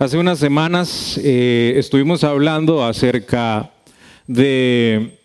Hace 0.00 0.16
unas 0.16 0.38
semanas 0.38 1.18
eh, 1.24 1.72
estuvimos 1.76 2.22
hablando 2.22 2.84
acerca 2.84 3.72
de, 4.28 5.18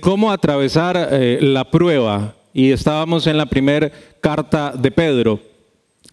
cómo 0.00 0.32
atravesar 0.32 1.10
eh, 1.12 1.38
la 1.40 1.70
prueba 1.70 2.34
y 2.52 2.72
estábamos 2.72 3.28
en 3.28 3.36
la 3.36 3.46
primera 3.46 3.92
carta 4.20 4.72
de 4.76 4.90
Pedro, 4.90 5.38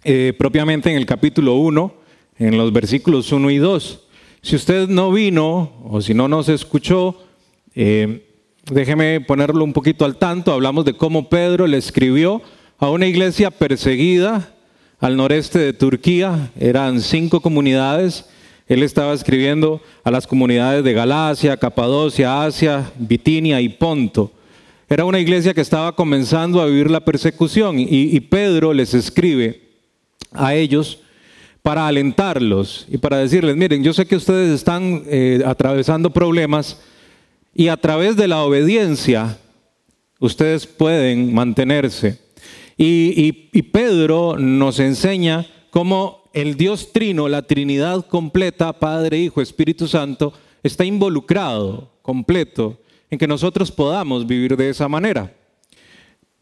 eh, 0.04 0.31
propiamente 0.38 0.91
en 0.91 0.97
el 0.97 1.07
capítulo 1.07 1.55
1, 1.55 1.96
en 2.38 2.55
los 2.55 2.71
versículos 2.71 3.31
1 3.31 3.49
y 3.49 3.57
2. 3.57 3.99
Si 4.43 4.55
usted 4.55 4.87
no 4.87 5.11
vino 5.11 5.71
o 5.83 5.99
si 5.99 6.13
no 6.13 6.27
nos 6.27 6.49
escuchó, 6.49 7.23
déjeme 7.73 9.21
ponerlo 9.21 9.63
un 9.63 9.73
poquito 9.73 10.05
al 10.05 10.17
tanto. 10.17 10.53
Hablamos 10.53 10.85
de 10.85 10.93
cómo 10.93 11.29
Pedro 11.29 11.65
le 11.65 11.77
escribió 11.77 12.43
a 12.77 12.91
una 12.91 13.07
iglesia 13.07 13.49
perseguida 13.49 14.53
al 14.99 15.15
noreste 15.15 15.59
de 15.59 15.73
Turquía, 15.73 16.52
eran 16.59 17.02
cinco 17.02 17.41
comunidades. 17.41 18.25
Él 18.67 18.84
estaba 18.84 19.13
escribiendo 19.13 19.81
a 20.03 20.11
las 20.11 20.25
comunidades 20.25 20.83
de 20.83 20.93
Galacia, 20.93 21.57
Capadocia, 21.57 22.43
Asia, 22.43 22.91
Bitinia 22.97 23.61
y 23.61 23.69
Ponto. 23.69 24.31
Era 24.89 25.05
una 25.05 25.19
iglesia 25.19 25.53
que 25.53 25.61
estaba 25.61 25.95
comenzando 25.95 26.61
a 26.61 26.65
vivir 26.65 26.89
la 26.89 27.02
persecución 27.02 27.75
y, 27.77 28.19
Pedro 28.21 28.73
les 28.73 28.93
escribe 28.93 29.61
a 30.31 30.55
ellos 30.55 30.99
para 31.61 31.88
alentarlos 31.88 32.85
y 32.89 32.97
para 32.97 33.17
decirles, 33.17 33.57
miren, 33.57 33.83
yo 33.83 33.93
sé 33.93 34.05
que 34.05 34.16
ustedes 34.16 34.53
están 34.55 35.03
eh, 35.07 35.41
atravesando 35.45 36.11
problemas 36.11 36.79
y 37.53 37.67
a 37.67 37.75
través 37.75 38.16
de 38.16 38.29
la 38.29 38.43
obediencia 38.43 39.38
ustedes 40.19 40.66
pueden 40.66 41.33
mantenerse. 41.33 42.27
Y, 42.77 43.31
Pedro 43.72 44.38
nos 44.38 44.80
enseña 44.80 45.48
cómo 45.72 46.30
el 46.34 46.55
Dios 46.55 46.94
trino, 46.94 47.27
la 47.27 47.41
Trinidad 47.41 48.05
completa, 48.05 48.72
Padre, 48.73 49.17
Hijo, 49.17 49.41
Espíritu 49.41 49.88
Santo, 49.88 50.34
está 50.62 50.86
involucrado, 50.86 51.89
completo, 52.03 52.78
en 53.09 53.17
que 53.17 53.28
nosotros 53.28 53.72
podamos 53.72 54.28
vivir 54.28 54.56
de 54.56 54.69
esa 54.69 54.88
manera. 54.88 55.34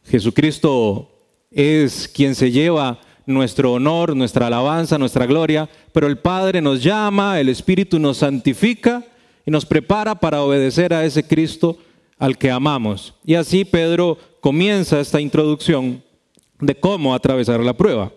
Jesucristo 0.03 1.09
es 1.51 2.07
quien 2.07 2.35
se 2.35 2.51
lleva 2.51 2.99
nuestro 3.25 3.73
honor, 3.73 4.15
nuestra 4.15 4.47
alabanza, 4.47 4.97
nuestra 4.97 5.25
gloria, 5.25 5.69
pero 5.93 6.07
el 6.07 6.17
Padre 6.17 6.61
nos 6.61 6.83
llama, 6.83 7.39
el 7.39 7.49
Espíritu 7.49 7.97
nos 7.97 8.17
santifica 8.17 9.03
y 9.45 9.51
nos 9.51 9.65
prepara 9.65 10.15
para 10.15 10.41
obedecer 10.41 10.93
a 10.93 11.05
ese 11.05 11.25
Cristo 11.25 11.77
al 12.17 12.37
que 12.37 12.51
amamos. 12.51 13.13
Y 13.25 13.35
así 13.35 13.65
Pedro 13.65 14.17
comienza 14.41 14.99
esta 14.99 15.21
introducción 15.21 16.03
de 16.59 16.75
cómo 16.75 17.13
atravesar 17.13 17.59
la 17.61 17.73
prueba. 17.73 18.11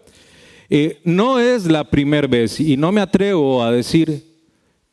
Eh, 0.70 1.00
no 1.04 1.40
es 1.40 1.66
la 1.66 1.84
primera 1.84 2.26
vez 2.26 2.60
y 2.60 2.76
no 2.76 2.92
me 2.92 3.00
atrevo 3.00 3.62
a 3.62 3.72
decir 3.72 4.24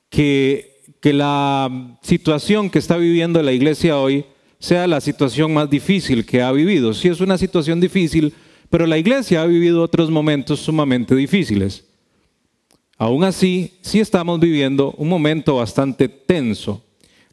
que, 0.09 0.81
que 1.01 1.13
la 1.13 1.97
situación 2.01 2.69
que 2.69 2.79
está 2.79 2.97
viviendo 2.97 3.41
la 3.43 3.51
iglesia 3.51 3.99
hoy 3.99 4.25
sea 4.57 4.87
la 4.87 5.01
situación 5.01 5.53
más 5.53 5.69
difícil 5.69 6.25
que 6.25 6.41
ha 6.41 6.51
vivido. 6.51 6.93
Sí 6.93 7.09
es 7.09 7.19
una 7.19 7.37
situación 7.37 7.81
difícil, 7.81 8.33
pero 8.69 8.87
la 8.87 8.97
iglesia 8.97 9.41
ha 9.41 9.45
vivido 9.45 9.83
otros 9.83 10.09
momentos 10.09 10.61
sumamente 10.61 11.13
difíciles. 11.13 11.85
Aún 12.97 13.25
así, 13.25 13.73
sí 13.81 13.99
estamos 13.99 14.39
viviendo 14.39 14.93
un 14.97 15.09
momento 15.09 15.57
bastante 15.57 16.07
tenso. 16.07 16.81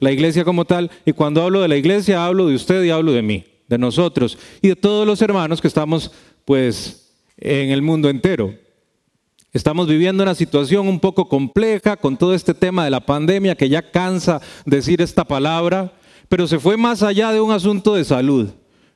La 0.01 0.11
iglesia 0.11 0.45
como 0.45 0.65
tal, 0.65 0.91
y 1.07 1.13
cuando 1.13 1.41
hablo 1.43 1.63
de 1.63 1.69
la 1.69 1.77
iglesia 1.77 2.27
hablo 2.27 2.49
de 2.49 2.57
usted 2.57 2.83
y 2.83 2.91
hablo 2.91 3.13
de 3.13 3.23
mí 3.23 3.45
de 3.73 3.79
nosotros 3.79 4.39
y 4.61 4.69
de 4.69 4.77
todos 4.77 5.07
los 5.07 5.23
hermanos 5.23 5.61
que 5.61 5.69
estamos 5.69 6.13
pues 6.45 7.15
en 7.39 7.71
el 7.71 7.83
mundo 7.83 8.09
entero. 8.11 8.55
Estamos 9.53 9.89
viviendo 9.89 10.23
una 10.23 10.35
situación 10.35 10.89
un 10.89 11.01
poco 11.01 11.29
compleja 11.29 11.97
con 11.97 12.17
todo 12.17 12.35
este 12.35 12.55
tema 12.55 12.85
de 12.85 12.91
la 12.91 13.01
pandemia 13.01 13.55
que 13.55 13.69
ya 13.69 13.91
cansa 13.91 14.41
decir 14.65 15.03
esta 15.03 15.25
palabra, 15.25 15.93
pero 16.29 16.47
se 16.47 16.59
fue 16.59 16.77
más 16.77 17.03
allá 17.03 17.33
de 17.33 17.41
un 17.41 17.51
asunto 17.51 17.95
de 17.95 18.05
salud, 18.05 18.51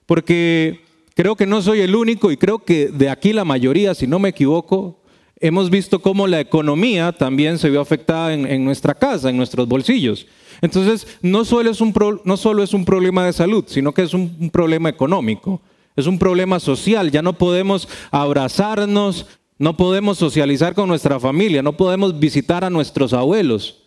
porque 0.06 0.80
creo 1.14 1.36
que 1.36 1.46
no 1.46 1.60
soy 1.60 1.80
el 1.80 1.94
único 1.94 2.30
y 2.30 2.36
creo 2.36 2.58
que 2.58 2.88
de 2.88 3.10
aquí 3.10 3.32
la 3.32 3.44
mayoría, 3.44 3.94
si 3.94 4.06
no 4.06 4.18
me 4.18 4.30
equivoco, 4.30 5.02
hemos 5.40 5.68
visto 5.70 6.00
cómo 6.00 6.26
la 6.26 6.40
economía 6.40 7.12
también 7.12 7.58
se 7.58 7.70
vio 7.70 7.80
afectada 7.80 8.32
en, 8.32 8.46
en 8.46 8.64
nuestra 8.64 8.94
casa, 8.94 9.30
en 9.30 9.36
nuestros 9.36 9.66
bolsillos. 9.68 10.26
Entonces, 10.60 11.06
no 11.22 11.44
solo, 11.44 11.70
es 11.70 11.80
un 11.80 11.94
no 12.24 12.36
solo 12.36 12.62
es 12.62 12.74
un 12.74 12.84
problema 12.84 13.24
de 13.24 13.32
salud, 13.32 13.64
sino 13.66 13.92
que 13.92 14.02
es 14.02 14.14
un, 14.14 14.50
problema 14.50 14.88
económico, 14.88 15.60
es 15.94 16.06
un 16.06 16.18
problema 16.18 16.60
social. 16.60 17.10
Ya 17.10 17.22
no 17.22 17.34
podemos 17.34 17.88
abrazarnos, 18.10 19.26
no 19.58 19.76
podemos 19.76 20.18
socializar 20.18 20.74
con 20.74 20.88
nuestra 20.88 21.18
familia, 21.20 21.62
no 21.62 21.76
podemos 21.76 22.18
visitar 22.18 22.64
a 22.64 22.70
nuestros 22.70 23.12
abuelos. 23.12 23.82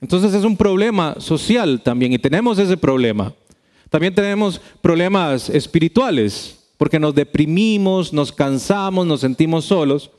Entonces 0.00 0.34
es 0.34 0.44
un 0.44 0.56
problema 0.56 1.16
social 1.18 1.80
también 1.82 2.12
y 2.12 2.18
tenemos 2.18 2.58
ese 2.58 2.76
problema. 2.76 3.32
También 3.88 4.14
tenemos 4.14 4.60
problemas 4.80 5.50
espirituales, 5.50 6.58
porque 6.78 6.98
nos 6.98 7.14
deprimimos, 7.14 8.12
nos 8.12 8.32
cansamos, 8.32 9.06
nos 9.06 9.20
sentimos 9.20 9.66
solos. 9.66 10.10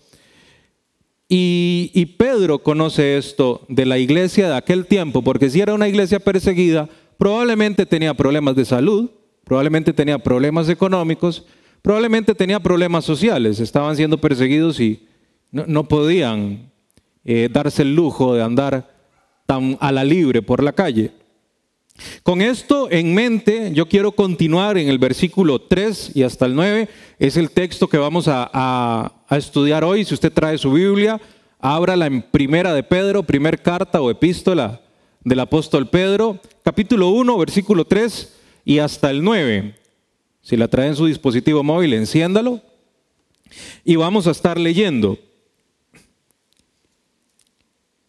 Y, 1.29 2.15
Pedro 2.17 2.59
conoce 2.59 3.17
esto 3.17 3.65
de 3.67 3.85
la 3.85 3.97
iglesia 3.97 4.49
de 4.49 4.55
aquel 4.55 4.85
tiempo, 4.85 5.23
porque 5.23 5.49
si 5.49 5.61
era 5.61 5.73
una 5.73 5.87
iglesia 5.87 6.19
perseguida, 6.19 6.89
probablemente 7.17 7.85
tenía 7.85 8.13
problemas 8.13 8.55
de 8.55 8.65
salud, 8.65 9.09
probablemente 9.43 9.93
tenía 9.93 10.19
problemas 10.19 10.69
económicos, 10.69 11.45
probablemente 11.81 12.35
tenía 12.35 12.59
problemas 12.59 13.05
sociales, 13.05 13.59
estaban 13.59 13.95
siendo 13.95 14.19
perseguidos 14.19 14.79
y 14.79 15.07
no, 15.51 15.87
podían 15.87 16.71
eh, 17.23 17.49
darse 17.51 17.83
el 17.83 17.95
lujo 17.95 18.35
de 18.35 18.43
andar 18.43 18.91
tan 19.45 19.77
a 19.79 19.91
la 19.91 20.03
libre 20.03 20.41
por 20.41 20.63
la 20.63 20.73
calle. 20.73 21.11
Con 22.23 22.41
esto 22.41 22.89
en 22.89 23.13
mente, 23.13 23.71
yo 23.73 23.87
quiero 23.87 24.13
continuar 24.13 24.77
en 24.77 24.89
el 24.89 24.97
versículo 24.97 25.61
3 25.61 26.11
y 26.15 26.23
hasta 26.23 26.45
el 26.45 26.55
9. 26.55 26.89
Es 27.23 27.37
el 27.37 27.51
texto 27.51 27.87
que 27.87 27.97
vamos 27.97 28.25
a, 28.27 29.13
estudiar 29.29 29.85
hoy. 29.85 30.03
Si 30.03 30.13
usted 30.13 30.29
trae 30.29 30.57
su 30.57 30.73
Biblia, 30.73 31.21
ábrala 31.57 32.05
en 32.05 32.21
Primera 32.21 32.73
de 32.73 32.83
Pedro, 32.83 33.23
primer 33.23 33.61
carta 33.61 34.01
o 34.01 34.11
epístola 34.11 34.81
del 35.23 35.39
apóstol 35.39 35.87
Pedro, 35.87 36.41
capítulo 36.63 37.11
1, 37.11 37.37
versículo 37.37 37.85
3 37.85 38.35
y 38.65 38.79
hasta 38.79 39.09
el 39.09 39.23
9. 39.23 39.73
Si 40.41 40.57
la 40.57 40.67
trae 40.67 40.89
en 40.89 40.97
su 40.97 41.05
dispositivo 41.05 41.63
móvil, 41.63 41.93
enciéndalo. 41.93 42.59
Y 43.85 43.95
vamos 43.95 44.27
a 44.27 44.31
estar 44.31 44.59
leyendo. 44.59 45.17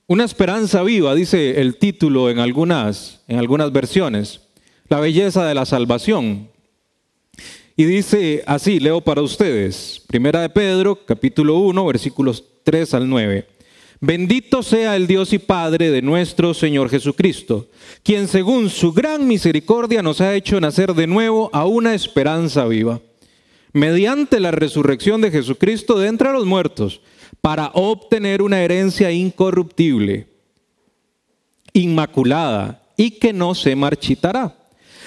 Una 0.09 0.25
esperanza 0.25 0.83
viva, 0.83 1.15
dice 1.15 1.61
el 1.61 1.77
título 1.77 2.31
en 2.31 2.41
algunas, 2.41 3.23
en 3.29 3.39
algunas 3.39 3.71
versiones. 3.71 4.41
La 4.89 4.99
belleza 4.99 5.47
de 5.47 5.55
la 5.55 5.67
salvación. 5.67 6.53
Y 7.77 7.85
dice 7.87 8.45
así, 8.47 8.79
leo 8.79 9.01
para 9.01 9.21
ustedes, 9.23 10.01
Primera 10.07 10.41
de 10.43 10.49
Pedro, 10.49 10.95
capítulo 11.05 11.59
1, 11.59 11.85
versículos 11.85 12.45
3 12.63 12.95
al 12.95 13.09
9. 13.09 13.49
Bendito 14.01 14.63
sea 14.63 14.95
el 14.95 15.09
Dios 15.09 15.33
y 15.33 15.41
Padre 15.41 15.91
de 15.91 16.01
nuestro 16.01 16.55
Señor 16.55 16.89
Jesucristo, 16.89 17.69
quien 18.05 18.29
según 18.29 18.71
su 18.71 18.93
gran 18.93 19.27
misericordia 19.27 20.03
nos 20.03 20.21
ha 20.21 20.35
hecho 20.35 20.61
nacer 20.61 20.95
de 20.95 21.09
nuevo 21.09 21.51
a 21.53 21.65
una 21.65 21.95
esperanza 21.95 22.65
viva, 22.67 23.01
mediante 23.73 24.39
la 24.39 24.53
resurrección 24.53 25.21
de 25.21 25.33
Jesucristo 25.33 25.99
de 25.99 26.07
entre 26.07 26.33
los 26.33 26.47
muertos 26.47 27.01
para 27.41 27.73
obtener 27.75 28.41
una 28.41 28.63
herencia 28.63 29.11
incorruptible, 29.11 30.29
inmaculada 31.73 32.83
y 32.97 33.13
que 33.13 33.33
no 33.33 33.57
se 33.57 33.75
marchitará, 33.75 34.64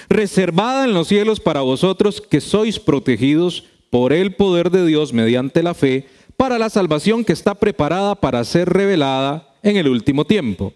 reservada 0.08 0.84
en 0.84 0.94
los 0.94 1.08
cielos 1.08 1.40
para 1.40 1.60
vosotros 1.60 2.20
que 2.20 2.40
sois 2.40 2.78
protegidos 2.78 3.64
por 3.90 4.12
el 4.12 4.34
poder 4.34 4.70
de 4.70 4.86
Dios 4.86 5.12
mediante 5.12 5.62
la 5.62 5.74
fe 5.74 6.06
para 6.36 6.58
la 6.58 6.70
salvación 6.70 7.24
que 7.24 7.32
está 7.32 7.54
preparada 7.54 8.14
para 8.14 8.44
ser 8.44 8.68
revelada 8.68 9.48
en 9.62 9.76
el 9.76 9.88
último 9.88 10.24
tiempo, 10.24 10.72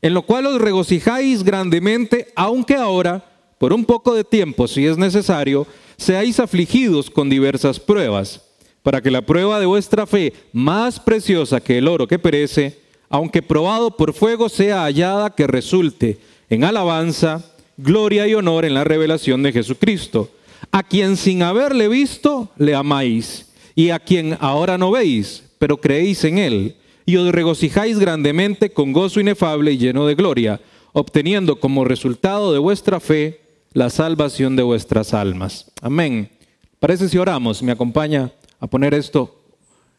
en 0.00 0.14
lo 0.14 0.22
cual 0.22 0.46
os 0.46 0.60
regocijáis 0.60 1.42
grandemente, 1.42 2.28
aunque 2.34 2.74
ahora, 2.74 3.22
por 3.58 3.72
un 3.72 3.84
poco 3.84 4.14
de 4.14 4.24
tiempo, 4.24 4.66
si 4.66 4.86
es 4.86 4.96
necesario, 4.96 5.66
seáis 5.98 6.40
afligidos 6.40 7.10
con 7.10 7.28
diversas 7.28 7.78
pruebas 7.78 8.40
para 8.82 9.02
que 9.02 9.10
la 9.10 9.22
prueba 9.22 9.58
de 9.58 9.66
vuestra 9.66 10.06
fe, 10.06 10.32
más 10.52 11.00
preciosa 11.00 11.60
que 11.60 11.78
el 11.78 11.88
oro 11.88 12.06
que 12.06 12.20
perece, 12.20 12.78
aunque 13.08 13.42
probado 13.42 13.96
por 13.96 14.14
fuego, 14.14 14.48
sea 14.48 14.84
hallada 14.84 15.34
que 15.34 15.48
resulte 15.48 16.20
en 16.48 16.62
alabanza, 16.62 17.44
gloria 17.76 18.26
y 18.26 18.34
honor 18.34 18.64
en 18.64 18.74
la 18.74 18.84
revelación 18.84 19.42
de 19.42 19.52
Jesucristo, 19.52 20.30
a 20.70 20.82
quien 20.82 21.16
sin 21.16 21.42
haberle 21.42 21.88
visto 21.88 22.50
le 22.56 22.74
amáis, 22.74 23.52
y 23.74 23.90
a 23.90 23.98
quien 23.98 24.36
ahora 24.40 24.78
no 24.78 24.90
veis, 24.90 25.44
pero 25.58 25.76
creéis 25.78 26.24
en 26.24 26.38
él, 26.38 26.76
y 27.04 27.16
os 27.16 27.30
regocijáis 27.32 27.98
grandemente 27.98 28.70
con 28.70 28.92
gozo 28.92 29.20
inefable 29.20 29.72
y 29.72 29.78
lleno 29.78 30.06
de 30.06 30.14
gloria, 30.14 30.60
obteniendo 30.92 31.60
como 31.60 31.84
resultado 31.84 32.52
de 32.52 32.58
vuestra 32.58 33.00
fe 33.00 33.40
la 33.72 33.90
salvación 33.90 34.56
de 34.56 34.62
vuestras 34.62 35.14
almas. 35.14 35.70
Amén. 35.82 36.30
Parece 36.80 37.08
si 37.08 37.18
oramos, 37.18 37.62
me 37.62 37.72
acompaña 37.72 38.32
a 38.58 38.66
poner 38.66 38.94
esto 38.94 39.40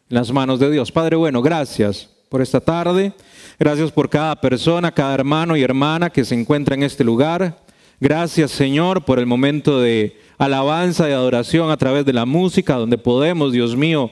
en 0.09 0.15
las 0.15 0.31
manos 0.31 0.59
de 0.59 0.71
Dios. 0.71 0.91
Padre 0.91 1.15
bueno, 1.15 1.41
gracias 1.41 2.09
por 2.29 2.41
esta 2.41 2.59
tarde. 2.59 3.13
Gracias 3.59 3.91
por 3.91 4.09
cada 4.09 4.39
persona, 4.39 4.91
cada 4.91 5.15
hermano 5.15 5.55
y 5.55 5.63
hermana 5.63 6.09
que 6.09 6.25
se 6.25 6.35
encuentra 6.35 6.75
en 6.75 6.83
este 6.83 7.03
lugar. 7.03 7.57
Gracias 7.99 8.51
Señor 8.51 9.05
por 9.05 9.17
el 9.17 9.25
momento 9.25 9.79
de 9.81 10.17
alabanza 10.37 11.09
y 11.09 11.13
adoración 11.13 11.71
a 11.71 11.77
través 11.77 12.05
de 12.05 12.13
la 12.13 12.25
música, 12.25 12.75
donde 12.75 12.97
podemos, 12.97 13.51
Dios 13.51 13.75
mío, 13.75 14.11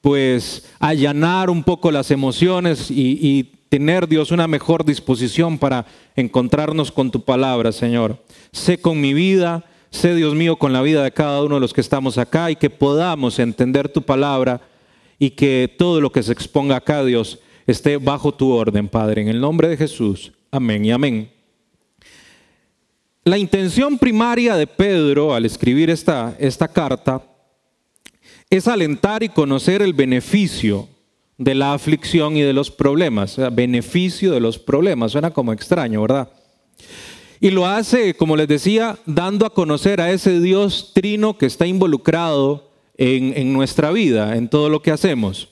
pues 0.00 0.66
allanar 0.78 1.50
un 1.50 1.62
poco 1.62 1.90
las 1.90 2.10
emociones 2.10 2.90
y, 2.90 3.18
y 3.20 3.42
tener, 3.68 4.08
Dios, 4.08 4.30
una 4.30 4.46
mejor 4.46 4.84
disposición 4.84 5.58
para 5.58 5.86
encontrarnos 6.14 6.92
con 6.92 7.10
tu 7.10 7.24
palabra, 7.24 7.72
Señor. 7.72 8.22
Sé 8.52 8.78
con 8.78 9.00
mi 9.00 9.12
vida, 9.12 9.64
sé, 9.90 10.14
Dios 10.14 10.34
mío, 10.34 10.56
con 10.56 10.72
la 10.72 10.82
vida 10.82 11.02
de 11.02 11.12
cada 11.12 11.42
uno 11.42 11.56
de 11.56 11.60
los 11.60 11.74
que 11.74 11.80
estamos 11.80 12.18
acá 12.18 12.50
y 12.50 12.56
que 12.56 12.70
podamos 12.70 13.38
entender 13.38 13.88
tu 13.88 14.02
palabra 14.02 14.60
y 15.18 15.30
que 15.30 15.74
todo 15.76 16.00
lo 16.00 16.10
que 16.10 16.22
se 16.22 16.32
exponga 16.32 16.76
acá, 16.76 17.04
Dios, 17.04 17.38
esté 17.66 17.96
bajo 17.98 18.32
tu 18.32 18.50
orden, 18.50 18.88
Padre. 18.88 19.22
En 19.22 19.28
el 19.28 19.40
nombre 19.40 19.68
de 19.68 19.76
Jesús. 19.76 20.32
Amén 20.50 20.84
y 20.84 20.92
amén. 20.92 21.35
La 23.26 23.38
intención 23.38 23.98
primaria 23.98 24.54
de 24.54 24.68
Pedro 24.68 25.34
al 25.34 25.44
escribir 25.44 25.90
esta, 25.90 26.36
esta 26.38 26.68
carta 26.68 27.24
es 28.48 28.68
alentar 28.68 29.24
y 29.24 29.28
conocer 29.28 29.82
el 29.82 29.94
beneficio 29.94 30.88
de 31.36 31.56
la 31.56 31.72
aflicción 31.74 32.36
y 32.36 32.42
de 32.42 32.52
los 32.52 32.70
problemas. 32.70 33.36
beneficio 33.50 34.30
de 34.30 34.38
los 34.38 34.60
problemas. 34.60 35.10
Suena 35.10 35.32
como 35.32 35.52
extraño, 35.52 36.02
¿verdad? 36.02 36.30
Y 37.40 37.50
lo 37.50 37.66
hace, 37.66 38.14
como 38.14 38.36
les 38.36 38.46
decía, 38.46 38.96
dando 39.06 39.44
a 39.44 39.52
conocer 39.52 40.00
a 40.00 40.12
ese 40.12 40.38
Dios 40.38 40.92
trino 40.94 41.36
que 41.36 41.46
está 41.46 41.66
involucrado 41.66 42.70
en, 42.96 43.36
en 43.36 43.52
nuestra 43.52 43.90
vida, 43.90 44.36
en 44.36 44.48
todo 44.48 44.68
lo 44.68 44.82
que 44.82 44.92
hacemos. 44.92 45.48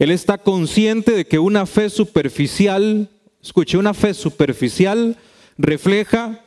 Él 0.00 0.10
está 0.10 0.38
consciente 0.38 1.12
de 1.12 1.24
que 1.24 1.38
una 1.38 1.66
fe 1.66 1.88
superficial, 1.88 3.08
escuche, 3.40 3.78
una 3.78 3.94
fe 3.94 4.12
superficial 4.12 5.16
refleja 5.56 6.42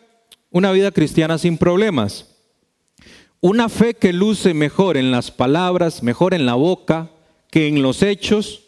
una 0.52 0.72
vida 0.72 0.92
cristiana 0.92 1.38
sin 1.38 1.58
problemas. 1.58 2.26
Una 3.42 3.70
fe 3.70 3.94
que 3.94 4.12
luce 4.12 4.54
mejor 4.54 4.98
en 4.98 5.12
las 5.12 5.32
palabras, 5.32 6.04
mejor 6.04 6.34
en 6.34 6.46
la 6.46 6.56
boca 6.56 7.10
que 7.52 7.68
en 7.68 7.82
los 7.82 8.04
hechos, 8.04 8.64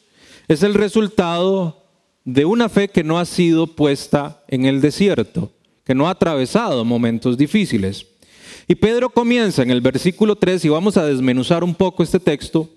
es 0.48 0.64
el 0.64 0.74
resultado 0.74 1.86
de 2.24 2.46
una 2.46 2.70
fe 2.70 2.88
que 2.88 3.04
no 3.04 3.20
ha 3.20 3.26
sido 3.26 3.68
puesta 3.68 4.44
en 4.48 4.66
el 4.66 4.82
desierto, 4.82 5.52
que 5.84 5.96
no 5.96 6.08
ha 6.08 6.12
atravesado 6.12 6.86
momentos 6.86 7.38
difíciles. 7.38 8.06
Y 8.68 8.76
Pedro 8.76 9.10
comienza 9.10 9.64
en 9.64 9.72
el 9.72 9.82
versículo 9.82 10.36
3, 10.36 10.66
y 10.66 10.70
vamos 10.70 10.98
a 10.98 11.06
desmenuzar 11.06 11.64
un 11.64 11.76
poco 11.76 12.04
este 12.04 12.20
texto, 12.20 12.70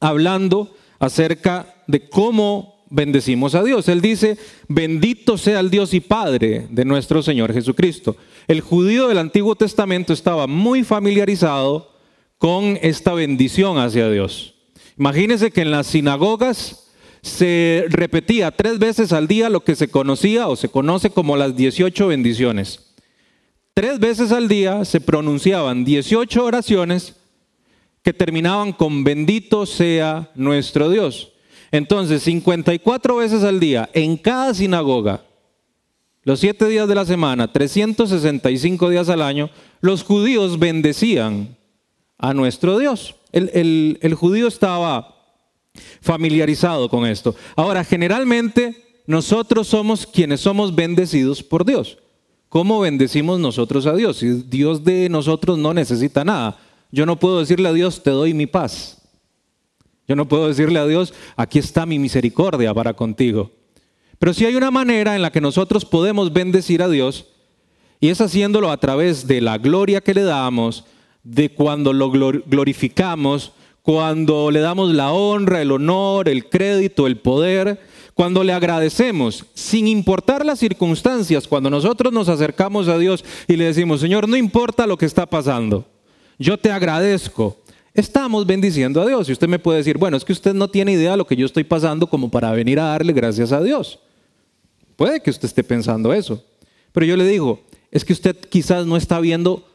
hablando 0.00 0.74
acerca 0.98 1.74
de 1.86 2.08
cómo 2.08 2.71
bendecimos 2.92 3.54
a 3.54 3.64
Dios. 3.64 3.88
Él 3.88 4.00
dice, 4.00 4.36
bendito 4.68 5.38
sea 5.38 5.60
el 5.60 5.70
Dios 5.70 5.94
y 5.94 6.00
Padre 6.00 6.66
de 6.70 6.84
nuestro 6.84 7.22
Señor 7.22 7.52
Jesucristo. 7.52 8.16
El 8.46 8.60
judío 8.60 9.08
del 9.08 9.18
Antiguo 9.18 9.56
Testamento 9.56 10.12
estaba 10.12 10.46
muy 10.46 10.84
familiarizado 10.84 11.90
con 12.38 12.78
esta 12.82 13.14
bendición 13.14 13.78
hacia 13.78 14.10
Dios. 14.10 14.54
Imagínense 14.98 15.50
que 15.50 15.62
en 15.62 15.70
las 15.70 15.86
sinagogas 15.86 16.90
se 17.22 17.86
repetía 17.88 18.50
tres 18.50 18.78
veces 18.78 19.12
al 19.12 19.26
día 19.26 19.48
lo 19.48 19.64
que 19.64 19.74
se 19.74 19.88
conocía 19.88 20.48
o 20.48 20.56
se 20.56 20.68
conoce 20.68 21.10
como 21.10 21.36
las 21.36 21.56
18 21.56 22.08
bendiciones. 22.08 22.92
Tres 23.74 24.00
veces 24.00 24.32
al 24.32 24.48
día 24.48 24.84
se 24.84 25.00
pronunciaban 25.00 25.84
18 25.84 26.44
oraciones 26.44 27.16
que 28.02 28.12
terminaban 28.12 28.72
con 28.72 29.02
bendito 29.02 29.64
sea 29.64 30.30
nuestro 30.34 30.90
Dios. 30.90 31.31
Entonces, 31.72 32.22
54 32.22 33.16
veces 33.16 33.42
al 33.42 33.58
día, 33.58 33.90
en 33.94 34.16
cada 34.16 34.54
sinagoga, 34.54 35.24
los 36.22 36.38
siete 36.38 36.68
días 36.68 36.86
de 36.86 36.94
la 36.94 37.04
semana, 37.04 37.50
365 37.50 38.90
días 38.90 39.08
al 39.08 39.22
año, 39.22 39.50
los 39.80 40.04
judíos 40.04 40.58
bendecían 40.58 41.56
a 42.18 42.34
nuestro 42.34 42.78
Dios. 42.78 43.16
El, 43.32 43.98
el 44.00 44.14
judío 44.14 44.46
estaba 44.46 45.16
familiarizado 46.00 46.88
con 46.88 47.06
esto. 47.06 47.34
Ahora, 47.56 47.82
generalmente 47.82 49.00
nosotros 49.06 49.66
somos 49.66 50.06
quienes 50.06 50.40
somos 50.40 50.74
bendecidos 50.74 51.42
por 51.42 51.64
Dios. 51.64 51.98
¿Cómo 52.48 52.80
bendecimos 52.80 53.40
nosotros 53.40 53.86
a 53.86 53.94
Dios? 53.94 54.18
Si 54.18 54.42
Dios 54.42 54.84
de 54.84 55.08
nosotros 55.08 55.58
no 55.58 55.72
necesita 55.72 56.22
nada. 56.22 56.58
Yo 56.90 57.06
no 57.06 57.18
puedo 57.18 57.40
decirle 57.40 57.68
a 57.68 57.72
Dios, 57.72 58.02
te 58.02 58.10
doy 58.10 58.34
mi 58.34 58.46
paz. 58.46 59.01
Yo 60.12 60.16
no 60.16 60.28
puedo 60.28 60.46
decirle 60.46 60.78
a 60.78 60.84
Dios, 60.84 61.14
aquí 61.36 61.58
está 61.58 61.86
mi 61.86 61.98
misericordia 61.98 62.74
para 62.74 62.92
contigo. 62.92 63.50
Pero 64.18 64.34
sí 64.34 64.44
hay 64.44 64.56
una 64.56 64.70
manera 64.70 65.16
en 65.16 65.22
la 65.22 65.32
que 65.32 65.40
nosotros 65.40 65.86
podemos 65.86 66.34
bendecir 66.34 66.82
a 66.82 66.88
Dios 66.90 67.28
y 67.98 68.10
es 68.10 68.20
haciéndolo 68.20 68.70
a 68.70 68.76
través 68.76 69.26
de 69.26 69.40
la 69.40 69.56
gloria 69.56 70.02
que 70.02 70.12
le 70.12 70.22
damos, 70.22 70.84
de 71.22 71.48
cuando 71.48 71.94
lo 71.94 72.10
glorificamos, 72.10 73.52
cuando 73.80 74.50
le 74.50 74.60
damos 74.60 74.92
la 74.92 75.12
honra, 75.12 75.62
el 75.62 75.72
honor, 75.72 76.28
el 76.28 76.50
crédito, 76.50 77.06
el 77.06 77.16
poder, 77.16 77.80
cuando 78.12 78.44
le 78.44 78.52
agradecemos, 78.52 79.46
sin 79.54 79.88
importar 79.88 80.44
las 80.44 80.58
circunstancias, 80.58 81.48
cuando 81.48 81.70
nosotros 81.70 82.12
nos 82.12 82.28
acercamos 82.28 82.86
a 82.88 82.98
Dios 82.98 83.24
y 83.48 83.56
le 83.56 83.64
decimos, 83.64 84.02
Señor, 84.02 84.28
no 84.28 84.36
importa 84.36 84.86
lo 84.86 84.98
que 84.98 85.06
está 85.06 85.24
pasando, 85.24 85.86
yo 86.38 86.58
te 86.58 86.70
agradezco. 86.70 87.61
Estamos 87.94 88.46
bendiciendo 88.46 89.02
a 89.02 89.06
Dios. 89.06 89.28
Y 89.28 89.32
usted 89.32 89.48
me 89.48 89.58
puede 89.58 89.78
decir, 89.78 89.98
bueno, 89.98 90.16
es 90.16 90.24
que 90.24 90.32
usted 90.32 90.54
no 90.54 90.68
tiene 90.68 90.92
idea 90.92 91.12
de 91.12 91.16
lo 91.16 91.26
que 91.26 91.36
yo 91.36 91.46
estoy 91.46 91.64
pasando 91.64 92.06
como 92.06 92.30
para 92.30 92.52
venir 92.52 92.80
a 92.80 92.84
darle 92.84 93.12
gracias 93.12 93.52
a 93.52 93.60
Dios. 93.60 93.98
Puede 94.96 95.20
que 95.20 95.30
usted 95.30 95.46
esté 95.46 95.62
pensando 95.62 96.12
eso. 96.12 96.42
Pero 96.92 97.06
yo 97.06 97.16
le 97.16 97.26
digo, 97.26 97.60
es 97.90 98.04
que 98.04 98.12
usted 98.12 98.36
quizás 98.36 98.86
no 98.86 98.96
está 98.96 99.20
viendo 99.20 99.66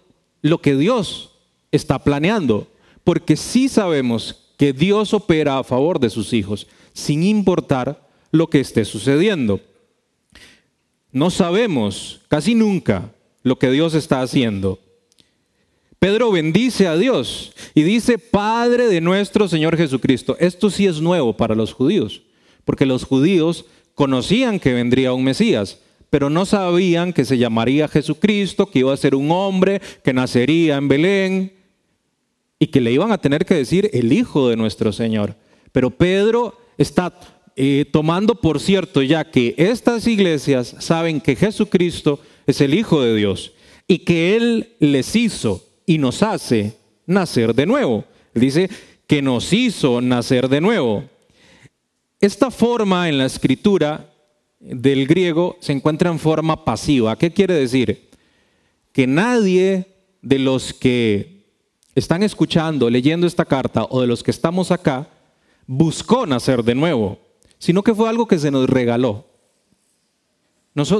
lo 0.41 0.59
que 0.61 0.75
Dios 0.75 1.31
está 1.71 2.03
planeando. 2.03 2.67
Porque 3.03 3.35
sí 3.35 3.69
sabemos 3.69 4.53
que 4.57 4.73
Dios 4.73 5.13
opera 5.13 5.59
a 5.59 5.63
favor 5.63 5.99
de 5.99 6.09
sus 6.09 6.33
hijos, 6.33 6.67
sin 6.93 7.23
importar 7.23 8.07
lo 8.31 8.47
que 8.47 8.59
esté 8.59 8.83
sucediendo. 8.85 9.61
No 11.11 11.29
sabemos 11.29 12.21
casi 12.27 12.55
nunca 12.55 13.11
lo 13.43 13.59
que 13.59 13.69
Dios 13.69 13.93
está 13.93 14.21
haciendo. 14.21 14.79
Pedro 15.99 16.31
bendice 16.31 16.87
a 16.87 16.95
Dios 16.95 17.53
y 17.73 17.81
dice, 17.81 18.19
Padre 18.19 18.87
de 18.87 19.01
nuestro 19.01 19.47
Señor 19.47 19.77
Jesucristo. 19.77 20.37
Esto 20.39 20.69
sí 20.69 20.85
es 20.85 21.01
nuevo 21.01 21.35
para 21.35 21.55
los 21.55 21.73
judíos, 21.73 22.21
porque 22.65 22.85
los 22.85 23.03
judíos 23.03 23.65
conocían 23.95 24.59
que 24.59 24.73
vendría 24.73 25.13
un 25.13 25.23
Mesías, 25.23 25.79
pero 26.11 26.29
no 26.29 26.45
sabían 26.45 27.13
que 27.13 27.25
se 27.25 27.39
llamaría 27.39 27.87
Jesucristo, 27.87 28.67
que 28.67 28.79
iba 28.79 28.93
a 28.93 28.97
ser 28.97 29.15
un 29.15 29.31
hombre, 29.31 29.81
que 30.03 30.13
nacería 30.13 30.77
en 30.77 30.87
Belén 30.87 31.53
y 32.59 32.67
que 32.67 32.81
le 32.81 32.91
iban 32.91 33.11
a 33.11 33.17
tener 33.17 33.45
que 33.45 33.55
decir 33.55 33.89
el 33.91 34.13
Hijo 34.13 34.49
de 34.49 34.55
nuestro 34.55 34.93
Señor. 34.93 35.35
Pero 35.71 35.89
Pedro 35.89 36.59
está 36.77 37.11
eh, 37.55 37.85
tomando 37.91 38.35
por 38.35 38.59
cierto 38.59 39.01
ya 39.01 39.29
que 39.31 39.55
estas 39.57 40.05
iglesias 40.05 40.75
saben 40.79 41.19
que 41.19 41.35
Jesucristo 41.35 42.19
es 42.45 42.61
el 42.61 42.75
Hijo 42.75 43.01
de 43.01 43.15
Dios 43.15 43.53
y 43.87 43.99
que 43.99 44.35
Él 44.35 44.75
les 44.79 45.15
hizo 45.15 45.66
y 45.87 45.97
nos 45.97 46.21
hace 46.21 46.77
nacer 47.07 47.55
de 47.55 47.65
nuevo. 47.65 48.03
Dice 48.35 48.69
que 49.07 49.23
nos 49.23 49.51
hizo 49.53 50.01
nacer 50.01 50.49
de 50.49 50.61
nuevo. 50.61 51.05
Esta 52.19 52.51
forma 52.51 53.09
en 53.09 53.17
la 53.17 53.25
escritura 53.25 54.13
del 54.59 55.07
griego 55.07 55.57
se 55.61 55.71
encuentra 55.71 56.11
en 56.11 56.19
forma 56.19 56.65
pasiva. 56.65 57.17
¿Qué 57.17 57.31
quiere 57.31 57.53
decir? 57.53 58.09
Que 58.91 59.07
nadie 59.07 59.87
de 60.21 60.39
los 60.39 60.73
que 60.73 61.45
están 61.95 62.21
escuchando, 62.21 62.89
leyendo 62.89 63.25
esta 63.25 63.45
carta 63.45 63.85
o 63.89 64.01
de 64.01 64.07
los 64.07 64.23
que 64.23 64.31
estamos 64.31 64.71
acá, 64.71 65.07
buscó 65.65 66.25
nacer 66.25 66.63
de 66.63 66.75
nuevo, 66.75 67.17
sino 67.59 67.81
que 67.81 67.95
fue 67.95 68.09
algo 68.09 68.27
que 68.27 68.39
se 68.39 68.51
nos 68.51 68.69
regaló 68.69 69.26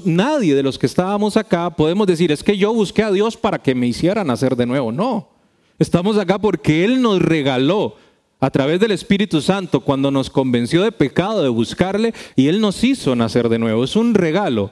nadie 0.05 0.55
de 0.55 0.63
los 0.63 0.79
que 0.79 0.86
estábamos 0.86 1.38
acá 1.38 1.69
podemos 1.69 2.07
decir, 2.07 2.31
es 2.31 2.43
que 2.43 2.57
yo 2.57 2.74
busqué 2.74 3.03
a 3.03 3.12
Dios 3.12 3.38
para 3.38 3.60
que 3.60 3.75
me 3.75 3.88
hiciera 3.88 4.24
nacer 4.24 4.55
de 4.55 4.65
nuevo. 4.65 4.91
No, 4.91 5.29
estamos 5.77 6.17
acá 6.17 6.39
porque 6.39 6.84
Él 6.84 7.01
nos 7.01 7.22
regaló 7.22 7.96
a 8.39 8.50
través 8.50 8.79
del 8.79 8.91
Espíritu 8.91 9.41
Santo 9.41 9.81
cuando 9.81 10.12
nos 10.12 10.29
convenció 10.29 10.84
de 10.84 10.91
pecado, 10.91 11.43
de 11.43 11.50
buscarle, 11.50 12.13
y 12.36 12.48
Él 12.48 12.62
nos 12.62 12.84
hizo 12.84 13.15
nacer 13.15 13.50
de 13.50 13.60
nuevo. 13.60 13.84
Es 13.84 13.96
un 13.96 14.13
regalo. 14.13 14.72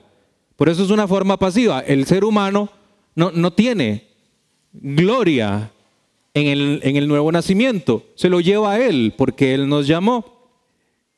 Por 0.55 0.69
eso 0.69 0.83
es 0.83 0.89
una 0.89 1.07
forma 1.07 1.37
pasiva. 1.37 1.81
El 1.81 2.05
ser 2.05 2.23
humano 2.23 2.69
no, 3.15 3.31
no 3.31 3.53
tiene 3.53 4.07
gloria 4.73 5.71
en 6.33 6.47
el, 6.47 6.79
en 6.83 6.95
el 6.95 7.07
nuevo 7.07 7.31
nacimiento. 7.31 8.03
Se 8.15 8.29
lo 8.29 8.39
lleva 8.39 8.73
a 8.73 8.79
Él 8.79 9.13
porque 9.17 9.53
Él 9.53 9.67
nos 9.67 9.87
llamó. 9.87 10.49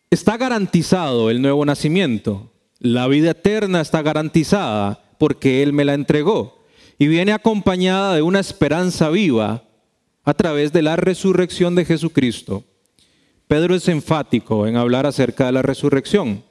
Está 0.09 0.37
garantizado 0.37 1.29
el 1.29 1.41
nuevo 1.41 1.65
nacimiento. 1.65 2.49
La 2.79 3.07
vida 3.07 3.31
eterna 3.31 3.81
está 3.81 4.01
garantizada 4.01 5.01
porque 5.17 5.63
Él 5.63 5.73
me 5.73 5.85
la 5.85 5.93
entregó 5.93 6.63
y 6.99 7.07
viene 7.07 7.31
acompañada 7.31 8.15
de 8.15 8.21
una 8.21 8.39
esperanza 8.39 9.09
viva 9.09 9.63
a 10.23 10.33
través 10.33 10.73
de 10.73 10.81
la 10.81 10.95
resurrección 10.95 11.75
de 11.75 11.85
Jesucristo. 11.85 12.63
Pedro 13.47 13.75
es 13.75 13.87
enfático 13.87 14.67
en 14.67 14.75
hablar 14.75 15.05
acerca 15.05 15.45
de 15.45 15.53
la 15.53 15.61
resurrección, 15.61 16.43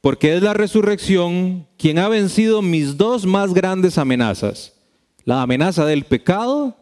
porque 0.00 0.34
es 0.34 0.42
la 0.42 0.54
resurrección 0.54 1.66
quien 1.76 1.98
ha 1.98 2.08
vencido 2.08 2.62
mis 2.62 2.96
dos 2.96 3.26
más 3.26 3.52
grandes 3.52 3.98
amenazas, 3.98 4.72
la 5.24 5.42
amenaza 5.42 5.84
del 5.84 6.04
pecado 6.04 6.76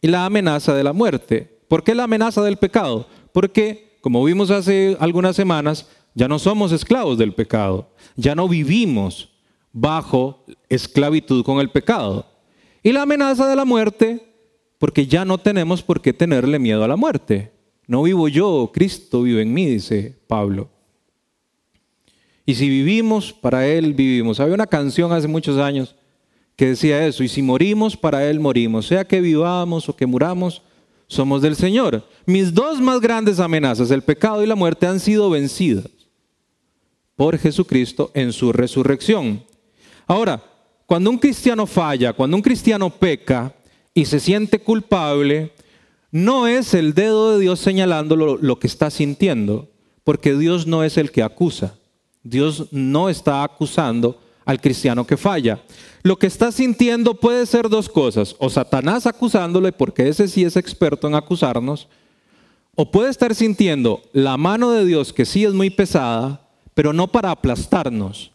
y 0.00 0.08
la 0.08 0.26
amenaza 0.26 0.74
de 0.74 0.84
la 0.84 0.92
muerte. 0.92 1.58
¿Por 1.66 1.82
qué 1.82 1.94
la 1.94 2.04
amenaza 2.04 2.42
del 2.42 2.56
pecado? 2.56 3.08
Porque, 3.32 3.98
como 4.00 4.22
vimos 4.22 4.50
hace 4.50 4.96
algunas 5.00 5.34
semanas, 5.34 5.88
ya 6.14 6.28
no 6.28 6.38
somos 6.38 6.72
esclavos 6.72 7.18
del 7.18 7.32
pecado, 7.32 7.90
ya 8.16 8.34
no 8.34 8.48
vivimos 8.48 9.30
bajo 9.72 10.44
esclavitud 10.68 11.44
con 11.44 11.58
el 11.58 11.70
pecado. 11.70 12.26
Y 12.82 12.92
la 12.92 13.02
amenaza 13.02 13.48
de 13.48 13.56
la 13.56 13.64
muerte, 13.64 14.22
porque 14.78 15.06
ya 15.06 15.24
no 15.24 15.38
tenemos 15.38 15.82
por 15.82 16.00
qué 16.00 16.12
tenerle 16.12 16.58
miedo 16.58 16.84
a 16.84 16.88
la 16.88 16.96
muerte. 16.96 17.52
No 17.86 18.02
vivo 18.02 18.28
yo, 18.28 18.70
Cristo 18.72 19.22
vive 19.22 19.42
en 19.42 19.54
mí, 19.54 19.66
dice 19.66 20.18
Pablo. 20.26 20.68
Y 22.44 22.54
si 22.54 22.68
vivimos, 22.68 23.32
para 23.32 23.66
Él 23.66 23.94
vivimos. 23.94 24.40
Había 24.40 24.54
una 24.54 24.66
canción 24.66 25.12
hace 25.12 25.28
muchos 25.28 25.58
años 25.58 25.94
que 26.56 26.66
decía 26.66 27.06
eso, 27.06 27.24
y 27.24 27.28
si 27.28 27.40
morimos, 27.40 27.96
para 27.96 28.28
Él 28.28 28.40
morimos. 28.40 28.86
Sea 28.86 29.06
que 29.06 29.20
vivamos 29.20 29.88
o 29.88 29.96
que 29.96 30.06
muramos, 30.06 30.62
somos 31.06 31.40
del 31.40 31.56
Señor. 31.56 32.06
Mis 32.26 32.52
dos 32.52 32.80
más 32.80 33.00
grandes 33.00 33.38
amenazas, 33.38 33.90
el 33.90 34.02
pecado 34.02 34.42
y 34.42 34.46
la 34.46 34.56
muerte, 34.56 34.86
han 34.86 35.00
sido 35.00 35.30
vencidas 35.30 36.01
por 37.16 37.38
Jesucristo 37.38 38.10
en 38.14 38.32
su 38.32 38.52
resurrección. 38.52 39.44
Ahora, 40.06 40.42
cuando 40.86 41.10
un 41.10 41.18
cristiano 41.18 41.66
falla, 41.66 42.12
cuando 42.12 42.36
un 42.36 42.42
cristiano 42.42 42.90
peca 42.90 43.54
y 43.94 44.04
se 44.04 44.20
siente 44.20 44.58
culpable, 44.58 45.52
no 46.10 46.46
es 46.46 46.74
el 46.74 46.92
dedo 46.92 47.32
de 47.32 47.40
Dios 47.40 47.60
señalando 47.60 48.16
lo, 48.16 48.58
que 48.58 48.66
está 48.66 48.90
sintiendo, 48.90 49.70
porque 50.04 50.34
Dios 50.34 50.66
no 50.66 50.84
es 50.84 50.98
el 50.98 51.10
que 51.10 51.22
acusa. 51.22 51.74
Dios 52.22 52.66
no 52.70 53.08
está 53.08 53.42
acusando 53.42 54.20
al 54.44 54.60
cristiano 54.60 55.06
que 55.06 55.16
falla. 55.16 55.62
Lo 56.02 56.18
que 56.18 56.26
está 56.26 56.52
sintiendo 56.52 57.14
puede 57.14 57.46
ser 57.46 57.70
dos 57.70 57.88
cosas, 57.88 58.36
o 58.38 58.50
Satanás 58.50 59.06
acusándole, 59.06 59.72
porque 59.72 60.08
ese 60.08 60.28
sí 60.28 60.44
es 60.44 60.56
experto 60.56 61.08
en 61.08 61.14
acusarnos, 61.14 61.88
o 62.74 62.90
puede 62.90 63.08
estar 63.10 63.34
sintiendo 63.34 64.02
la 64.12 64.36
mano 64.36 64.72
de 64.72 64.84
Dios 64.84 65.12
que 65.12 65.24
sí 65.24 65.44
es 65.44 65.54
muy 65.54 65.70
pesada, 65.70 66.41
pero 66.74 66.92
no 66.92 67.08
para 67.08 67.30
aplastarnos, 67.30 68.32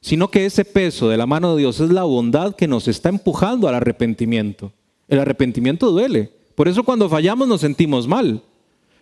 sino 0.00 0.28
que 0.28 0.46
ese 0.46 0.64
peso 0.64 1.08
de 1.08 1.16
la 1.16 1.26
mano 1.26 1.54
de 1.54 1.62
Dios 1.62 1.80
es 1.80 1.90
la 1.90 2.04
bondad 2.04 2.54
que 2.54 2.68
nos 2.68 2.88
está 2.88 3.08
empujando 3.08 3.68
al 3.68 3.74
arrepentimiento. 3.74 4.72
El 5.08 5.18
arrepentimiento 5.18 5.90
duele. 5.90 6.32
Por 6.54 6.68
eso 6.68 6.84
cuando 6.84 7.08
fallamos 7.08 7.48
nos 7.48 7.60
sentimos 7.60 8.06
mal. 8.06 8.42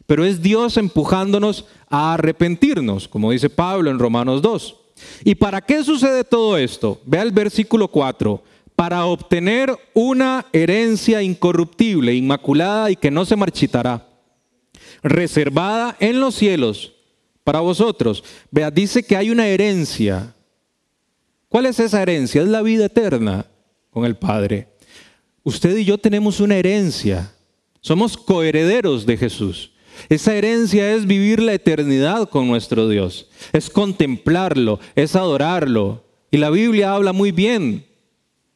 Pero 0.07 0.25
es 0.25 0.41
Dios 0.41 0.77
empujándonos 0.77 1.67
a 1.89 2.15
arrepentirnos, 2.15 3.09
como 3.09 3.33
dice 3.33 3.51
Pablo 3.51 3.91
en 3.91 3.99
Romanos 3.99 4.41
2. 4.41 4.77
¿Y 5.25 5.35
para 5.35 5.61
qué 5.61 5.83
sucede 5.85 6.25
todo 6.25 6.57
esto? 6.57 7.01
Vea 7.05 7.23
el 7.23 7.33
versículo 7.33 7.89
4. 7.89 8.43
Para 8.77 9.07
obtener 9.07 9.77
una 9.95 10.47
herencia 10.53 11.23
incorruptible, 11.23 12.15
inmaculada 12.15 12.91
y 12.91 12.97
que 12.97 13.11
no 13.11 13.25
se 13.25 13.37
marchitará, 13.37 14.07
reservada 15.03 15.97
en 15.99 16.21
los 16.21 16.35
cielos 16.35 16.93
para 17.47 17.61
vosotros. 17.61 18.25
Vea, 18.51 18.73
dice 18.73 19.05
que 19.05 19.17
hay 19.17 19.31
una 19.31 19.47
herencia. 19.47 20.35
¿Cuál 21.49 21.67
es 21.67 21.79
esa 21.79 22.03
herencia? 22.03 22.43
Es 22.43 22.49
la 22.49 22.61
vida 22.61 22.87
eterna 22.87 23.47
con 23.91 24.05
el 24.05 24.17
Padre. 24.17 24.67
Usted 25.45 25.77
y 25.77 25.85
yo 25.85 25.97
tenemos 25.97 26.41
una 26.41 26.57
herencia. 26.57 27.33
Somos 27.81 28.17
coherederos 28.17 29.07
de 29.07 29.17
Jesús. 29.17 29.71
Esa 30.09 30.35
herencia 30.35 30.93
es 30.93 31.07
vivir 31.07 31.41
la 31.41 31.55
eternidad 31.55 32.29
con 32.29 32.49
nuestro 32.49 32.89
Dios, 32.89 33.29
es 33.53 33.71
contemplarlo, 33.71 34.81
es 34.97 35.15
adorarlo. 35.15 36.03
Y 36.33 36.39
la 36.39 36.51
Biblia 36.51 36.95
habla 36.95 37.13
muy 37.13 37.31
bien 37.31 37.87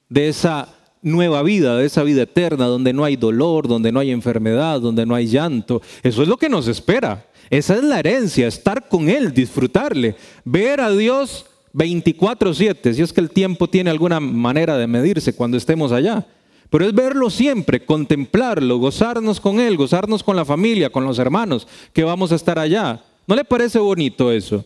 de 0.09 0.29
esa 0.29 0.69
nueva 1.01 1.45
vida, 1.45 1.77
de 1.77 1.87
esa 1.87 2.03
vida 2.03 2.23
eterna, 2.23 2.67
donde 2.67 2.93
no 2.93 3.05
hay 3.05 3.15
dolor, 3.15 3.69
donde 3.69 3.93
no 3.93 4.01
hay 4.01 4.11
enfermedad, 4.11 4.81
donde 4.81 5.07
no 5.07 5.15
hay 5.15 5.29
llanto. 5.29 5.81
Eso 6.03 6.23
es 6.23 6.29
lo 6.29 6.37
que 6.37 6.49
nos 6.49 6.67
espera. 6.67 7.30
Esa 7.51 7.75
es 7.75 7.83
la 7.83 7.99
herencia, 7.99 8.47
estar 8.47 8.89
con 8.89 9.09
Él, 9.09 9.35
disfrutarle, 9.35 10.15
ver 10.45 10.81
a 10.81 10.91
Dios 10.91 11.47
24/7, 11.75 12.95
si 12.95 13.03
es 13.03 13.13
que 13.13 13.21
el 13.21 13.31
tiempo 13.31 13.69
tiene 13.69 13.91
alguna 13.91 14.21
manera 14.21 14.79
de 14.79 14.87
medirse 14.87 15.35
cuando 15.35 15.57
estemos 15.57 15.91
allá. 15.91 16.27
Pero 16.71 16.87
es 16.87 16.95
verlo 16.95 17.29
siempre, 17.29 17.85
contemplarlo, 17.85 18.79
gozarnos 18.79 19.41
con 19.41 19.59
Él, 19.59 19.77
gozarnos 19.77 20.23
con 20.23 20.37
la 20.37 20.45
familia, 20.45 20.91
con 20.91 21.05
los 21.05 21.19
hermanos, 21.19 21.67
que 21.93 22.05
vamos 22.05 22.31
a 22.31 22.37
estar 22.37 22.61
allá. 22.61 23.03
¿No 23.27 23.35
le 23.35 23.45
parece 23.45 23.81
bonito 23.81 24.31
eso? 24.31 24.65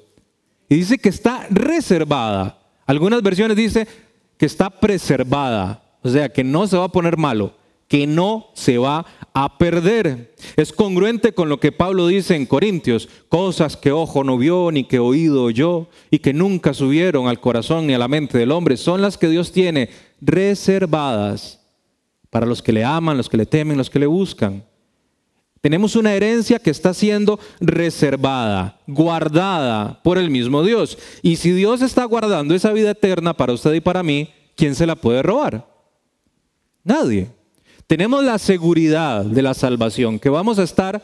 Y 0.68 0.76
dice 0.76 0.98
que 0.98 1.08
está 1.08 1.46
reservada. 1.48 2.58
Algunas 2.86 3.22
versiones 3.22 3.56
dice 3.56 3.88
que 4.36 4.44
está 4.44 4.68
preservada, 4.68 5.82
o 6.02 6.10
sea, 6.10 6.28
que 6.28 6.44
no 6.44 6.66
se 6.66 6.76
va 6.76 6.84
a 6.84 6.92
poner 6.92 7.16
malo, 7.16 7.54
que 7.88 8.06
no 8.06 8.50
se 8.54 8.78
va 8.78 9.06
a 9.32 9.58
perder. 9.58 10.34
Es 10.56 10.72
congruente 10.72 11.32
con 11.32 11.48
lo 11.48 11.60
que 11.60 11.72
Pablo 11.72 12.06
dice 12.06 12.34
en 12.34 12.46
Corintios, 12.46 13.08
cosas 13.28 13.76
que 13.76 13.92
ojo 13.92 14.24
no 14.24 14.38
vio 14.38 14.70
ni 14.70 14.84
que 14.84 14.98
oído 14.98 15.44
oyó 15.44 15.88
y 16.10 16.20
que 16.20 16.32
nunca 16.32 16.74
subieron 16.74 17.28
al 17.28 17.40
corazón 17.40 17.86
ni 17.86 17.94
a 17.94 17.98
la 17.98 18.08
mente 18.08 18.38
del 18.38 18.52
hombre, 18.52 18.76
son 18.76 19.02
las 19.02 19.18
que 19.18 19.28
Dios 19.28 19.52
tiene 19.52 19.90
reservadas 20.20 21.60
para 22.30 22.46
los 22.46 22.62
que 22.62 22.72
le 22.72 22.84
aman, 22.84 23.16
los 23.16 23.28
que 23.28 23.36
le 23.36 23.46
temen, 23.46 23.76
los 23.76 23.90
que 23.90 23.98
le 23.98 24.06
buscan. 24.06 24.64
Tenemos 25.60 25.96
una 25.96 26.12
herencia 26.12 26.58
que 26.58 26.70
está 26.70 26.92
siendo 26.92 27.40
reservada, 27.58 28.80
guardada 28.86 30.02
por 30.02 30.18
el 30.18 30.28
mismo 30.28 30.62
Dios. 30.62 30.98
Y 31.22 31.36
si 31.36 31.52
Dios 31.52 31.80
está 31.80 32.04
guardando 32.04 32.54
esa 32.54 32.72
vida 32.72 32.90
eterna 32.90 33.34
para 33.34 33.54
usted 33.54 33.72
y 33.72 33.80
para 33.80 34.02
mí, 34.02 34.28
¿quién 34.56 34.74
se 34.74 34.86
la 34.86 34.94
puede 34.94 35.22
robar? 35.22 35.66
Nadie. 36.82 37.30
Tenemos 37.86 38.24
la 38.24 38.38
seguridad 38.38 39.24
de 39.24 39.42
la 39.42 39.54
salvación, 39.54 40.18
que 40.18 40.30
vamos 40.30 40.58
a 40.58 40.62
estar 40.62 41.02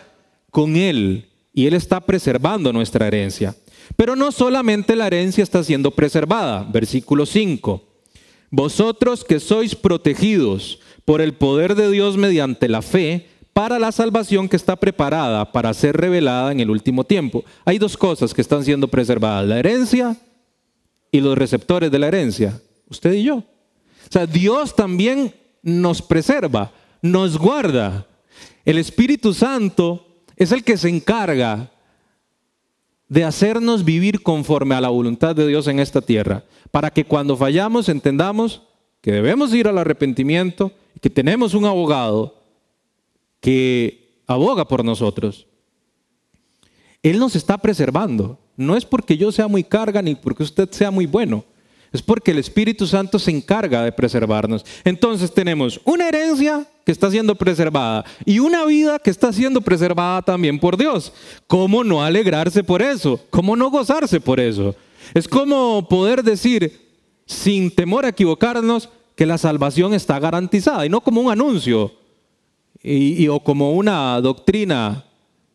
con 0.50 0.76
Él 0.76 1.28
y 1.52 1.66
Él 1.66 1.74
está 1.74 2.00
preservando 2.00 2.72
nuestra 2.72 3.06
herencia. 3.06 3.54
Pero 3.96 4.16
no 4.16 4.32
solamente 4.32 4.96
la 4.96 5.06
herencia 5.06 5.42
está 5.42 5.62
siendo 5.62 5.90
preservada, 5.90 6.62
versículo 6.62 7.26
5. 7.26 7.82
Vosotros 8.50 9.24
que 9.24 9.40
sois 9.40 9.74
protegidos 9.74 10.80
por 11.04 11.20
el 11.20 11.34
poder 11.34 11.74
de 11.74 11.90
Dios 11.90 12.16
mediante 12.16 12.68
la 12.68 12.82
fe 12.82 13.28
para 13.52 13.78
la 13.78 13.92
salvación 13.92 14.48
que 14.48 14.56
está 14.56 14.76
preparada 14.76 15.52
para 15.52 15.74
ser 15.74 15.96
revelada 15.96 16.52
en 16.52 16.60
el 16.60 16.70
último 16.70 17.04
tiempo. 17.04 17.44
Hay 17.64 17.78
dos 17.78 17.96
cosas 17.96 18.32
que 18.32 18.40
están 18.40 18.64
siendo 18.64 18.88
preservadas, 18.88 19.46
la 19.46 19.58
herencia 19.58 20.16
y 21.12 21.20
los 21.20 21.36
receptores 21.36 21.90
de 21.90 21.98
la 21.98 22.08
herencia, 22.08 22.60
usted 22.88 23.12
y 23.12 23.24
yo. 23.24 23.36
O 23.36 24.12
sea, 24.12 24.26
Dios 24.26 24.74
también 24.74 25.34
nos 25.62 26.02
preserva, 26.02 26.72
nos 27.02 27.38
guarda. 27.38 28.06
El 28.64 28.78
Espíritu 28.78 29.34
Santo 29.34 30.06
es 30.36 30.52
el 30.52 30.64
que 30.64 30.76
se 30.76 30.88
encarga 30.88 31.70
de 33.08 33.24
hacernos 33.24 33.84
vivir 33.84 34.22
conforme 34.22 34.74
a 34.74 34.80
la 34.80 34.88
voluntad 34.88 35.34
de 35.34 35.46
Dios 35.46 35.66
en 35.66 35.80
esta 35.80 36.00
tierra, 36.00 36.44
para 36.70 36.90
que 36.90 37.04
cuando 37.04 37.36
fallamos 37.36 37.88
entendamos 37.88 38.62
que 39.00 39.12
debemos 39.12 39.52
ir 39.54 39.66
al 39.66 39.78
arrepentimiento 39.78 40.72
que 41.00 41.10
tenemos 41.10 41.54
un 41.54 41.64
abogado 41.64 42.42
que 43.40 44.22
aboga 44.26 44.66
por 44.66 44.84
nosotros. 44.84 45.46
Él 47.02 47.18
nos 47.18 47.34
está 47.34 47.58
preservando. 47.58 48.38
No 48.56 48.76
es 48.76 48.84
porque 48.84 49.16
yo 49.16 49.32
sea 49.32 49.48
muy 49.48 49.64
carga 49.64 50.02
ni 50.02 50.14
porque 50.14 50.42
usted 50.42 50.70
sea 50.70 50.90
muy 50.90 51.06
bueno. 51.06 51.44
Es 51.92 52.02
porque 52.02 52.30
el 52.30 52.38
Espíritu 52.38 52.86
Santo 52.86 53.18
se 53.18 53.32
encarga 53.32 53.82
de 53.82 53.90
preservarnos. 53.90 54.64
Entonces 54.84 55.32
tenemos 55.32 55.80
una 55.84 56.08
herencia 56.08 56.64
que 56.84 56.92
está 56.92 57.10
siendo 57.10 57.34
preservada 57.34 58.04
y 58.24 58.38
una 58.38 58.64
vida 58.64 58.98
que 59.00 59.10
está 59.10 59.32
siendo 59.32 59.60
preservada 59.60 60.22
también 60.22 60.58
por 60.58 60.76
Dios. 60.76 61.12
¿Cómo 61.48 61.82
no 61.82 62.02
alegrarse 62.02 62.62
por 62.62 62.80
eso? 62.80 63.20
¿Cómo 63.30 63.56
no 63.56 63.70
gozarse 63.70 64.20
por 64.20 64.38
eso? 64.38 64.76
Es 65.14 65.26
como 65.26 65.88
poder 65.88 66.22
decir, 66.22 66.88
sin 67.26 67.74
temor 67.74 68.04
a 68.04 68.10
equivocarnos, 68.10 68.88
que 69.16 69.26
la 69.26 69.36
salvación 69.36 69.92
está 69.92 70.18
garantizada 70.18 70.86
y 70.86 70.88
no 70.88 71.02
como 71.02 71.20
un 71.20 71.30
anuncio 71.30 71.92
y, 72.82 73.28
o 73.28 73.40
como 73.40 73.72
una 73.72 74.18
doctrina 74.20 75.04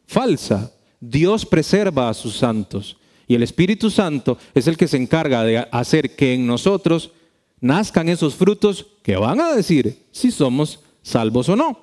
falsa. 0.06 0.72
Dios 1.00 1.46
preserva 1.46 2.10
a 2.10 2.14
sus 2.14 2.36
santos 2.36 2.98
y 3.28 3.36
el 3.36 3.44
Espíritu 3.44 3.90
Santo 3.90 4.38
es 4.54 4.68
el 4.68 4.78
que 4.78 4.88
se 4.88 4.98
encarga 4.98 5.44
de 5.44 5.68
hacer 5.72 6.16
que 6.16 6.34
en 6.34 6.46
nosotros 6.46 7.12
nazcan 7.62 8.10
esos 8.10 8.36
frutos 8.36 8.88
que 9.04 9.16
van 9.16 9.40
a 9.40 9.54
decir 9.54 10.06
si 10.12 10.32
somos 10.32 10.80
salvos 11.02 11.50
o 11.50 11.56
no. 11.56 11.80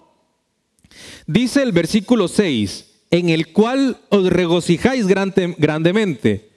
Dice 1.26 1.62
el 1.62 1.72
versículo 1.72 2.28
6, 2.28 2.86
en 3.10 3.28
el 3.28 3.52
cual 3.52 3.98
os 4.10 4.28
regocijáis 4.30 5.06
grandemente 5.06 6.52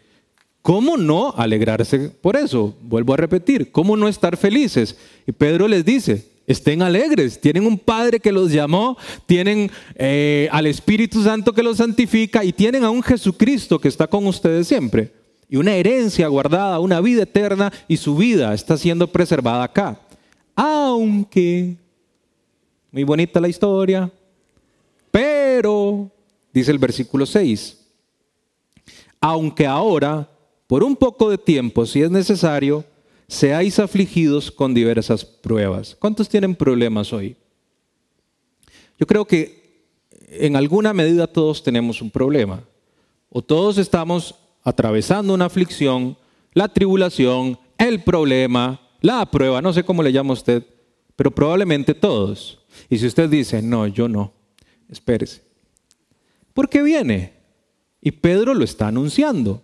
¿Cómo 0.65 0.97
no 0.97 1.31
alegrarse 1.37 2.09
por 2.09 2.35
eso? 2.35 2.75
Vuelvo 2.81 3.13
a 3.13 3.17
repetir, 3.17 3.71
¿cómo 3.71 3.95
no 3.95 4.07
estar 4.07 4.35
felices? 4.35 4.97
Y 5.27 5.31
Pedro 5.31 5.67
les 5.67 5.85
dice, 5.85 6.27
estén 6.47 6.81
alegres. 6.81 7.39
Tienen 7.39 7.65
un 7.65 7.77
Padre 7.77 8.19
que 8.19 8.31
los 8.31 8.51
llamó, 8.51 8.97
tienen 9.25 9.71
eh, 9.95 10.47
al 10.51 10.67
Espíritu 10.67 11.23
Santo 11.23 11.53
que 11.53 11.63
los 11.63 11.77
santifica 11.77 12.43
y 12.43 12.53
tienen 12.53 12.83
a 12.83 12.89
un 12.89 13.03
Jesucristo 13.03 13.79
que 13.79 13.87
está 13.87 14.07
con 14.07 14.25
ustedes 14.27 14.67
siempre. 14.67 15.11
Y 15.49 15.57
una 15.57 15.75
herencia 15.75 16.27
guardada, 16.27 16.79
una 16.79 17.01
vida 17.01 17.23
eterna 17.23 17.71
y 17.87 17.97
su 17.97 18.15
vida 18.15 18.53
está 18.53 18.77
siendo 18.77 19.07
preservada 19.07 19.63
acá. 19.63 19.99
Aunque, 20.55 21.75
muy 22.91 23.03
bonita 23.03 23.39
la 23.39 23.47
historia, 23.47 24.11
pero, 25.11 26.11
dice 26.53 26.71
el 26.71 26.79
versículo 26.79 27.25
6, 27.25 27.77
aunque 29.21 29.65
ahora, 29.65 30.29
por 30.67 30.83
un 30.83 30.95
poco 30.95 31.29
de 31.29 31.37
tiempo, 31.37 31.85
si 31.85 32.01
es 32.01 32.11
necesario, 32.11 32.83
seáis 33.27 33.79
afligidos 33.79 34.51
con 34.51 34.73
diversas 34.73 35.25
pruebas. 35.25 35.95
¿Cuántos 35.99 36.29
tienen 36.29 36.55
problemas 36.55 37.11
hoy? 37.13 37.35
Yo 38.97 39.05
creo 39.05 39.25
que 39.25 39.65
en 40.29 40.55
alguna 40.55 40.93
medida 40.93 41.27
todos 41.27 41.63
tenemos 41.63 42.01
un 42.01 42.11
problema. 42.11 42.63
O 43.29 43.41
todos 43.41 43.77
estamos 43.77 44.35
atravesando 44.63 45.33
una 45.33 45.45
aflicción, 45.45 46.17
la 46.53 46.67
tribulación, 46.69 47.59
el 47.77 48.03
problema, 48.03 48.81
la 49.01 49.25
prueba, 49.29 49.61
no 49.61 49.73
sé 49.73 49.83
cómo 49.83 50.01
le 50.01 50.11
llama 50.11 50.33
usted, 50.33 50.63
pero 51.15 51.31
probablemente 51.31 51.93
todos. 51.93 52.59
Y 52.89 52.97
si 52.97 53.07
usted 53.07 53.29
dice, 53.29 53.61
no, 53.61 53.87
yo 53.87 54.07
no, 54.07 54.33
espérese. 54.89 55.41
¿Por 56.53 56.69
qué 56.69 56.81
viene? 56.81 57.33
Y 58.01 58.11
Pedro 58.11 58.53
lo 58.53 58.63
está 58.63 58.87
anunciando 58.87 59.61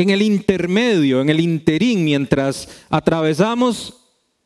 en 0.00 0.10
el 0.10 0.22
intermedio, 0.22 1.20
en 1.20 1.30
el 1.30 1.40
interín, 1.40 2.04
mientras 2.04 2.68
atravesamos 2.88 3.94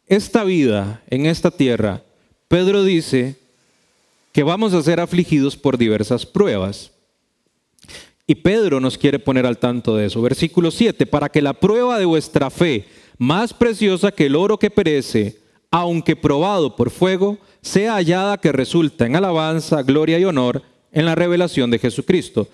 esta 0.07 0.45
vida 0.45 1.03
en 1.09 1.27
esta 1.27 1.51
tierra, 1.51 2.03
Pedro 2.49 2.85
dice 2.85 3.37
que 4.33 4.43
vamos 4.43 4.75
a 4.75 4.83
ser 4.83 5.01
afligidos 5.01 5.57
por 5.57 5.79
diversas 5.79 6.27
pruebas. 6.27 6.91
Y 8.27 8.37
Pedro 8.37 8.81
nos 8.81 8.97
quiere 8.97 9.19
poner 9.19 9.47
al 9.47 9.59
tanto 9.59 9.97
de 9.97 10.07
eso. 10.07 10.23
Versículo 10.23 10.71
7, 10.71 11.07
para 11.07 11.29
que 11.29 11.43
la 11.43 11.53
prueba 11.53 11.99
de 11.99 12.05
vuestra 12.05 12.51
fe, 12.51 12.87
más 13.19 13.53
preciosa 13.53 14.11
que 14.11 14.27
el 14.27 14.37
oro 14.37 14.59
que 14.59 14.71
perece, 14.71 15.39
aunque 15.71 16.17
probado 16.17 16.75
por 16.75 16.91
fuego, 16.91 17.39
sea 17.61 17.95
hallada 17.95 18.39
que 18.39 18.53
resulta 18.53 19.07
en 19.07 19.17
alabanza, 19.17 19.83
gloria 19.83 20.19
y 20.19 20.25
honor 20.25 20.63
en 20.91 21.05
la 21.05 21.15
revelación 21.15 21.71
de 21.71 21.79
Jesucristo 21.79 22.49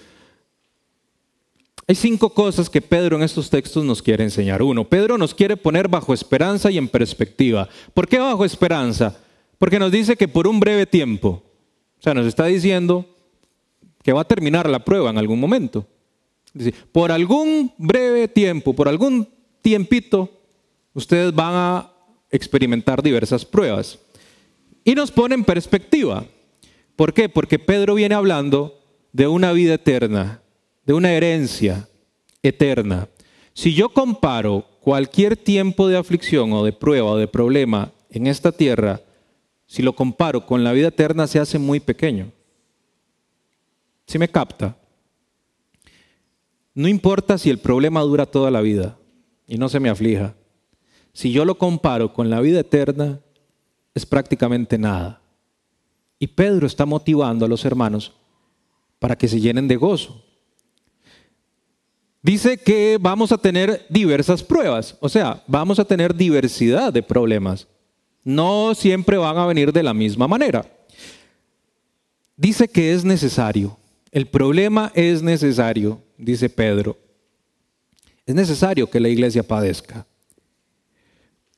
hay 1.91 1.97
cinco 1.97 2.31
cosas 2.31 2.71
que 2.71 2.81
Pedro 2.81 3.17
en 3.17 3.25
estos 3.25 3.51
textos 3.51 3.85
nos 3.85 4.01
quiere 4.01 4.23
enseñar. 4.23 4.63
Uno, 4.63 4.89
Pedro 4.89 5.19
nos 5.19 5.35
quiere 5.35 5.57
poner 5.57 5.89
bajo 5.89 6.15
esperanza 6.15 6.71
y 6.71 6.79
en 6.79 6.87
perspectiva. 6.87 7.69
¿Por 7.93 8.07
qué 8.07 8.21
bajo 8.21 8.45
esperanza? 8.45 9.19
Porque 9.59 9.81
nos 9.81 9.91
dice 9.91 10.15
que 10.15 10.29
por 10.29 10.47
un 10.47 10.61
breve 10.61 10.87
tiempo, 10.87 11.43
o 11.99 12.01
sea, 12.01 12.15
nos 12.15 12.29
está 12.29 12.45
diciendo 12.45 13.05
que 14.05 14.13
va 14.13 14.21
a 14.21 14.29
terminar 14.29 14.71
la 14.71 14.85
prueba 14.85 15.11
en 15.11 15.19
algún 15.19 15.41
momento. 15.41 15.85
Por 16.93 17.11
algún 17.11 17.73
breve 17.77 18.29
tiempo, 18.29 18.73
por 18.73 18.87
algún 18.87 19.29
tiempito, 19.61 20.31
ustedes 20.95 21.35
van 21.35 21.55
a 21.55 21.93
experimentar 22.31 23.03
diversas 23.03 23.45
pruebas. 23.45 23.99
Y 24.85 24.95
nos 24.95 25.11
pone 25.11 25.35
en 25.35 25.43
perspectiva. 25.43 26.25
¿Por 26.95 27.13
qué? 27.15 27.29
Porque 27.29 27.59
Pedro 27.59 27.97
viene 27.97 28.15
hablando 28.15 28.79
de 29.13 29.27
una 29.27 29.51
vida 29.51 29.75
eterna, 29.75 30.41
de 30.91 30.95
una 30.95 31.13
herencia 31.13 31.89
eterna. 32.43 33.09
Si 33.53 33.75
yo 33.75 33.91
comparo 33.91 34.67
cualquier 34.81 35.37
tiempo 35.37 35.87
de 35.87 35.97
aflicción 35.97 36.53
o 36.53 36.65
de 36.65 36.73
prueba 36.73 37.13
o 37.13 37.17
de 37.17 37.29
problema 37.29 37.93
en 38.09 38.27
esta 38.27 38.51
tierra, 38.51 39.01
si 39.67 39.83
lo 39.83 39.95
comparo 39.95 40.45
con 40.45 40.65
la 40.65 40.73
vida 40.73 40.89
eterna, 40.89 41.29
se 41.29 41.39
hace 41.39 41.61
muy 41.61 41.79
pequeño. 41.79 42.33
¿Si 44.05 44.19
me 44.19 44.29
capta? 44.29 44.77
No 46.75 46.89
importa 46.89 47.39
si 47.39 47.51
el 47.51 47.59
problema 47.59 48.01
dura 48.01 48.27
toda 48.27 48.51
la 48.51 48.61
vida 48.61 48.99
y 49.47 49.59
no 49.59 49.69
se 49.69 49.79
me 49.79 49.91
aflija. 49.91 50.35
Si 51.13 51.31
yo 51.31 51.45
lo 51.45 51.57
comparo 51.57 52.13
con 52.13 52.31
la 52.31 52.41
vida 52.41 52.59
eterna, 52.59 53.21
es 53.95 54.05
prácticamente 54.05 54.77
nada. 54.77 55.23
Y 56.19 56.27
Pedro 56.27 56.67
está 56.67 56.85
motivando 56.85 57.45
a 57.45 57.49
los 57.49 57.65
hermanos 57.65 58.13
para 58.99 59.17
que 59.17 59.29
se 59.29 59.41
llenen 59.41 59.69
de 59.69 59.77
gozo 59.77 60.25
dice 62.23 62.59
que 62.59 62.99
vamos 63.01 63.33
a 63.33 63.39
tener 63.39 63.87
diversas 63.89 64.43
pruebas, 64.43 64.97
o 65.01 65.09
sea, 65.09 65.43
vamos 65.47 65.79
a 65.79 65.85
tener 65.85 66.15
diversidad 66.15 66.93
de 66.93 67.03
problemas. 67.03 67.67
No 68.23 68.75
siempre 68.75 69.17
van 69.17 69.39
a 69.39 69.47
venir 69.47 69.73
de 69.73 69.83
la 69.83 69.95
misma 69.95 70.29
manera. 70.29 70.65
Dice 72.37 72.69
que 72.69 72.93
es 72.93 73.05
necesario. 73.05 73.77
El 74.11 74.27
problema 74.27 74.91
es 74.95 75.23
necesario, 75.23 76.03
dice 76.19 76.49
Pedro. 76.49 76.99
Es 78.27 78.35
necesario 78.35 78.89
que 78.89 79.01
la 79.01 79.09
iglesia 79.09 79.43
padezca. 79.43 80.07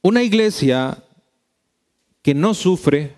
Una 0.02 0.22
iglesia 0.22 1.02
que 2.22 2.34
no 2.34 2.54
sufre, 2.54 3.14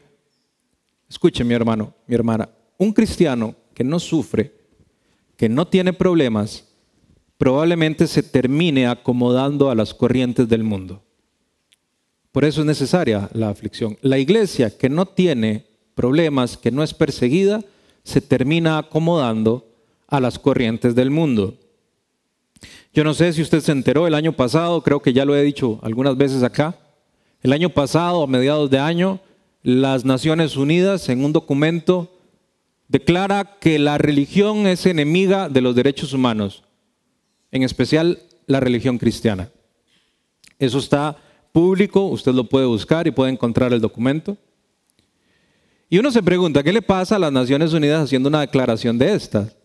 escuche 1.08 1.44
mi 1.44 1.54
hermano, 1.54 1.94
mi 2.06 2.14
hermana, 2.14 2.48
un 2.78 2.92
cristiano 2.92 3.54
que 3.74 3.84
no 3.84 3.98
sufre, 3.98 4.52
que 5.36 5.48
no 5.48 5.66
tiene 5.66 5.92
problemas, 5.92 6.64
probablemente 7.38 8.06
se 8.06 8.22
termine 8.22 8.86
acomodando 8.86 9.70
a 9.70 9.74
las 9.74 9.94
corrientes 9.94 10.48
del 10.48 10.64
mundo. 10.64 11.02
Por 12.32 12.44
eso 12.44 12.62
es 12.62 12.66
necesaria 12.66 13.28
la 13.32 13.48
aflicción. 13.48 13.96
La 14.02 14.18
iglesia 14.18 14.76
que 14.76 14.88
no 14.88 15.06
tiene 15.06 15.66
problemas, 15.94 16.56
que 16.56 16.70
no 16.70 16.82
es 16.82 16.92
perseguida, 16.92 17.62
se 18.02 18.20
termina 18.20 18.78
acomodando 18.78 19.68
a 20.08 20.20
las 20.20 20.38
corrientes 20.38 20.94
del 20.94 21.10
mundo. 21.10 21.54
Yo 22.92 23.04
no 23.04 23.14
sé 23.14 23.32
si 23.32 23.42
usted 23.42 23.60
se 23.60 23.72
enteró 23.72 24.06
el 24.06 24.14
año 24.14 24.32
pasado, 24.32 24.82
creo 24.82 25.00
que 25.00 25.12
ya 25.12 25.24
lo 25.24 25.36
he 25.36 25.42
dicho 25.42 25.78
algunas 25.82 26.16
veces 26.16 26.42
acá, 26.42 26.76
el 27.42 27.52
año 27.52 27.68
pasado, 27.68 28.22
a 28.22 28.26
mediados 28.26 28.70
de 28.70 28.78
año, 28.78 29.20
las 29.62 30.04
Naciones 30.04 30.56
Unidas 30.56 31.08
en 31.08 31.24
un 31.24 31.32
documento 31.32 32.10
declara 32.88 33.58
que 33.60 33.78
la 33.78 33.98
religión 33.98 34.66
es 34.66 34.86
enemiga 34.86 35.48
de 35.48 35.60
los 35.60 35.74
derechos 35.74 36.12
humanos 36.12 36.63
en 37.54 37.62
especial 37.62 38.18
la 38.46 38.58
religión 38.58 38.98
cristiana. 38.98 39.48
Eso 40.58 40.78
está 40.78 41.16
público, 41.52 42.06
usted 42.06 42.32
lo 42.32 42.48
puede 42.48 42.66
buscar 42.66 43.06
y 43.06 43.12
puede 43.12 43.30
encontrar 43.30 43.72
el 43.72 43.80
documento. 43.80 44.36
Y 45.88 45.98
uno 45.98 46.10
se 46.10 46.22
pregunta, 46.22 46.64
¿qué 46.64 46.72
le 46.72 46.82
pasa 46.82 47.14
a 47.14 47.20
las 47.20 47.30
Naciones 47.30 47.72
Unidas 47.72 48.02
haciendo 48.02 48.28
una 48.28 48.40
declaración 48.40 48.98
de 48.98 49.14
estas? 49.14 49.56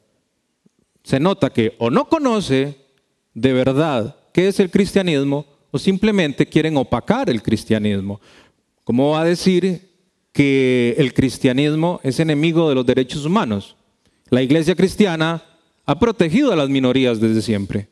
Se 1.04 1.20
nota 1.20 1.50
que 1.50 1.74
o 1.80 1.90
no 1.90 2.08
conoce 2.08 2.78
de 3.34 3.54
verdad 3.54 4.16
qué 4.34 4.48
es 4.48 4.60
el 4.60 4.70
cristianismo 4.70 5.48
o 5.72 5.80
simplemente 5.80 6.46
quieren 6.46 6.78
opacar 6.78 7.28
el 7.28 7.42
cristianismo. 7.42 8.22
¿Cómo 8.84 9.12
va 9.12 9.22
a 9.22 9.26
decir 9.26 9.90
que 10.32 10.94
el 11.00 11.16
cristianismo 11.16 12.00
es 12.04 12.20
enemigo 12.20 12.70
de 12.70 12.76
los 12.76 12.86
derechos 12.86 13.26
humanos? 13.26 13.76
La 14.30 14.44
iglesia 14.44 14.76
cristiana 14.76 15.44
ha 15.90 15.98
protegido 15.98 16.54
a 16.54 16.56
las 16.56 16.70
minorías 16.70 17.20
desde 17.20 17.42
siempre. 17.42 17.88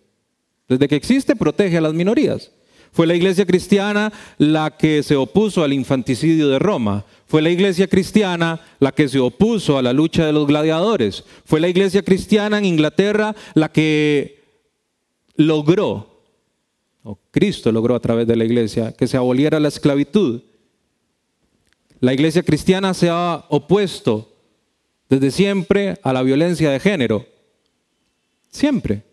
Desde 0.69 0.87
que 0.87 0.95
existe, 0.95 1.35
protege 1.35 1.79
a 1.79 1.81
las 1.81 1.95
minorías. 1.95 2.51
Fue 2.91 3.07
la 3.07 3.15
iglesia 3.15 3.43
cristiana 3.47 4.13
la 4.37 4.77
que 4.77 5.01
se 5.01 5.15
opuso 5.15 5.63
al 5.63 5.73
infanticidio 5.73 6.47
de 6.47 6.59
Roma. 6.59 7.05
Fue 7.25 7.41
la 7.41 7.49
iglesia 7.49 7.87
cristiana 7.87 8.61
la 8.77 8.91
que 8.91 9.09
se 9.09 9.17
opuso 9.17 9.79
a 9.79 9.81
la 9.81 9.93
lucha 9.93 10.27
de 10.27 10.31
los 10.31 10.45
gladiadores. 10.45 11.23
Fue 11.43 11.59
la 11.59 11.69
iglesia 11.69 12.03
cristiana 12.03 12.59
en 12.59 12.65
Inglaterra 12.65 13.35
la 13.55 13.71
que 13.71 14.43
logró, 15.35 16.21
o 17.01 17.17
Cristo 17.31 17.71
logró 17.71 17.95
a 17.95 17.99
través 17.99 18.27
de 18.27 18.35
la 18.35 18.45
iglesia, 18.45 18.91
que 18.91 19.07
se 19.07 19.17
aboliera 19.17 19.59
la 19.59 19.69
esclavitud. 19.69 20.43
La 21.99 22.13
iglesia 22.13 22.43
cristiana 22.43 22.93
se 22.93 23.09
ha 23.09 23.45
opuesto 23.49 24.35
desde 25.09 25.31
siempre 25.31 25.97
a 26.03 26.13
la 26.13 26.21
violencia 26.21 26.69
de 26.69 26.79
género. 26.79 27.36
Siempre. 28.49 29.03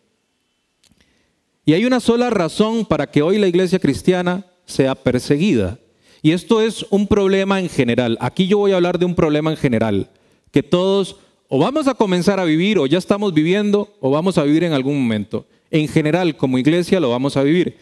Y 1.64 1.72
hay 1.72 1.84
una 1.84 2.00
sola 2.00 2.30
razón 2.30 2.84
para 2.84 3.10
que 3.10 3.22
hoy 3.22 3.38
la 3.38 3.46
iglesia 3.46 3.78
cristiana 3.78 4.44
sea 4.66 4.94
perseguida. 4.94 5.78
Y 6.22 6.32
esto 6.32 6.60
es 6.60 6.86
un 6.90 7.06
problema 7.06 7.60
en 7.60 7.68
general. 7.68 8.16
Aquí 8.20 8.46
yo 8.46 8.58
voy 8.58 8.72
a 8.72 8.76
hablar 8.76 8.98
de 8.98 9.04
un 9.04 9.14
problema 9.14 9.50
en 9.50 9.56
general, 9.56 10.10
que 10.50 10.62
todos 10.62 11.16
o 11.48 11.58
vamos 11.58 11.86
a 11.86 11.94
comenzar 11.94 12.40
a 12.40 12.44
vivir 12.44 12.78
o 12.78 12.86
ya 12.86 12.98
estamos 12.98 13.32
viviendo 13.34 13.94
o 14.00 14.10
vamos 14.10 14.38
a 14.38 14.44
vivir 14.44 14.64
en 14.64 14.72
algún 14.72 15.00
momento. 15.00 15.46
En 15.70 15.88
general, 15.88 16.36
como 16.36 16.58
iglesia 16.58 17.00
lo 17.00 17.10
vamos 17.10 17.36
a 17.36 17.42
vivir. 17.42 17.76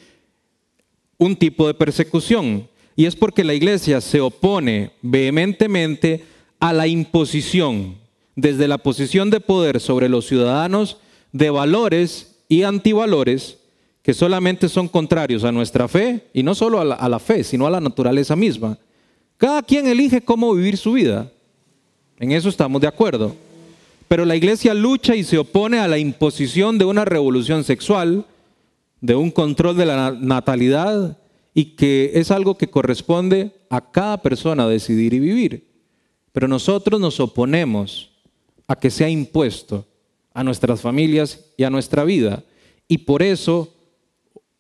Un 1.19 1.37
tipo 1.37 1.67
de 1.67 1.75
persecución. 1.75 2.69
Y 2.97 3.07
es 3.07 3.17
porque 3.17 3.45
la 3.45 3.55
iglesia 3.55 4.01
se 4.01 4.21
opone 4.21 4.91
vehementemente 5.01 6.25
a 6.61 6.73
la 6.73 6.87
imposición 6.87 7.97
desde 8.37 8.69
la 8.69 8.79
posición 8.79 9.31
de 9.31 9.41
poder 9.41 9.81
sobre 9.81 10.09
los 10.09 10.27
ciudadanos 10.27 10.99
de 11.33 11.51
valores 11.51 12.37
y 12.49 12.63
antivalores 12.63 13.59
que 14.03 14.15
solamente 14.15 14.69
son 14.69 14.89
contrarios 14.89 15.45
a 15.45 15.53
nuestra 15.53 15.87
fe, 15.89 16.27
y 16.35 16.43
no 16.43 16.55
solo 16.55 16.81
a 16.81 17.09
la, 17.09 17.19
fe, 17.21 17.45
sino 17.45 17.67
a 17.67 17.71
la 17.71 17.81
naturaleza 17.81 18.35
misma. 18.35 18.77
Cada 19.37 19.63
quien 19.63 19.87
elige 19.87 20.21
cómo 20.21 20.53
vivir 20.55 20.77
su 20.77 20.93
vida. 20.93 21.31
En 22.19 22.33
eso 22.33 22.49
estamos 22.49 22.81
de 22.81 22.89
acuerdo. 22.89 23.35
Pero 24.09 24.25
la 24.25 24.37
iglesia 24.37 24.75
lucha 24.75 25.15
y 25.15 25.23
se 25.23 25.39
opone 25.39 25.79
a 25.79 25.89
la 25.89 25.99
imposición 25.99 26.79
de 26.79 26.85
una 26.85 27.05
revolución 27.05 27.65
sexual, 27.65 28.27
de 29.01 29.15
un 29.15 29.31
control 29.31 29.77
de 29.77 29.87
la 29.87 30.11
natalidad, 30.11 31.17
y 31.55 31.77
que 31.77 32.11
es 32.15 32.31
algo 32.31 32.59
que 32.59 32.71
corresponde 32.71 33.53
a 33.71 33.81
cada 33.81 34.21
persona 34.21 34.67
decidir 34.67 35.15
y 35.15 35.21
vivir. 35.21 35.69
Pero 36.33 36.49
nosotros 36.49 37.01
nos 37.01 37.21
oponemos 37.21 38.11
a 38.67 38.75
que 38.75 38.91
sea 38.91 39.09
impuesto 39.09 39.87
a 40.35 40.45
nuestras 40.45 40.81
familias 40.81 41.45
y 41.57 41.65
a 41.65 41.71
nuestra 41.71 42.05
vida. 42.05 42.45
Y 42.89 42.99
por 42.99 43.23
eso 43.23 43.73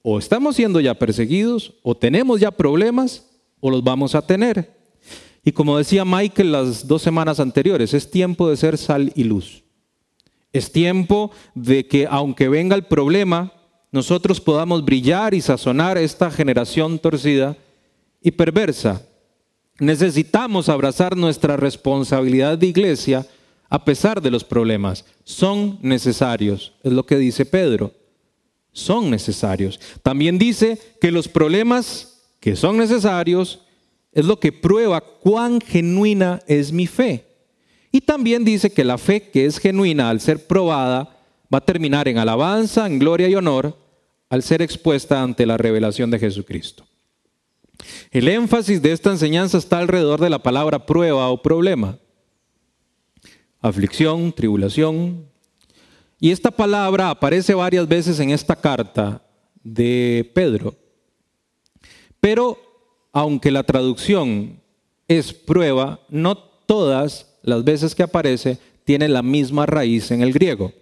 o 0.03 0.19
estamos 0.19 0.57
siendo 0.57 0.81
ya 0.81 0.95
perseguidos, 0.95 1.75
o 1.83 1.97
tenemos 1.97 2.41
ya 2.41 2.51
problemas, 2.51 3.25
o 3.61 3.71
los 3.71 3.85
vamos 3.85 4.17
a 4.17 4.23
tener. 4.23 4.77
Y 5.45 5.53
como 5.53 5.79
decía 5.79 6.05
Michael 6.05 6.53
las 6.53 6.87
dos 6.87 7.03
semanas 7.03 7.39
anteriores, 7.39 7.95
es 7.95 8.11
tiempo 8.11 8.51
de 8.51 8.57
ser 8.57 8.77
sal 8.77 9.13
y 9.15 9.25
luz. 9.25 9.63
Es 10.53 10.73
tiempo 10.73 11.31
de 11.55 11.87
que 11.87 12.07
aunque 12.11 12.49
venga 12.49 12.75
el 12.75 12.83
problema, 12.83 13.53
nosotros 13.93 14.41
podamos 14.41 14.85
brillar 14.85 15.35
y 15.35 15.41
sazonar 15.41 15.97
esta 15.99 16.31
generación 16.31 16.99
torcida 16.99 17.57
y 18.21 18.33
perversa. 18.33 19.03
Necesitamos 19.79 20.69
abrazar 20.69 21.17
nuestra 21.17 21.57
responsabilidad 21.57 22.59
de 22.59 22.67
iglesia 22.67 23.27
a 23.73 23.85
pesar 23.85 24.21
de 24.21 24.31
los 24.31 24.45
problemas. 24.45 25.05
Son 25.25 25.79
necesarios, 25.81 26.73
es 26.83 26.93
lo 26.93 27.07
que 27.07 27.17
dice 27.17 27.47
Pedro 27.47 27.93
son 28.73 29.11
necesarios. 29.11 29.79
También 30.03 30.39
dice 30.39 30.79
que 31.01 31.13
los 31.13 31.29
problemas 31.29 32.23
que 32.41 32.57
son 32.57 32.79
necesarios 32.79 33.61
es 34.13 34.25
lo 34.25 34.41
que 34.41 34.53
prueba 34.53 35.01
cuán 35.01 35.61
genuina 35.61 36.41
es 36.47 36.73
mi 36.73 36.87
fe. 36.87 37.27
Y 37.93 38.01
también 38.01 38.45
dice 38.45 38.73
que 38.73 38.85
la 38.85 38.99
fe 38.99 39.31
que 39.31 39.45
es 39.45 39.59
genuina 39.59 40.09
al 40.09 40.21
ser 40.21 40.47
probada 40.47 41.17
va 41.53 41.59
a 41.59 41.65
terminar 41.65 42.09
en 42.09 42.19
alabanza, 42.19 42.87
en 42.87 42.99
gloria 42.99 43.29
y 43.29 43.35
honor 43.35 43.77
al 44.31 44.43
ser 44.43 44.63
expuesta 44.63 45.23
ante 45.23 45.45
la 45.45 45.59
revelación 45.59 46.11
de 46.11 46.19
Jesucristo. 46.19 46.87
El 48.11 48.29
énfasis 48.29 48.81
de 48.81 48.93
esta 48.93 49.11
enseñanza 49.11 49.59
está 49.59 49.79
alrededor 49.79 50.21
de 50.21 50.31
la 50.31 50.43
palabra 50.43 50.87
prueba 50.87 51.29
o 51.29 51.43
problema. 51.43 51.99
Aflicción, 53.63 54.33
tribulación, 54.33 55.25
y 56.21 56.31
esta 56.31 56.51
palabra 56.51 57.11
aparece 57.11 57.55
varias 57.55 57.89
veces 57.89 58.21
en 58.21 58.31
esta 58.31 58.55
carta 58.55 59.23
de 59.65 60.31
Pedro. 60.35 60.77
Pero 62.21 62.59
aunque 63.13 63.51
la 63.51 63.65
traducción 63.65 64.61
es 65.09 65.33
prueba, 65.33 66.01
no 66.09 66.37
todas 66.37 67.35
las 67.43 67.65
veces 67.65 67.95
que 67.95 68.05
aparece 68.05 68.59
tiene 68.85 69.09
la 69.09 69.23
misma 69.23 69.67
raíz 69.67 70.11
en 70.13 70.23
el 70.23 70.33
griego. 70.33 70.73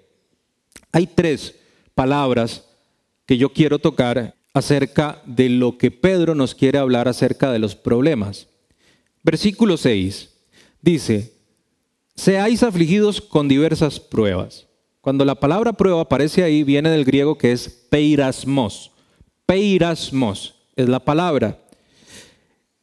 Hay 0.93 1.07
tres 1.07 1.55
palabras 1.95 2.66
que 3.25 3.38
yo 3.38 3.53
quiero 3.53 3.79
tocar 3.79 4.35
acerca 4.53 5.23
de 5.25 5.49
lo 5.49 5.79
que 5.79 5.90
Pedro 5.90 6.35
nos 6.35 6.55
quiere 6.55 6.79
hablar 6.79 7.09
acerca 7.09 7.51
de 7.51 7.59
los 7.59 7.77
problemas. 7.77 8.49
Versículo 9.23 9.77
6 9.77 10.31
dice, 10.83 11.39
seáis 12.21 12.63
afligidos 12.63 13.21
con 13.21 13.49
diversas 13.49 13.99
pruebas. 13.99 14.67
Cuando 15.01 15.25
la 15.25 15.35
palabra 15.35 15.73
prueba 15.73 16.03
aparece 16.03 16.43
ahí, 16.43 16.63
viene 16.63 16.91
del 16.91 17.07
griego 17.07 17.39
que 17.39 17.53
es 17.53 17.69
peirasmos. 17.89 18.91
Peirasmos 19.47 20.55
es 20.77 20.89
la 20.89 21.01
palabra. 21.01 21.59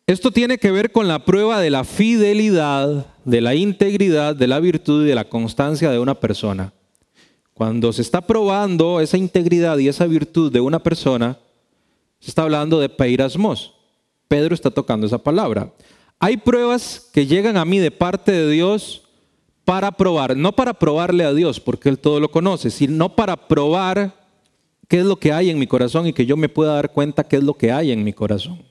Esto 0.08 0.32
tiene 0.32 0.58
que 0.58 0.72
ver 0.72 0.92
con 0.92 1.08
la 1.08 1.24
prueba 1.24 1.60
de 1.60 1.70
la 1.70 1.84
fidelidad, 1.84 3.06
de 3.26 3.42
la 3.42 3.54
integridad, 3.54 4.36
de 4.36 4.48
la 4.48 4.60
virtud 4.60 5.06
y 5.06 5.10
de 5.10 5.16
la 5.16 5.30
constancia 5.30 5.92
de 5.92 6.00
una 6.00 6.16
persona. 6.16 6.74
Cuando 7.54 7.94
se 7.94 8.02
está 8.02 8.22
probando 8.22 9.02
esa 9.02 9.18
integridad 9.18 9.78
y 9.78 9.88
esa 9.88 10.08
virtud 10.08 10.52
de 10.52 10.62
una 10.62 10.80
persona, 10.80 11.38
se 12.20 12.32
está 12.32 12.42
hablando 12.42 12.80
de 12.80 12.90
peirasmos. 12.90 13.76
Pedro 14.28 14.56
está 14.56 14.72
tocando 14.72 15.06
esa 15.06 15.20
palabra. 15.20 15.72
Hay 16.20 16.38
pruebas 16.38 17.08
que 17.14 17.28
llegan 17.28 17.58
a 17.58 17.66
mí 17.66 17.78
de 17.78 17.92
parte 17.92 18.32
de 18.32 18.50
Dios 18.50 19.04
para 19.68 19.92
probar, 19.92 20.38
no 20.38 20.54
para 20.54 20.74
probarle 20.74 21.26
a 21.26 21.34
Dios, 21.34 21.60
porque 21.60 21.90
Él 21.90 22.00
todo 22.00 22.22
lo 22.22 22.32
conoce, 22.32 22.70
sino 22.70 23.14
para 23.18 23.36
probar 23.36 24.16
qué 24.88 25.00
es 25.00 25.06
lo 25.06 25.18
que 25.18 25.34
hay 25.34 25.50
en 25.50 25.60
mi 25.60 25.68
corazón 25.68 26.08
y 26.08 26.14
que 26.14 26.26
yo 26.26 26.38
me 26.38 26.48
pueda 26.48 26.76
dar 26.76 26.94
cuenta 26.94 27.26
qué 27.26 27.36
es 27.36 27.44
lo 27.44 27.54
que 27.56 27.70
hay 27.74 27.92
en 27.92 28.02
mi 28.02 28.14
corazón. 28.14 28.64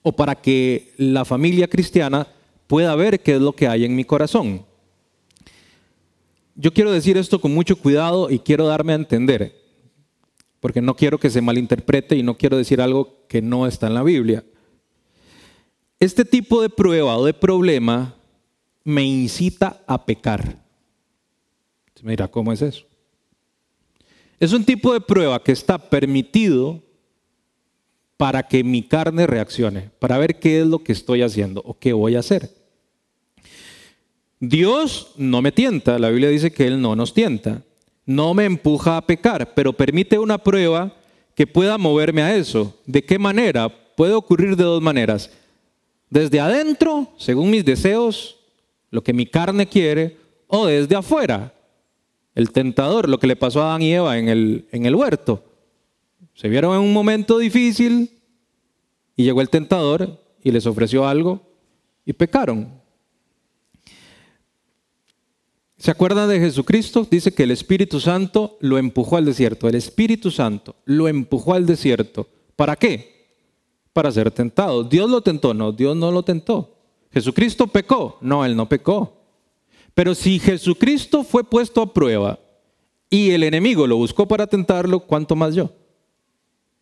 O 0.00 0.12
para 0.12 0.34
que 0.34 0.94
la 0.96 1.26
familia 1.26 1.68
cristiana 1.68 2.26
pueda 2.66 2.94
ver 2.96 3.20
qué 3.20 3.34
es 3.34 3.42
lo 3.42 3.52
que 3.52 3.68
hay 3.68 3.84
en 3.84 3.94
mi 3.94 4.04
corazón. 4.04 4.64
Yo 6.54 6.72
quiero 6.72 6.90
decir 6.90 7.18
esto 7.18 7.38
con 7.38 7.52
mucho 7.52 7.76
cuidado 7.76 8.30
y 8.30 8.38
quiero 8.38 8.66
darme 8.66 8.92
a 8.92 8.96
entender, 8.96 9.54
porque 10.58 10.80
no 10.80 10.96
quiero 10.96 11.18
que 11.18 11.28
se 11.28 11.42
malinterprete 11.42 12.16
y 12.16 12.22
no 12.22 12.38
quiero 12.38 12.56
decir 12.56 12.80
algo 12.80 13.26
que 13.28 13.42
no 13.42 13.66
está 13.66 13.88
en 13.88 13.94
la 13.94 14.02
Biblia. 14.02 14.42
Este 16.00 16.24
tipo 16.24 16.62
de 16.62 16.70
prueba 16.70 17.14
o 17.18 17.26
de 17.26 17.34
problema 17.34 18.14
me 18.84 19.02
incita 19.02 19.82
a 19.86 20.04
pecar. 20.04 20.62
Mira, 22.02 22.28
¿cómo 22.28 22.52
es 22.52 22.60
eso? 22.60 22.84
Es 24.38 24.52
un 24.52 24.62
tipo 24.62 24.92
de 24.92 25.00
prueba 25.00 25.42
que 25.42 25.52
está 25.52 25.78
permitido 25.78 26.82
para 28.18 28.42
que 28.42 28.62
mi 28.62 28.82
carne 28.82 29.26
reaccione, 29.26 29.90
para 29.98 30.18
ver 30.18 30.38
qué 30.38 30.60
es 30.60 30.66
lo 30.66 30.80
que 30.80 30.92
estoy 30.92 31.22
haciendo 31.22 31.62
o 31.64 31.78
qué 31.78 31.94
voy 31.94 32.16
a 32.16 32.18
hacer. 32.18 32.50
Dios 34.38 35.12
no 35.16 35.40
me 35.40 35.50
tienta, 35.50 35.98
la 35.98 36.10
Biblia 36.10 36.28
dice 36.28 36.52
que 36.52 36.66
Él 36.66 36.80
no 36.80 36.94
nos 36.94 37.14
tienta, 37.14 37.62
no 38.04 38.34
me 38.34 38.44
empuja 38.44 38.98
a 38.98 39.06
pecar, 39.06 39.54
pero 39.54 39.72
permite 39.72 40.18
una 40.18 40.36
prueba 40.36 40.94
que 41.34 41.46
pueda 41.46 41.78
moverme 41.78 42.22
a 42.22 42.36
eso. 42.36 42.78
¿De 42.84 43.02
qué 43.02 43.18
manera? 43.18 43.70
Puede 43.96 44.12
ocurrir 44.12 44.56
de 44.56 44.64
dos 44.64 44.82
maneras. 44.82 45.30
Desde 46.10 46.38
adentro, 46.38 47.12
según 47.16 47.50
mis 47.50 47.64
deseos, 47.64 48.36
lo 48.94 49.02
que 49.02 49.12
mi 49.12 49.26
carne 49.26 49.66
quiere, 49.66 50.16
o 50.46 50.66
desde 50.66 50.94
afuera, 50.94 51.52
el 52.36 52.52
tentador, 52.52 53.08
lo 53.08 53.18
que 53.18 53.26
le 53.26 53.34
pasó 53.34 53.60
a 53.60 53.70
Adán 53.70 53.82
y 53.82 53.92
Eva 53.92 54.18
en 54.18 54.28
el, 54.28 54.68
en 54.70 54.86
el 54.86 54.94
huerto. 54.94 55.42
Se 56.32 56.48
vieron 56.48 56.76
en 56.76 56.80
un 56.80 56.92
momento 56.92 57.38
difícil 57.38 58.20
y 59.16 59.24
llegó 59.24 59.40
el 59.40 59.50
tentador 59.50 60.20
y 60.44 60.52
les 60.52 60.64
ofreció 60.66 61.08
algo 61.08 61.42
y 62.04 62.12
pecaron. 62.12 62.80
¿Se 65.76 65.90
acuerdan 65.90 66.28
de 66.28 66.38
Jesucristo? 66.38 67.04
Dice 67.10 67.34
que 67.34 67.42
el 67.42 67.50
Espíritu 67.50 67.98
Santo 67.98 68.58
lo 68.60 68.78
empujó 68.78 69.16
al 69.16 69.24
desierto. 69.24 69.68
El 69.68 69.74
Espíritu 69.74 70.30
Santo 70.30 70.76
lo 70.84 71.08
empujó 71.08 71.54
al 71.54 71.66
desierto. 71.66 72.28
¿Para 72.54 72.76
qué? 72.76 73.42
Para 73.92 74.12
ser 74.12 74.30
tentado. 74.30 74.84
¿Dios 74.84 75.10
lo 75.10 75.20
tentó? 75.20 75.52
No, 75.52 75.72
Dios 75.72 75.96
no 75.96 76.12
lo 76.12 76.22
tentó. 76.22 76.73
¿Jesucristo 77.14 77.68
pecó? 77.68 78.18
No, 78.20 78.44
él 78.44 78.56
no 78.56 78.68
pecó. 78.68 79.16
Pero 79.94 80.16
si 80.16 80.40
Jesucristo 80.40 81.22
fue 81.22 81.44
puesto 81.44 81.80
a 81.80 81.94
prueba 81.94 82.40
y 83.08 83.30
el 83.30 83.44
enemigo 83.44 83.86
lo 83.86 83.96
buscó 83.96 84.26
para 84.26 84.48
tentarlo, 84.48 84.98
¿cuánto 84.98 85.36
más 85.36 85.54
yo? 85.54 85.70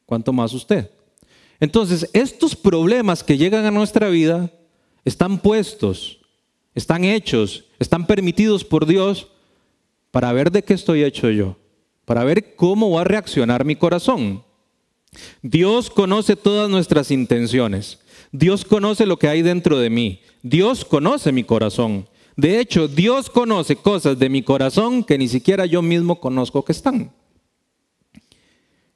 ¿Cuánto 0.07 0.33
más 0.33 0.55
usted? 0.55 0.91
Entonces, 1.61 2.09
estos 2.15 2.57
problemas 2.57 3.23
que 3.23 3.37
llegan 3.37 3.67
a 3.67 3.71
nuestra 3.71 4.09
vida 4.09 4.51
están 5.05 5.39
puestos, 5.39 6.19
están 6.75 7.05
hechos, 7.05 7.67
están 7.79 8.07
permitidos 8.07 8.65
por 8.65 8.87
Dios 8.87 9.29
para 10.11 10.33
ver 10.33 10.51
de 10.51 10.63
qué 10.65 10.73
estoy 10.73 11.05
hecho 11.05 11.31
yo, 11.31 11.57
para 12.07 12.25
ver 12.25 12.57
cómo 12.57 12.91
va 12.91 13.03
a 13.03 13.05
reaccionar 13.05 13.67
mi 13.67 13.77
corazón. 13.77 14.43
Dios 15.43 15.91
conoce 15.91 16.37
todas 16.37 16.71
nuestras 16.71 17.11
intenciones. 17.11 17.99
Dios 18.33 18.65
conoce 18.65 19.05
lo 19.05 19.19
que 19.19 19.29
hay 19.29 19.43
dentro 19.43 19.79
de 19.79 19.91
mí. 19.91 20.21
Dios 20.43 20.85
conoce 20.85 21.33
mi 21.33 21.45
corazón. 21.45 22.09
De 22.35 22.59
hecho, 22.59 22.89
Dios 22.89 23.29
conoce 23.29 23.77
cosas 23.77 24.19
de 24.19 24.31
mi 24.31 24.43
corazón 24.43 25.05
que 25.05 25.19
ni 25.19 25.29
siquiera 25.29 25.67
yo 25.67 25.83
mismo 25.83 26.19
conozco 26.19 26.65
que 26.65 26.73
están. 26.73 27.13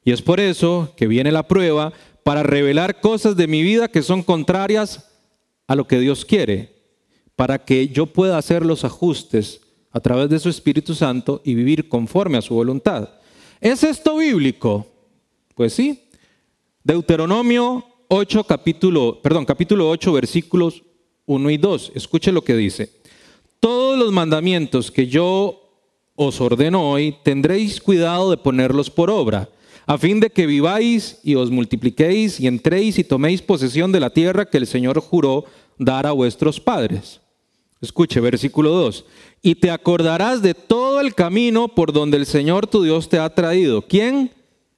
Y 0.03 0.11
es 0.11 0.23
por 0.23 0.39
eso 0.39 0.93
que 0.97 1.05
viene 1.05 1.31
la 1.31 1.47
prueba 1.47 1.93
para 2.23 2.41
revelar 2.41 2.99
cosas 2.99 3.37
de 3.37 3.47
mi 3.47 3.61
vida 3.61 3.89
que 3.89 4.01
son 4.01 4.23
contrarias 4.23 5.07
a 5.67 5.75
lo 5.75 5.87
que 5.87 5.99
Dios 5.99 6.25
quiere, 6.25 6.73
para 7.35 7.63
que 7.63 7.89
yo 7.89 8.07
pueda 8.07 8.37
hacer 8.37 8.65
los 8.65 8.83
ajustes 8.83 9.61
a 9.91 9.99
través 9.99 10.29
de 10.29 10.39
su 10.39 10.49
Espíritu 10.49 10.95
Santo 10.95 11.41
y 11.45 11.53
vivir 11.53 11.89
conforme 11.89 12.37
a 12.37 12.41
su 12.41 12.55
voluntad. 12.55 13.09
¿Es 13.61 13.83
esto 13.83 14.17
bíblico? 14.17 14.87
Pues 15.55 15.73
sí. 15.73 16.09
Deuteronomio 16.83 17.85
8, 18.09 18.43
capítulo, 18.45 19.19
perdón, 19.21 19.45
capítulo 19.45 19.89
8, 19.89 20.13
versículos 20.13 20.83
1 21.25 21.49
y 21.49 21.57
2. 21.57 21.91
Escuche 21.95 22.31
lo 22.31 22.41
que 22.41 22.55
dice. 22.55 22.89
Todos 23.59 23.97
los 23.97 24.11
mandamientos 24.11 24.91
que 24.91 25.07
yo 25.07 25.67
os 26.15 26.41
ordeno 26.41 26.89
hoy, 26.89 27.15
tendréis 27.23 27.79
cuidado 27.79 28.31
de 28.31 28.37
ponerlos 28.37 28.89
por 28.89 29.09
obra, 29.09 29.49
a 29.85 29.97
fin 29.97 30.19
de 30.19 30.29
que 30.29 30.47
viváis 30.47 31.19
y 31.23 31.35
os 31.35 31.51
multipliquéis 31.51 32.39
y 32.39 32.47
entréis 32.47 32.97
y 32.97 33.03
toméis 33.03 33.41
posesión 33.41 33.91
de 33.91 33.99
la 33.99 34.09
tierra 34.09 34.45
que 34.45 34.57
el 34.57 34.67
Señor 34.67 34.99
juró 34.99 35.45
dar 35.77 36.07
a 36.07 36.11
vuestros 36.11 36.59
padres. 36.59 37.21
Escuche, 37.81 38.19
versículo 38.19 38.71
2. 38.71 39.05
Y 39.43 39.55
te 39.55 39.69
acordarás 39.69 40.41
de 40.41 40.55
todo 40.55 40.99
el 41.01 41.13
camino 41.13 41.67
por 41.67 41.93
donde 41.93 42.17
el 42.17 42.25
Señor 42.25 42.67
tu 42.67 42.81
Dios 42.81 43.09
te 43.09 43.19
ha 43.19 43.29
traído. 43.29 43.83
¿Quién? 43.83 44.31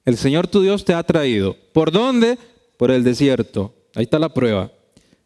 El 0.04 0.18
Señor 0.18 0.46
tu 0.46 0.60
Dios 0.60 0.84
te 0.84 0.92
ha 0.92 1.02
traído. 1.02 1.56
¿Por 1.72 1.90
dónde? 1.90 2.36
Por 2.80 2.90
el 2.90 3.04
desierto. 3.04 3.74
Ahí 3.94 4.04
está 4.04 4.18
la 4.18 4.32
prueba. 4.32 4.72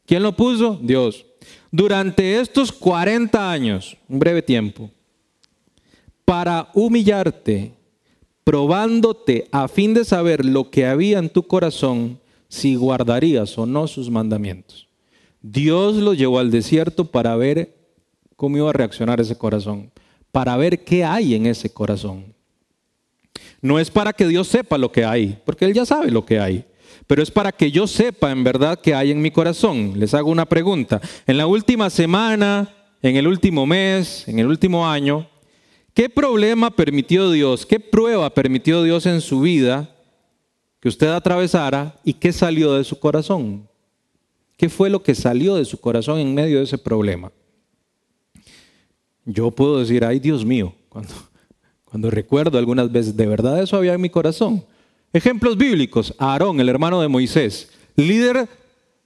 ¿Quién 0.06 0.24
lo 0.24 0.34
puso? 0.34 0.76
Dios. 0.82 1.24
Durante 1.70 2.40
estos 2.40 2.72
40 2.72 3.48
años, 3.48 3.96
un 4.08 4.18
breve 4.18 4.42
tiempo, 4.42 4.90
para 6.24 6.68
humillarte, 6.74 7.70
probándote 8.42 9.46
a 9.52 9.68
fin 9.68 9.94
de 9.94 10.04
saber 10.04 10.44
lo 10.44 10.68
que 10.68 10.84
había 10.84 11.20
en 11.20 11.28
tu 11.28 11.44
corazón, 11.44 12.18
si 12.48 12.74
guardarías 12.74 13.56
o 13.56 13.66
no 13.66 13.86
sus 13.86 14.10
mandamientos. 14.10 14.88
Dios 15.40 15.94
lo 15.94 16.12
llevó 16.12 16.40
al 16.40 16.50
desierto 16.50 17.04
para 17.04 17.36
ver 17.36 17.72
cómo 18.34 18.56
iba 18.56 18.70
a 18.70 18.72
reaccionar 18.72 19.20
ese 19.20 19.38
corazón, 19.38 19.92
para 20.32 20.56
ver 20.56 20.82
qué 20.82 21.04
hay 21.04 21.36
en 21.36 21.46
ese 21.46 21.72
corazón. 21.72 22.34
No 23.60 23.78
es 23.78 23.92
para 23.92 24.12
que 24.12 24.26
Dios 24.26 24.48
sepa 24.48 24.76
lo 24.76 24.90
que 24.90 25.04
hay, 25.04 25.38
porque 25.44 25.66
Él 25.66 25.72
ya 25.72 25.86
sabe 25.86 26.10
lo 26.10 26.26
que 26.26 26.40
hay, 26.40 26.64
pero 27.06 27.22
es 27.22 27.30
para 27.30 27.52
que 27.52 27.70
yo 27.70 27.86
sepa 27.86 28.30
en 28.30 28.44
verdad 28.44 28.80
qué 28.82 28.94
hay 28.94 29.10
en 29.10 29.22
mi 29.22 29.30
corazón. 29.30 29.92
Les 29.96 30.14
hago 30.14 30.30
una 30.30 30.46
pregunta. 30.46 31.00
En 31.26 31.36
la 31.36 31.46
última 31.46 31.90
semana, 31.90 32.74
en 33.02 33.16
el 33.16 33.26
último 33.26 33.66
mes, 33.66 34.26
en 34.28 34.38
el 34.38 34.46
último 34.46 34.88
año, 34.88 35.28
¿Qué 35.94 36.10
problema 36.10 36.72
permitió 36.72 37.30
Dios? 37.30 37.64
¿Qué 37.64 37.78
prueba 37.78 38.28
permitió 38.34 38.82
Dios 38.82 39.06
en 39.06 39.20
su 39.20 39.40
vida 39.40 39.94
que 40.80 40.88
usted 40.88 41.06
atravesara 41.06 42.00
y 42.02 42.14
qué 42.14 42.32
salió 42.32 42.74
de 42.74 42.82
su 42.82 42.98
corazón? 42.98 43.68
¿Qué 44.56 44.68
fue 44.68 44.90
lo 44.90 45.04
que 45.04 45.14
salió 45.14 45.54
de 45.54 45.64
su 45.64 45.78
corazón 45.78 46.18
en 46.18 46.34
medio 46.34 46.58
de 46.58 46.64
ese 46.64 46.78
problema? 46.78 47.30
Yo 49.24 49.52
puedo 49.52 49.78
decir, 49.78 50.04
ay 50.04 50.18
Dios 50.18 50.44
mío, 50.44 50.74
cuando, 50.88 51.14
cuando 51.84 52.10
recuerdo 52.10 52.58
algunas 52.58 52.90
veces, 52.90 53.16
de 53.16 53.26
verdad 53.26 53.62
eso 53.62 53.76
había 53.76 53.94
en 53.94 54.00
mi 54.00 54.10
corazón. 54.10 54.64
Ejemplos 55.14 55.56
bíblicos, 55.56 56.14
Aarón, 56.18 56.60
el 56.60 56.68
hermano 56.68 57.00
de 57.00 57.08
Moisés, 57.08 57.70
líder 57.96 58.48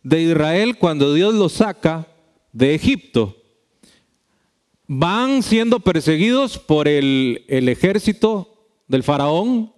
de 0.03 0.23
Israel 0.23 0.77
cuando 0.77 1.15
Dios 1.15 1.35
lo 1.35 1.49
saca 1.49 2.09
de 2.53 2.75
Egipto 2.75 3.39
van 4.89 5.43
siendo 5.43 5.81
perseguidos 5.81 6.59
por 6.59 6.89
el, 6.89 7.45
ejército 7.47 8.57
del 8.89 9.05
faraón. 9.05 9.73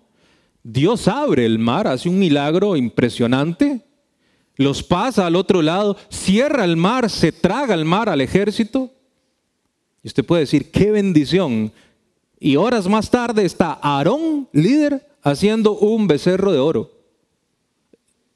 Dios 0.63 1.09
abre 1.09 1.45
el 1.45 1.59
mar, 1.59 1.89
hace 1.89 2.09
un 2.09 2.19
milagro 2.19 2.77
impresionante, 2.77 3.85
los 4.57 4.83
pasa 4.83 5.27
al 5.27 5.37
otro 5.37 5.63
lado, 5.63 5.97
cierra 6.11 6.65
el 6.65 6.77
mar, 6.77 7.11
se 7.11 7.33
traga 7.33 7.75
el 7.75 7.85
mar 7.85 8.09
al 8.09 8.21
ejército. 8.21 8.91
Y 10.03 10.09
usted 10.09 10.25
puede 10.25 10.43
decir, 10.43 10.71
qué 10.71 10.91
bendición. 10.93 11.73
Y 12.41 12.57
horas 12.57 12.89
más 12.89 13.09
tarde 13.09 13.45
está 13.45 13.79
Aarón, 13.81 14.49
líder, 14.53 15.07
haciendo 15.23 15.79
un 15.79 16.09
becerro 16.09 16.51
de 16.51 16.59
oro. 16.59 16.91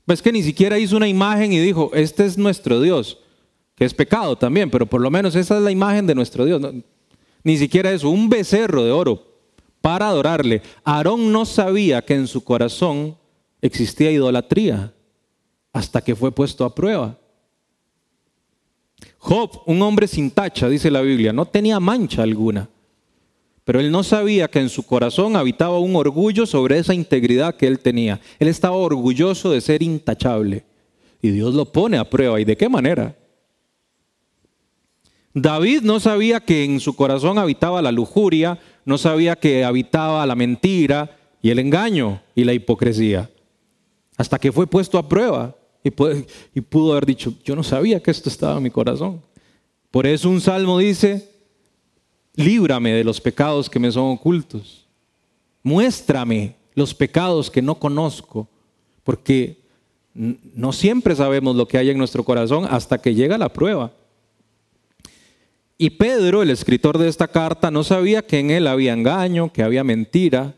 Es 0.07 0.23
que 0.23 0.31
ni 0.31 0.43
siquiera 0.45 0.79
hizo 0.79 0.97
una 0.97 1.09
imagen 1.09 1.53
y 1.53 1.59
dijo, 1.59 1.91
este 1.95 2.25
es 2.25 2.39
nuestro 2.39 2.81
Dios 2.81 3.19
que 3.75 3.85
es 3.85 3.95
pecado 3.95 4.37
también, 4.37 4.71
pero 4.71 4.87
por 4.87 5.01
lo 5.01 5.11
menos 5.11 5.35
esa 5.35 5.57
es 5.57 5.63
la 5.63 5.71
imagen 5.71 6.07
de 6.07 6.15
nuestro 6.15 6.45
Dios. 6.45 6.63
ni 7.43 7.59
siquiera 7.59 7.93
eso, 7.93 8.09
un 8.09 8.29
becerro 8.29 8.85
de 8.85 8.91
oro 8.91 9.23
para 9.81 10.09
adorarle. 10.09 10.63
Aarón 10.85 11.33
no 11.33 11.45
sabía 11.45 12.03
que 12.03 12.15
en 12.15 12.27
su 12.27 12.43
corazón 12.43 13.17
existía 13.61 14.11
idolatría 14.11 14.95
hasta 15.73 16.01
que 16.01 16.15
fue 16.15 16.33
puesto 16.33 16.65
a 16.65 16.75
prueba. 16.75 17.19
Job, 19.19 19.63
un 19.67 19.83
hombre 19.83 20.07
sin 20.07 20.31
tacha, 20.31 20.69
dice 20.69 20.91
la 20.91 21.01
Biblia, 21.01 21.33
no 21.33 21.47
tenía 21.47 21.81
mancha 21.81 22.23
alguna, 22.23 22.69
pero 23.65 23.81
él 23.81 23.91
no 23.91 24.03
sabía 24.03 24.49
que 24.49 24.61
en 24.61 24.69
su 24.69 24.85
corazón 24.85 25.37
habitaba 25.37 25.79
un 25.79 25.97
orgullo 25.97 26.47
sobre 26.47 26.79
esa 26.79 26.95
integridad 26.95 27.57
que 27.57 27.67
él 27.67 27.79
tenía. 27.79 28.21
Él 28.39 28.49
estaba 28.49 28.77
orgulloso 28.77 29.51
de 29.51 29.61
ser 29.61 29.83
intachable 29.83 30.65
y 31.23 31.31
Dios 31.31 31.55
lo 31.55 31.73
pone 31.73 31.97
a 31.97 32.09
prueba. 32.09 32.39
¿Y 32.39 32.45
de 32.45 32.57
qué 32.57 32.69
manera? 32.69 33.17
David 35.33 35.81
no 35.83 35.99
sabía 35.99 36.41
que 36.41 36.65
en 36.65 36.79
su 36.79 36.95
corazón 36.95 37.39
habitaba 37.39 37.83
la 37.83 37.91
lujuria, 37.91 38.59
no 38.85 38.99
sabía 38.99 39.35
que 39.35 39.65
habitaba 39.65 40.25
la 40.27 40.37
mentira 40.37 41.17
y 41.43 41.51
el 41.51 41.59
engaño 41.59 42.23
y 42.35 42.45
la 42.45 42.53
hipocresía, 42.53 43.31
hasta 44.17 44.39
que 44.39 44.53
fue 44.53 44.67
puesto 44.67 44.97
a 44.97 45.09
prueba 45.09 45.57
y, 45.83 45.91
pudo 45.91 46.93
haber 46.93 47.05
dicho, 47.05 47.35
yo 47.45 47.57
no 47.57 47.63
sabía 47.63 48.03
que 48.03 48.11
esto 48.11 48.29
estaba 48.29 48.57
en 48.57 48.63
mi 48.63 48.71
corazón. 48.71 49.21
Por 49.91 50.07
eso 50.07 50.31
un 50.31 50.41
salmo 50.41 50.79
dice, 50.79 51.34
líbrame 52.35 52.93
de 52.93 53.05
los 53.05 53.21
pecados 53.21 53.71
que 53.71 53.79
me 53.79 53.93
son 53.93 54.13
ocultos, 54.13 54.87
muéstrame 55.63 56.57
los 56.75 56.95
pecados 56.95 57.51
que 57.51 57.63
no 57.63 57.77
conozco, 57.77 58.49
porque 59.05 59.59
no 60.15 60.73
siempre 60.73 61.15
sabemos 61.15 61.57
lo 61.57 61.67
que 61.67 61.79
hay 61.79 61.91
en 61.91 61.99
nuestro 61.99 62.25
corazón 62.25 62.67
hasta 62.71 62.99
que 62.99 63.15
llega 63.15 63.39
la 63.39 63.53
prueba. 63.53 63.93
Y 65.77 65.91
Pedro, 65.91 66.43
el 66.43 66.51
escritor 66.51 66.99
de 66.99 67.09
esta 67.09 67.29
carta, 67.29 67.71
no 67.71 67.83
sabía 67.83 68.23
que 68.23 68.39
en 68.39 68.51
él 68.51 68.67
había 68.67 68.93
engaño, 68.93 69.53
que 69.53 69.63
había 69.63 69.83
mentira, 69.83 70.55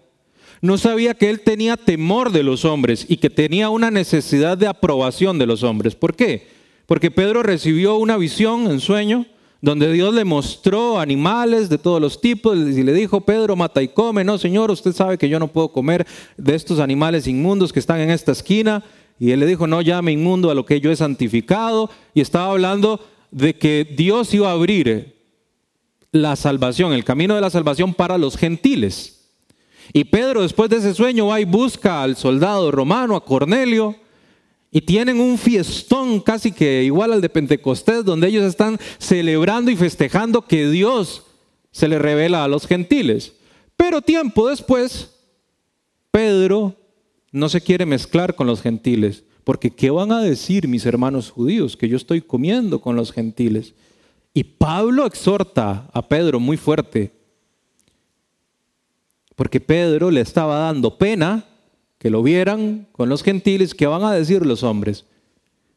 no 0.60 0.78
sabía 0.78 1.14
que 1.14 1.30
él 1.30 1.40
tenía 1.40 1.76
temor 1.76 2.32
de 2.32 2.42
los 2.42 2.64
hombres 2.64 3.06
y 3.08 3.16
que 3.16 3.30
tenía 3.30 3.70
una 3.70 3.90
necesidad 3.90 4.58
de 4.58 4.66
aprobación 4.66 5.38
de 5.38 5.46
los 5.46 5.62
hombres. 5.62 5.94
¿Por 5.94 6.14
qué? 6.14 6.48
Porque 6.86 7.10
Pedro 7.10 7.42
recibió 7.42 7.96
una 7.96 8.16
visión 8.16 8.70
en 8.70 8.80
sueño 8.80 9.26
donde 9.60 9.92
Dios 9.92 10.14
le 10.14 10.24
mostró 10.24 11.00
animales 11.00 11.68
de 11.68 11.78
todos 11.78 12.00
los 12.00 12.20
tipos 12.20 12.56
y 12.56 12.82
le 12.82 12.92
dijo, 12.92 13.22
Pedro, 13.22 13.56
mata 13.56 13.82
y 13.82 13.88
come. 13.88 14.22
No, 14.24 14.38
Señor, 14.38 14.70
usted 14.70 14.92
sabe 14.92 15.18
que 15.18 15.28
yo 15.28 15.38
no 15.38 15.48
puedo 15.48 15.68
comer 15.68 16.06
de 16.36 16.54
estos 16.54 16.78
animales 16.78 17.26
inmundos 17.26 17.72
que 17.72 17.80
están 17.80 18.00
en 18.00 18.10
esta 18.10 18.32
esquina. 18.32 18.84
Y 19.18 19.30
él 19.30 19.40
le 19.40 19.46
dijo, 19.46 19.66
no 19.66 19.80
llame 19.80 20.12
inmundo 20.12 20.50
a 20.50 20.54
lo 20.54 20.66
que 20.66 20.80
yo 20.80 20.90
he 20.90 20.96
santificado. 20.96 21.90
Y 22.14 22.20
estaba 22.20 22.50
hablando 22.50 23.00
de 23.30 23.56
que 23.56 23.84
Dios 23.96 24.32
iba 24.34 24.50
a 24.50 24.52
abrir 24.52 25.16
la 26.12 26.36
salvación, 26.36 26.92
el 26.92 27.04
camino 27.04 27.34
de 27.34 27.40
la 27.40 27.50
salvación 27.50 27.94
para 27.94 28.18
los 28.18 28.36
gentiles. 28.36 29.30
Y 29.92 30.04
Pedro 30.04 30.42
después 30.42 30.68
de 30.70 30.76
ese 30.76 30.94
sueño 30.94 31.28
va 31.28 31.40
y 31.40 31.44
busca 31.44 32.02
al 32.02 32.16
soldado 32.16 32.70
romano, 32.70 33.16
a 33.16 33.24
Cornelio, 33.24 33.96
y 34.76 34.82
tienen 34.82 35.20
un 35.20 35.38
fiestón 35.38 36.20
casi 36.20 36.52
que 36.52 36.84
igual 36.84 37.10
al 37.10 37.22
de 37.22 37.30
Pentecostés, 37.30 38.04
donde 38.04 38.28
ellos 38.28 38.44
están 38.44 38.78
celebrando 38.98 39.70
y 39.70 39.76
festejando 39.76 40.42
que 40.42 40.68
Dios 40.68 41.22
se 41.70 41.88
le 41.88 41.98
revela 41.98 42.44
a 42.44 42.48
los 42.48 42.66
gentiles. 42.66 43.32
Pero 43.74 44.02
tiempo 44.02 44.50
después, 44.50 45.16
Pedro 46.10 46.76
no 47.32 47.48
se 47.48 47.62
quiere 47.62 47.86
mezclar 47.86 48.34
con 48.34 48.46
los 48.46 48.60
gentiles. 48.60 49.24
Porque 49.44 49.70
¿qué 49.70 49.88
van 49.88 50.12
a 50.12 50.20
decir 50.20 50.68
mis 50.68 50.84
hermanos 50.84 51.30
judíos? 51.30 51.74
Que 51.74 51.88
yo 51.88 51.96
estoy 51.96 52.20
comiendo 52.20 52.82
con 52.82 52.96
los 52.96 53.12
gentiles. 53.12 53.72
Y 54.34 54.44
Pablo 54.44 55.06
exhorta 55.06 55.88
a 55.90 56.06
Pedro 56.06 56.38
muy 56.38 56.58
fuerte. 56.58 57.14
Porque 59.34 59.58
Pedro 59.58 60.10
le 60.10 60.20
estaba 60.20 60.58
dando 60.58 60.98
pena 60.98 61.46
que 61.98 62.11
lo 62.11 62.22
vieran 62.22 62.87
con 62.92 63.09
los 63.09 63.22
gentiles, 63.22 63.74
¿qué 63.74 63.87
van 63.87 64.04
a 64.04 64.12
decir 64.12 64.44
los 64.44 64.62
hombres? 64.62 65.04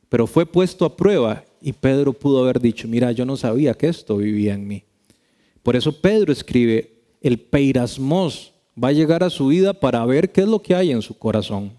Pero 0.09 0.27
fue 0.27 0.45
puesto 0.45 0.85
a 0.85 0.95
prueba 0.95 1.43
y 1.61 1.73
Pedro 1.73 2.13
pudo 2.13 2.43
haber 2.43 2.59
dicho, 2.59 2.87
mira, 2.87 3.11
yo 3.11 3.25
no 3.25 3.37
sabía 3.37 3.73
que 3.73 3.87
esto 3.87 4.17
vivía 4.17 4.53
en 4.53 4.67
mí. 4.67 4.83
Por 5.63 5.75
eso 5.75 5.91
Pedro 5.91 6.31
escribe, 6.31 6.93
el 7.21 7.39
peirasmos 7.39 8.53
va 8.81 8.89
a 8.89 8.93
llegar 8.93 9.23
a 9.23 9.29
su 9.29 9.47
vida 9.47 9.73
para 9.73 10.05
ver 10.05 10.31
qué 10.31 10.41
es 10.41 10.47
lo 10.47 10.61
que 10.61 10.75
hay 10.75 10.91
en 10.91 11.01
su 11.01 11.17
corazón. 11.17 11.73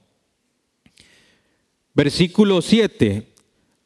Versículo 1.94 2.62
7. 2.62 3.26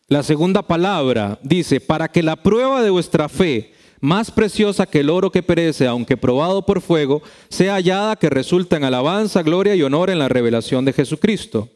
La 0.08 0.22
segunda 0.22 0.62
palabra 0.62 1.38
dice, 1.42 1.80
para 1.80 2.08
que 2.08 2.22
la 2.22 2.36
prueba 2.36 2.82
de 2.82 2.90
vuestra 2.90 3.28
fe, 3.28 3.73
más 4.04 4.30
preciosa 4.30 4.84
que 4.84 5.00
el 5.00 5.08
oro 5.08 5.32
que 5.32 5.42
perece, 5.42 5.86
aunque 5.86 6.18
probado 6.18 6.66
por 6.66 6.82
fuego, 6.82 7.22
sea 7.48 7.72
hallada 7.76 8.16
que 8.16 8.28
resulta 8.28 8.76
en 8.76 8.84
alabanza, 8.84 9.42
gloria 9.42 9.74
y 9.74 9.82
honor 9.82 10.10
en 10.10 10.18
la 10.18 10.28
revelación 10.28 10.84
de 10.84 10.92
Jesucristo. 10.92 11.70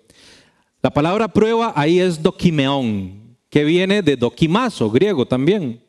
La 0.83 0.91
palabra 0.91 1.29
prueba 1.29 1.73
ahí 1.75 2.01
es 2.01 2.23
dokimeón, 2.23 3.39
que 3.49 3.65
viene 3.65 4.03
de 4.03 4.17
dokimazo, 4.17 4.91
griego 4.91 5.27
también. 5.27 5.83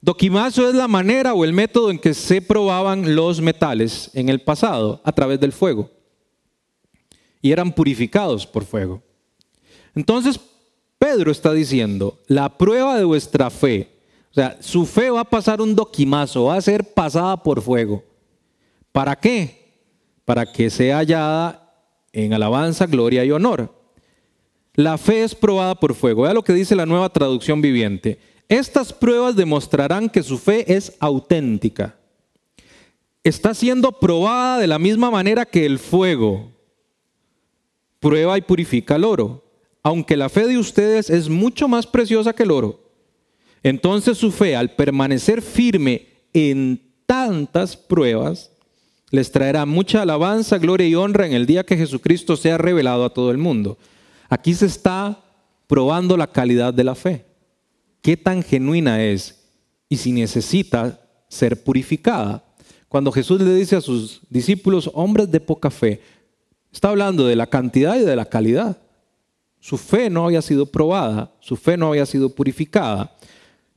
Dokimazo 0.00 0.68
es 0.68 0.76
la 0.76 0.86
manera 0.86 1.34
o 1.34 1.44
el 1.44 1.52
método 1.52 1.90
en 1.90 1.98
que 1.98 2.14
se 2.14 2.40
probaban 2.40 3.16
los 3.16 3.40
metales 3.40 4.12
en 4.14 4.28
el 4.28 4.42
pasado 4.42 5.00
a 5.02 5.10
través 5.10 5.40
del 5.40 5.50
fuego. 5.50 5.90
Y 7.42 7.50
eran 7.50 7.72
purificados 7.72 8.46
por 8.46 8.64
fuego. 8.64 9.02
Entonces, 9.96 10.38
Pedro 10.96 11.32
está 11.32 11.52
diciendo, 11.52 12.20
la 12.28 12.56
prueba 12.56 12.96
de 12.96 13.04
vuestra 13.04 13.50
fe, 13.50 13.99
o 14.30 14.34
sea, 14.34 14.56
su 14.60 14.86
fe 14.86 15.10
va 15.10 15.20
a 15.20 15.28
pasar 15.28 15.60
un 15.60 15.74
doquimazo, 15.74 16.44
va 16.44 16.56
a 16.56 16.60
ser 16.60 16.94
pasada 16.94 17.36
por 17.42 17.60
fuego. 17.60 18.04
¿Para 18.92 19.16
qué? 19.16 19.74
Para 20.24 20.46
que 20.50 20.70
sea 20.70 20.98
hallada 20.98 21.74
en 22.12 22.32
alabanza, 22.32 22.86
gloria 22.86 23.24
y 23.24 23.32
honor. 23.32 23.74
La 24.74 24.98
fe 24.98 25.24
es 25.24 25.34
probada 25.34 25.74
por 25.74 25.94
fuego. 25.94 26.22
Vea 26.22 26.34
lo 26.34 26.44
que 26.44 26.52
dice 26.52 26.76
la 26.76 26.86
nueva 26.86 27.08
traducción 27.08 27.60
viviente. 27.60 28.20
Estas 28.48 28.92
pruebas 28.92 29.34
demostrarán 29.34 30.08
que 30.08 30.22
su 30.22 30.38
fe 30.38 30.74
es 30.74 30.96
auténtica. 31.00 31.96
Está 33.24 33.52
siendo 33.52 33.92
probada 33.92 34.58
de 34.58 34.68
la 34.68 34.78
misma 34.78 35.10
manera 35.10 35.44
que 35.44 35.66
el 35.66 35.78
fuego 35.78 36.52
prueba 37.98 38.38
y 38.38 38.42
purifica 38.42 38.94
el 38.94 39.04
oro. 39.04 39.44
Aunque 39.82 40.16
la 40.16 40.28
fe 40.28 40.46
de 40.46 40.56
ustedes 40.56 41.10
es 41.10 41.28
mucho 41.28 41.66
más 41.66 41.86
preciosa 41.86 42.32
que 42.32 42.44
el 42.44 42.50
oro, 42.50 42.79
entonces 43.62 44.18
su 44.18 44.32
fe, 44.32 44.56
al 44.56 44.74
permanecer 44.74 45.42
firme 45.42 46.08
en 46.32 46.80
tantas 47.06 47.76
pruebas, 47.76 48.50
les 49.10 49.32
traerá 49.32 49.66
mucha 49.66 50.02
alabanza, 50.02 50.58
gloria 50.58 50.86
y 50.86 50.94
honra 50.94 51.26
en 51.26 51.32
el 51.32 51.46
día 51.46 51.64
que 51.64 51.76
Jesucristo 51.76 52.36
sea 52.36 52.58
revelado 52.58 53.04
a 53.04 53.12
todo 53.12 53.30
el 53.30 53.38
mundo. 53.38 53.76
Aquí 54.28 54.54
se 54.54 54.66
está 54.66 55.20
probando 55.66 56.16
la 56.16 56.28
calidad 56.28 56.72
de 56.72 56.84
la 56.84 56.94
fe. 56.94 57.26
Qué 58.02 58.16
tan 58.16 58.42
genuina 58.42 59.04
es 59.04 59.48
y 59.88 59.96
si 59.96 60.12
necesita 60.12 61.00
ser 61.28 61.62
purificada. 61.62 62.44
Cuando 62.88 63.12
Jesús 63.12 63.40
le 63.40 63.54
dice 63.54 63.76
a 63.76 63.80
sus 63.80 64.20
discípulos, 64.30 64.90
hombres 64.94 65.30
de 65.30 65.40
poca 65.40 65.70
fe, 65.70 66.00
está 66.72 66.88
hablando 66.88 67.26
de 67.26 67.36
la 67.36 67.48
cantidad 67.48 67.96
y 67.96 68.04
de 68.04 68.16
la 68.16 68.24
calidad. 68.24 68.78
Su 69.58 69.76
fe 69.76 70.08
no 70.08 70.24
había 70.24 70.42
sido 70.42 70.66
probada, 70.66 71.32
su 71.40 71.56
fe 71.56 71.76
no 71.76 71.88
había 71.88 72.06
sido 72.06 72.30
purificada. 72.30 73.16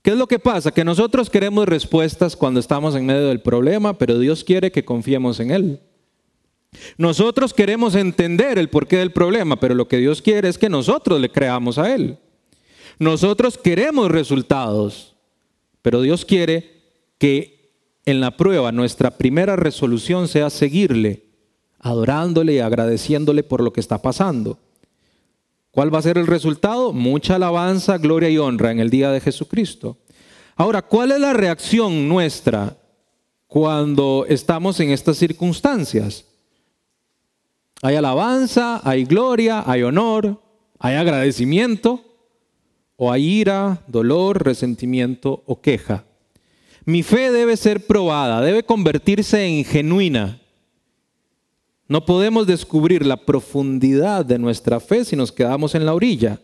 ¿Qué 0.04 0.12
es 0.12 0.18
lo 0.18 0.28
que 0.28 0.38
pasa? 0.38 0.72
Que 0.72 0.84
nosotros 0.84 1.30
queremos 1.30 1.66
respuestas 1.66 2.36
cuando 2.36 2.60
estamos 2.60 2.94
en 2.94 3.06
medio 3.06 3.30
del 3.30 3.42
problema, 3.42 3.98
pero 3.98 4.20
Dios 4.20 4.44
quiere 4.44 4.70
que 4.70 4.84
confiemos 4.84 5.40
en 5.40 5.50
Él. 5.50 5.80
Nosotros 6.98 7.54
queremos 7.54 7.96
entender 7.96 8.60
el 8.60 8.70
porqué 8.70 8.98
del 8.98 9.14
problema, 9.14 9.62
pero 9.62 9.76
lo 9.76 9.88
que 9.88 9.98
Dios 9.98 10.22
quiere 10.22 10.50
es 10.50 10.58
que 10.58 10.68
nosotros 10.68 11.22
le 11.22 11.30
creamos 11.32 11.78
a 11.78 11.96
Él. 11.96 12.18
Nosotros 13.00 13.58
queremos 13.58 14.12
resultados, 14.12 15.16
pero 15.82 16.02
Dios 16.02 16.26
quiere 16.26 16.82
que 17.18 17.72
en 18.06 18.20
la 18.20 18.36
prueba 18.36 18.74
nuestra 18.74 19.12
primera 19.12 19.56
resolución 19.56 20.28
sea 20.28 20.50
seguirle, 20.50 21.24
adorándole 21.80 22.56
y 22.56 22.60
agradeciéndole 22.60 23.42
por 23.44 23.62
lo 23.62 23.72
que 23.72 23.80
está 23.80 24.02
pasando. 24.02 24.60
¿Cuál 25.74 25.92
va 25.92 25.98
a 25.98 26.04
ser 26.04 26.20
el 26.20 26.28
resultado? 26.28 26.94
Mucha 26.94 27.34
alabanza, 27.34 27.98
gloria 27.98 28.30
y 28.30 28.38
honra 28.38 28.70
en 28.70 28.80
el 28.80 28.92
día 28.92 29.10
de 29.10 29.20
Jesucristo. 29.20 29.98
Ahora, 30.56 30.84
¿cuál 30.84 31.14
es 31.14 31.20
la 31.20 31.34
reacción 31.34 32.08
nuestra 32.08 32.78
cuando 33.48 34.24
estamos 34.30 34.80
en 34.80 34.92
estas 34.92 35.18
circunstancias? 35.18 36.26
Hay 37.82 37.96
alabanza, 37.96 38.82
hay 38.88 39.06
gloria, 39.06 39.64
hay 39.66 39.82
honor, 39.82 40.40
hay 40.78 40.94
agradecimiento, 40.94 42.06
o 42.96 43.12
hay 43.12 43.26
ira, 43.26 43.82
dolor, 43.88 44.46
resentimiento 44.46 45.42
o 45.48 45.60
queja. 45.60 46.06
Mi 46.86 47.02
fe 47.02 47.32
debe 47.32 47.58
ser 47.58 47.88
probada, 47.88 48.42
debe 48.42 48.62
convertirse 48.62 49.44
en 49.44 49.66
genuina. 49.66 50.40
No 51.88 52.06
podemos 52.06 52.48
descubrir 52.48 53.06
la 53.06 53.18
profundidad 53.18 54.26
de 54.26 54.40
nuestra 54.40 54.80
fe 54.80 55.04
si 55.04 55.16
nos 55.16 55.32
quedamos 55.32 55.76
en 55.76 55.86
la 55.86 55.94
orilla. 55.94 56.40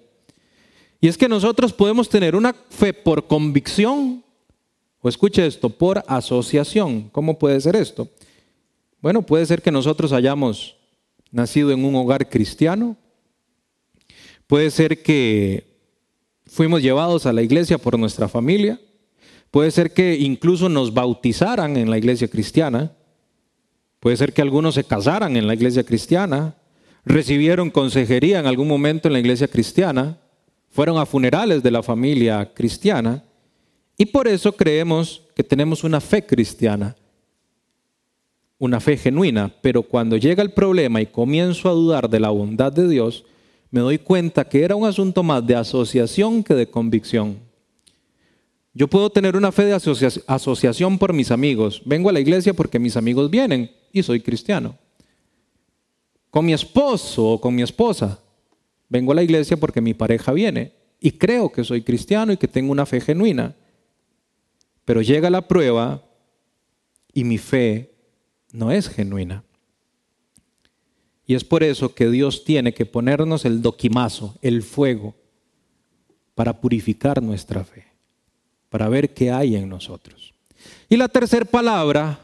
Y 1.01 1.07
es 1.07 1.17
que 1.17 1.29
nosotros 1.29 1.71
podemos 1.71 2.09
tener 2.09 2.35
una 2.35 2.53
fe 2.69 2.93
por 2.93 3.25
convicción, 3.27 4.23
o 5.01 5.07
escuche 5.07 5.45
esto, 5.45 5.69
por 5.69 6.03
asociación. 6.07 7.09
¿Cómo 7.09 7.39
puede 7.39 7.61
ser 7.61 7.77
esto? 7.77 8.09
Bueno, 9.01 9.21
puede 9.21 9.45
ser 9.45 9.61
que 9.61 9.71
nosotros 9.71 10.11
hayamos 10.11 10.75
nacido 11.31 11.71
en 11.71 11.85
un 11.85 11.95
hogar 11.95 12.27
cristiano. 12.29 12.97
Puede 14.45 14.71
ser 14.71 15.01
que 15.01 15.69
fuimos 16.45 16.81
llevados 16.81 17.25
a 17.25 17.31
la 17.33 17.41
iglesia 17.41 17.77
por 17.77 17.97
nuestra 17.97 18.27
familia. 18.27 18.79
Puede 19.51 19.71
ser 19.71 19.93
que 19.93 20.17
incluso 20.17 20.67
nos 20.67 20.93
bautizaran 20.93 21.77
en 21.77 21.89
la 21.89 21.97
iglesia 21.97 22.27
cristiana. 22.27 22.91
Puede 23.99 24.17
ser 24.17 24.33
que 24.33 24.41
algunos 24.41 24.75
se 24.75 24.83
casaran 24.83 25.35
en 25.35 25.47
la 25.47 25.53
iglesia 25.53 25.83
cristiana, 25.83 26.55
recibieron 27.03 27.69
consejería 27.69 28.39
en 28.39 28.45
algún 28.45 28.67
momento 28.67 29.07
en 29.07 29.13
la 29.13 29.19
iglesia 29.19 29.47
cristiana, 29.47 30.17
fueron 30.69 30.97
a 30.97 31.05
funerales 31.05 31.63
de 31.63 31.71
la 31.71 31.83
familia 31.83 32.53
cristiana 32.53 33.23
y 33.97 34.05
por 34.05 34.27
eso 34.27 34.53
creemos 34.53 35.23
que 35.35 35.43
tenemos 35.43 35.83
una 35.83 35.99
fe 35.99 36.25
cristiana, 36.25 36.95
una 38.57 38.79
fe 38.79 38.95
genuina, 38.95 39.53
pero 39.61 39.83
cuando 39.83 40.15
llega 40.15 40.43
el 40.43 40.51
problema 40.51 41.01
y 41.01 41.07
comienzo 41.07 41.69
a 41.69 41.73
dudar 41.73 42.09
de 42.09 42.19
la 42.19 42.29
bondad 42.29 42.71
de 42.71 42.87
Dios, 42.87 43.25
me 43.71 43.81
doy 43.81 43.97
cuenta 43.97 44.45
que 44.45 44.63
era 44.63 44.75
un 44.75 44.87
asunto 44.87 45.23
más 45.23 45.45
de 45.45 45.55
asociación 45.55 46.43
que 46.43 46.53
de 46.53 46.69
convicción. 46.69 47.39
Yo 48.73 48.87
puedo 48.87 49.09
tener 49.09 49.35
una 49.35 49.51
fe 49.51 49.65
de 49.65 49.73
asociación 50.27 50.97
por 50.97 51.11
mis 51.11 51.31
amigos. 51.31 51.81
Vengo 51.85 52.09
a 52.09 52.13
la 52.13 52.19
iglesia 52.19 52.53
porque 52.53 52.79
mis 52.79 52.95
amigos 52.95 53.29
vienen 53.29 53.71
y 53.91 54.03
soy 54.03 54.21
cristiano. 54.21 54.77
Con 56.29 56.45
mi 56.45 56.53
esposo 56.53 57.25
o 57.25 57.41
con 57.41 57.55
mi 57.55 57.61
esposa. 57.61 58.19
Vengo 58.87 59.11
a 59.11 59.15
la 59.15 59.23
iglesia 59.23 59.57
porque 59.57 59.81
mi 59.81 59.93
pareja 59.93 60.31
viene 60.31 60.73
y 60.99 61.11
creo 61.11 61.51
que 61.51 61.63
soy 61.63 61.81
cristiano 61.81 62.33
y 62.33 62.37
que 62.37 62.47
tengo 62.47 62.71
una 62.71 62.85
fe 62.85 63.01
genuina. 63.01 63.55
Pero 64.85 65.01
llega 65.01 65.29
la 65.29 65.47
prueba 65.47 66.03
y 67.13 67.23
mi 67.23 67.37
fe 67.37 67.91
no 68.51 68.71
es 68.71 68.89
genuina. 68.89 69.43
Y 71.25 71.35
es 71.35 71.43
por 71.43 71.63
eso 71.63 71.93
que 71.93 72.09
Dios 72.09 72.43
tiene 72.43 72.73
que 72.73 72.87
ponernos 72.87 73.45
el 73.45 73.61
doquimazo, 73.61 74.35
el 74.41 74.63
fuego, 74.63 75.15
para 76.33 76.59
purificar 76.59 77.21
nuestra 77.21 77.63
fe 77.63 77.89
para 78.69 78.87
ver 78.87 79.13
qué 79.13 79.31
hay 79.31 79.55
en 79.55 79.67
nosotros. 79.67 80.33
Y 80.87 80.97
la 80.97 81.07
tercera 81.07 81.45
palabra 81.45 82.19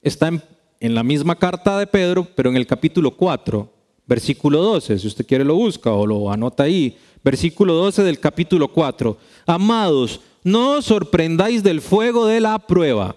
está 0.00 0.28
en, 0.28 0.42
la 0.80 1.02
misma 1.02 1.36
carta 1.36 1.78
de 1.78 1.86
Pedro, 1.86 2.26
pero 2.34 2.48
en 2.50 2.56
el 2.56 2.66
capítulo 2.66 3.10
4, 3.10 3.70
versículo 4.06 4.62
12, 4.62 4.98
si 4.98 5.06
usted 5.06 5.26
quiere 5.26 5.44
lo 5.44 5.54
busca 5.54 5.92
o 5.92 6.06
lo 6.06 6.32
anota 6.32 6.62
ahí, 6.62 6.96
versículo 7.22 7.74
12 7.74 8.02
del 8.02 8.18
capítulo 8.18 8.68
4. 8.68 9.16
Amados, 9.46 10.20
no 10.42 10.78
os 10.78 10.86
sorprendáis 10.86 11.62
del 11.62 11.80
fuego 11.80 12.26
de 12.26 12.40
la 12.40 12.58
prueba, 12.58 13.16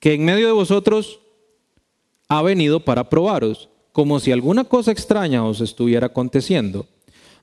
que 0.00 0.14
en 0.14 0.24
medio 0.24 0.46
de 0.46 0.52
vosotros 0.52 1.20
ha 2.28 2.42
venido 2.42 2.80
para 2.80 3.08
probaros, 3.08 3.68
como 3.92 4.18
si 4.18 4.32
alguna 4.32 4.64
cosa 4.64 4.90
extraña 4.90 5.44
os 5.44 5.60
estuviera 5.60 6.08
aconteciendo. 6.08 6.86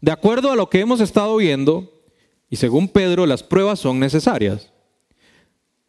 De 0.01 0.11
acuerdo 0.11 0.51
a 0.51 0.55
lo 0.55 0.69
que 0.69 0.81
hemos 0.81 0.99
estado 0.99 1.37
viendo, 1.37 1.89
y 2.49 2.57
según 2.57 2.89
Pedro, 2.89 3.25
las 3.25 3.43
pruebas 3.43 3.79
son 3.79 3.99
necesarias. 3.99 4.71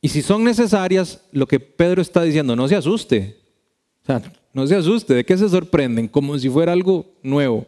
Y 0.05 0.09
si 0.09 0.21
son 0.21 0.43
necesarias, 0.43 1.21
lo 1.31 1.47
que 1.47 1.61
Pedro 1.61 2.03
está 2.03 2.25
diciendo, 2.25 2.57
no 2.57 2.67
se 2.67 2.75
asuste. 2.75 3.39
O 4.03 4.07
sea, 4.07 4.21
no 4.53 4.67
se 4.67 4.75
asuste, 4.75 5.15
¿de 5.15 5.25
qué 5.25 5.39
se 5.39 5.49
sorprenden? 5.49 6.09
Como 6.09 6.37
si 6.37 6.51
fuera 6.51 6.73
algo 6.73 7.07
nuevo. 7.23 7.65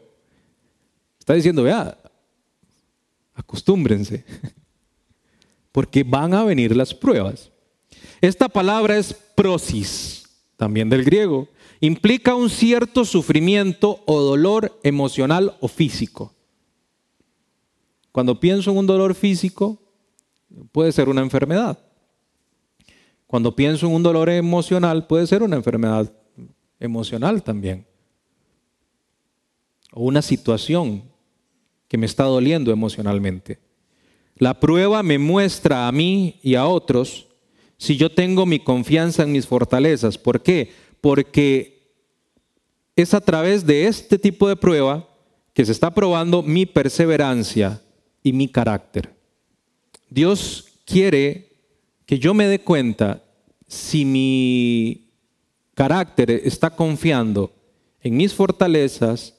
Está 1.21 1.35
diciendo, 1.35 1.63
vea, 1.63 1.97
acostúmbrense, 3.35 4.25
porque 5.73 6.03
van 6.03 6.35
a 6.35 6.43
venir 6.43 6.75
las 6.75 6.93
pruebas. 6.93 7.53
Esta 8.21 8.49
palabra 8.49 8.99
es 8.99 9.15
prosis, 9.37 10.25
también 10.57 10.91
del 10.91 11.05
griego. 11.05 11.49
Implica 11.81 12.35
un 12.35 12.51
cierto 12.51 13.05
sufrimiento 13.05 14.03
o 14.07 14.21
dolor 14.21 14.77
emocional 14.83 15.57
o 15.61 15.69
físico. 15.69 16.35
Cuando 18.11 18.41
pienso 18.41 18.73
en 18.73 18.79
un 18.79 18.87
dolor 18.89 19.15
físico, 19.15 19.81
puede 20.73 20.91
ser 20.91 21.09
una 21.09 21.21
enfermedad. 21.21 21.79
Cuando 23.35 23.57
pienso 23.57 23.89
en 23.89 23.95
un 23.95 24.05
dolor 24.05 24.31
emocional, 24.31 25.09
puede 25.09 25.27
ser 25.27 25.43
una 25.43 25.57
enfermedad 25.57 26.09
emocional 26.79 27.43
también. 27.43 27.85
O 29.91 30.05
una 30.05 30.23
situación 30.23 31.03
que 31.89 31.99
me 31.99 32.07
está 32.07 32.23
doliendo 32.23 32.71
emocionalmente. 32.71 33.59
La 34.37 34.61
prueba 34.61 35.03
me 35.03 35.19
muestra 35.19 35.89
a 35.89 35.91
mí 35.91 36.39
y 36.45 36.55
a 36.55 36.67
otros 36.67 37.27
si 37.77 37.97
yo 37.97 38.09
tengo 38.09 38.47
mi 38.47 38.61
confianza 38.61 39.25
en 39.25 39.33
mis 39.33 39.49
fortalezas. 39.49 40.17
¿Por 40.17 40.41
qué? 40.41 40.71
Porque 41.01 41.91
es 42.95 43.15
a 43.15 43.21
través 43.21 43.67
de 43.67 43.89
este 43.89 44.17
tipo 44.17 44.47
de 44.47 44.55
prueba 44.55 45.09
que 45.53 45.65
se 45.67 45.73
está 45.73 45.93
probando 45.93 46.41
mi 46.41 46.67
perseverancia 46.67 47.83
y 48.23 48.33
mi 48.33 48.47
carácter. 48.47 49.13
Dios 50.09 50.69
quiere 50.85 51.49
que 52.07 52.21
yo 52.21 52.33
me 52.33 52.47
dé 52.47 52.61
cuenta 52.61 53.23
si 53.75 54.05
mi 54.05 55.11
carácter 55.75 56.31
está 56.31 56.71
confiando 56.71 57.53
en 58.01 58.17
mis 58.17 58.33
fortalezas, 58.33 59.35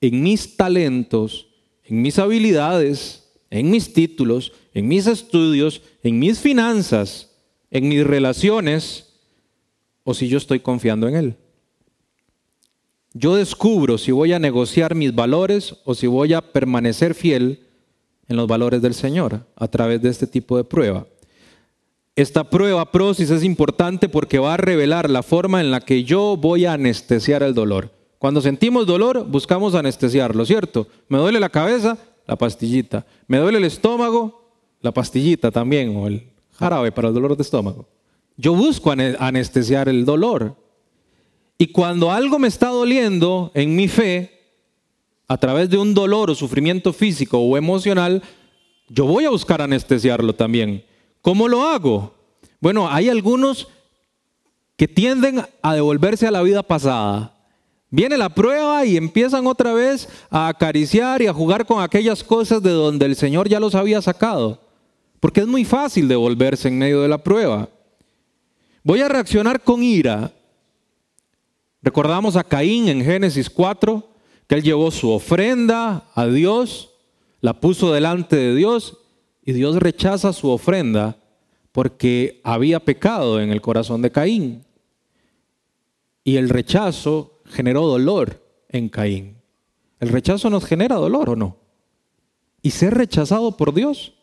en 0.00 0.22
mis 0.22 0.56
talentos, 0.56 1.48
en 1.84 2.02
mis 2.02 2.18
habilidades, 2.18 3.30
en 3.50 3.70
mis 3.70 3.92
títulos, 3.92 4.52
en 4.74 4.88
mis 4.88 5.06
estudios, 5.06 5.82
en 6.02 6.18
mis 6.18 6.40
finanzas, 6.40 7.30
en 7.70 7.88
mis 7.88 8.04
relaciones, 8.04 9.14
o 10.02 10.14
si 10.14 10.28
yo 10.28 10.38
estoy 10.38 10.60
confiando 10.60 11.08
en 11.08 11.16
Él. 11.16 11.36
yo 13.12 13.34
descubro 13.34 13.96
si 13.96 14.12
voy 14.12 14.32
a 14.34 14.38
negociar 14.38 14.94
mis 14.94 15.14
valores 15.14 15.76
o 15.84 15.94
si 15.94 16.06
voy 16.06 16.34
a 16.34 16.42
permanecer 16.52 17.14
fiel 17.14 17.60
en 18.28 18.36
los 18.36 18.46
valores 18.46 18.82
del 18.82 18.92
Señor 18.94 19.46
a 19.56 19.68
través 19.68 20.02
de 20.02 20.10
este 20.10 20.26
tipo 20.26 20.56
de 20.56 20.64
prueba. 20.64 21.06
Esta 22.16 22.48
prueba 22.48 22.90
prosis 22.90 23.28
es 23.28 23.44
importante 23.44 24.08
porque 24.08 24.38
va 24.38 24.54
a 24.54 24.56
revelar 24.56 25.10
la 25.10 25.22
forma 25.22 25.60
en 25.60 25.70
la 25.70 25.80
que 25.80 26.02
yo 26.02 26.38
voy 26.38 26.64
a 26.64 26.72
anestesiar 26.72 27.42
el 27.42 27.52
dolor. 27.52 27.90
Cuando 28.18 28.40
sentimos 28.40 28.86
dolor, 28.86 29.26
buscamos 29.26 29.74
anestesiarlo, 29.74 30.46
¿cierto? 30.46 30.88
Me 31.10 31.18
duele 31.18 31.38
la 31.40 31.50
cabeza, 31.50 31.98
la 32.26 32.36
pastillita. 32.36 33.04
Me 33.28 33.36
duele 33.36 33.58
el 33.58 33.64
estómago, 33.64 34.50
la 34.80 34.92
pastillita 34.92 35.50
también, 35.50 35.94
o 35.94 36.06
el 36.06 36.30
jarabe 36.52 36.90
para 36.90 37.08
el 37.08 37.14
dolor 37.14 37.36
de 37.36 37.42
estómago. 37.42 37.86
Yo 38.38 38.54
busco 38.54 38.90
anestesiar 38.90 39.90
el 39.90 40.06
dolor. 40.06 40.56
Y 41.58 41.66
cuando 41.66 42.10
algo 42.10 42.38
me 42.38 42.48
está 42.48 42.68
doliendo 42.68 43.50
en 43.52 43.76
mi 43.76 43.88
fe, 43.88 44.32
a 45.28 45.36
través 45.36 45.68
de 45.68 45.76
un 45.76 45.92
dolor 45.92 46.30
o 46.30 46.34
sufrimiento 46.34 46.94
físico 46.94 47.38
o 47.38 47.58
emocional, 47.58 48.22
yo 48.88 49.04
voy 49.04 49.26
a 49.26 49.30
buscar 49.30 49.60
anestesiarlo 49.60 50.34
también. 50.34 50.82
¿Cómo 51.26 51.48
lo 51.48 51.64
hago? 51.64 52.14
Bueno, 52.60 52.88
hay 52.88 53.08
algunos 53.08 53.66
que 54.76 54.86
tienden 54.86 55.44
a 55.60 55.74
devolverse 55.74 56.24
a 56.24 56.30
la 56.30 56.40
vida 56.40 56.62
pasada. 56.62 57.34
Viene 57.90 58.16
la 58.16 58.28
prueba 58.28 58.86
y 58.86 58.96
empiezan 58.96 59.44
otra 59.48 59.72
vez 59.72 60.08
a 60.30 60.46
acariciar 60.46 61.20
y 61.22 61.26
a 61.26 61.32
jugar 61.32 61.66
con 61.66 61.82
aquellas 61.82 62.22
cosas 62.22 62.62
de 62.62 62.70
donde 62.70 63.06
el 63.06 63.16
Señor 63.16 63.48
ya 63.48 63.58
los 63.58 63.74
había 63.74 64.00
sacado. 64.00 64.60
Porque 65.18 65.40
es 65.40 65.48
muy 65.48 65.64
fácil 65.64 66.06
devolverse 66.06 66.68
en 66.68 66.78
medio 66.78 67.02
de 67.02 67.08
la 67.08 67.18
prueba. 67.18 67.68
Voy 68.84 69.00
a 69.00 69.08
reaccionar 69.08 69.60
con 69.64 69.82
ira. 69.82 70.30
Recordamos 71.82 72.36
a 72.36 72.44
Caín 72.44 72.86
en 72.86 73.04
Génesis 73.04 73.50
4, 73.50 74.08
que 74.46 74.54
él 74.54 74.62
llevó 74.62 74.92
su 74.92 75.10
ofrenda 75.10 76.04
a 76.14 76.28
Dios, 76.28 76.90
la 77.40 77.58
puso 77.58 77.92
delante 77.92 78.36
de 78.36 78.54
Dios 78.54 78.98
y 79.46 79.52
Dios 79.52 79.76
rechaza 79.76 80.32
su 80.32 80.50
ofrenda 80.50 81.16
porque 81.70 82.40
había 82.42 82.80
pecado 82.80 83.40
en 83.40 83.50
el 83.50 83.62
corazón 83.62 84.02
de 84.02 84.10
Caín. 84.10 84.64
Y 86.24 86.36
el 86.36 86.48
rechazo 86.48 87.40
generó 87.46 87.86
dolor 87.86 88.44
en 88.68 88.88
Caín. 88.88 89.36
¿El 90.00 90.08
rechazo 90.08 90.50
nos 90.50 90.66
genera 90.66 90.96
dolor 90.96 91.30
o 91.30 91.36
no? 91.36 91.56
¿Y 92.60 92.72
ser 92.72 92.94
rechazado 92.94 93.56
por 93.56 93.72
Dios? 93.72 94.14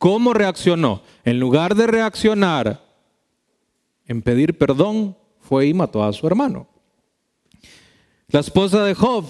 ¿Cómo 0.00 0.34
reaccionó? 0.34 1.02
En 1.24 1.38
lugar 1.38 1.76
de 1.76 1.86
reaccionar 1.86 2.84
en 4.08 4.22
pedir 4.22 4.58
perdón, 4.58 5.16
fue 5.40 5.66
y 5.66 5.74
mató 5.74 6.02
a 6.02 6.12
su 6.12 6.26
hermano. 6.26 6.68
La 8.28 8.40
esposa 8.40 8.84
de 8.84 8.94
Job. 8.94 9.24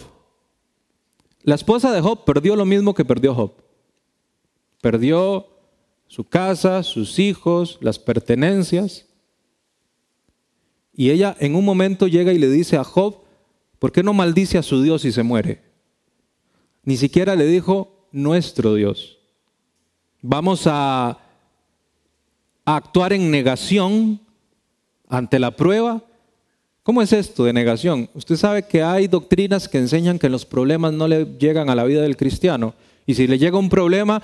La 1.43 1.55
esposa 1.55 1.93
de 1.93 2.01
Job 2.01 2.24
perdió 2.24 2.57
lo 2.57 2.64
mismo 2.64 2.95
que 2.95 3.05
perdió 3.05 3.34
Job. 3.34 3.65
Perdió 4.87 5.49
su 6.07 6.28
casa, 6.28 6.84
sus 6.84 7.18
hijos, 7.18 7.76
las 7.80 7.99
pertenencias. 7.99 9.05
Y 10.95 11.11
ella 11.11 11.37
en 11.41 11.57
un 11.57 11.64
momento 11.64 12.07
llega 12.07 12.32
y 12.32 12.39
le 12.39 12.49
dice 12.49 12.76
a 12.76 12.84
Job, 12.84 13.16
¿por 13.80 13.91
qué 13.91 14.05
no 14.05 14.12
maldice 14.12 14.59
a 14.59 14.62
su 14.62 14.80
Dios 14.82 15.05
y 15.05 15.11
se 15.11 15.24
muere? 15.24 15.61
Ni 16.84 16.97
siquiera 16.97 17.34
le 17.34 17.47
dijo 17.47 18.07
nuestro 18.12 18.74
Dios. 18.74 19.18
Vamos 20.22 20.68
a, 20.68 21.18
actuar 22.64 23.12
en 23.12 23.28
negación 23.28 24.20
ante 25.09 25.41
la 25.41 25.51
prueba. 25.51 26.01
¿Cómo 26.84 27.03
es 27.03 27.12
esto 27.12 27.43
de 27.43 27.53
negación? 27.53 28.09
Usted 28.14 28.37
sabe 28.37 28.62
que 28.62 28.84
hay 28.84 29.09
doctrinas 29.09 29.68
que 29.68 29.78
enseñan 29.78 30.20
que 30.20 30.28
los 30.28 30.47
problemas 30.47 30.93
no 30.93 31.09
le 31.09 31.24
llegan 31.41 31.70
a 31.70 31.74
la 31.74 31.82
vida 31.82 32.03
del 32.03 32.16
cristiano. 32.16 32.74
Y 33.05 33.14
si 33.14 33.26
le 33.26 33.37
llega 33.37 33.59
un 33.59 33.68
problema, 33.68 34.22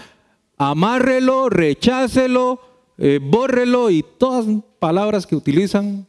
amárrelo, 0.56 1.48
rechácelo, 1.48 2.60
eh, 2.98 3.20
bórrelo 3.22 3.90
y 3.90 4.04
todas 4.18 4.46
palabras 4.78 5.26
que 5.26 5.36
utilizan, 5.36 6.06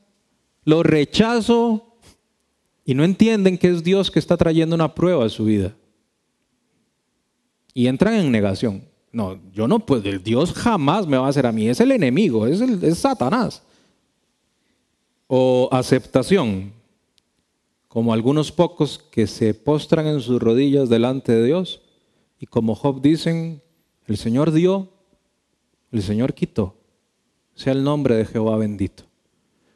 lo 0.66 0.84
rechazo 0.84 1.98
y 2.86 2.94
no 2.94 3.04
entienden 3.04 3.58
que 3.58 3.70
es 3.70 3.84
Dios 3.84 4.12
que 4.12 4.20
está 4.20 4.38
trayendo 4.38 4.76
una 4.76 4.94
prueba 4.94 5.26
a 5.26 5.30
su 5.30 5.46
vida. 5.46 5.76
Y 7.74 7.88
entran 7.88 8.16
en 8.16 8.32
negación. 8.32 8.84
No, 9.12 9.40
yo 9.54 9.68
no, 9.68 9.80
pues 9.80 10.04
el 10.06 10.24
Dios 10.24 10.54
jamás 10.54 11.08
me 11.08 11.18
va 11.18 11.28
a 11.28 11.30
hacer 11.30 11.46
a 11.46 11.52
mí, 11.52 11.70
es 11.70 11.80
el 11.80 11.92
enemigo, 11.92 12.48
es, 12.48 12.62
el, 12.62 12.84
es 12.84 12.98
Satanás. 12.98 13.62
O 15.28 15.70
aceptación, 15.72 16.74
como 17.88 18.12
algunos 18.12 18.52
pocos 18.52 18.98
que 18.98 19.28
se 19.28 19.54
postran 19.54 20.08
en 20.08 20.20
sus 20.20 20.42
rodillas 20.42 20.90
delante 20.90 21.32
de 21.32 21.46
Dios 21.46 21.82
y 22.40 22.48
como 22.48 22.74
Job 22.74 23.02
dicen, 23.02 23.62
el 24.08 24.18
Señor 24.18 24.52
dio, 24.52 24.90
el 25.92 26.02
Señor 26.02 26.34
quitó. 26.34 26.76
Sea 27.56 27.74
el 27.74 27.84
nombre 27.84 28.16
de 28.16 28.26
Jehová 28.26 28.58
bendito. 28.58 29.04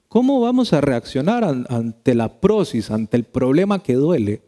¿Cómo 0.07 0.39
vamos 0.41 0.73
a 0.73 0.81
reaccionar 0.81 1.43
ante 1.43 2.15
la 2.15 2.39
prosis, 2.39 2.89
ante 2.89 3.17
el 3.17 3.23
problema 3.23 3.83
que 3.83 3.93
duele? 3.93 4.41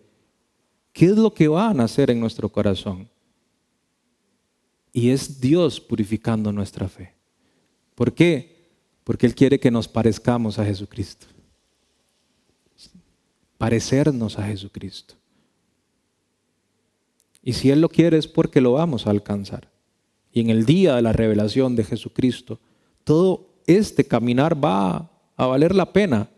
¿Qué 0.94 1.06
es 1.06 1.18
lo 1.18 1.34
que 1.34 1.48
va 1.48 1.70
a 1.70 1.74
nacer 1.74 2.10
en 2.10 2.20
nuestro 2.20 2.50
corazón? 2.50 3.08
Y 4.92 5.12
es 5.12 5.40
Dios 5.40 5.80
purificando 5.80 6.52
nuestra 6.52 6.90
fe. 6.90 7.14
¿Por 7.94 8.14
qué? 8.14 8.72
Porque 9.04 9.26
Él 9.26 9.36
quiere 9.36 9.60
que 9.60 9.70
nos 9.70 9.88
parezcamos 9.88 10.58
a 10.58 10.66
Jesucristo. 10.66 11.28
Parecernos 13.58 14.40
a 14.40 14.44
Jesucristo. 14.44 15.16
Y 17.44 17.54
si 17.54 17.70
Él 17.70 17.82
lo 17.82 17.90
quiere 17.90 18.18
es 18.18 18.28
porque 18.28 18.62
lo 18.62 18.74
vamos 18.74 19.06
a 19.06 19.12
alcanzar. 19.12 19.69
Y 20.32 20.42
en 20.42 20.50
el 20.50 20.66
día 20.66 20.96
de 20.96 21.02
la 21.02 21.14
revelación 21.14 21.76
de 21.76 21.84
Jesucristo, 21.84 22.60
todo 23.04 23.48
este 23.66 24.06
caminar 24.06 24.64
va 24.64 25.10
a 25.36 25.46
valer 25.48 25.74
la 25.74 25.92
pena. 25.92 26.30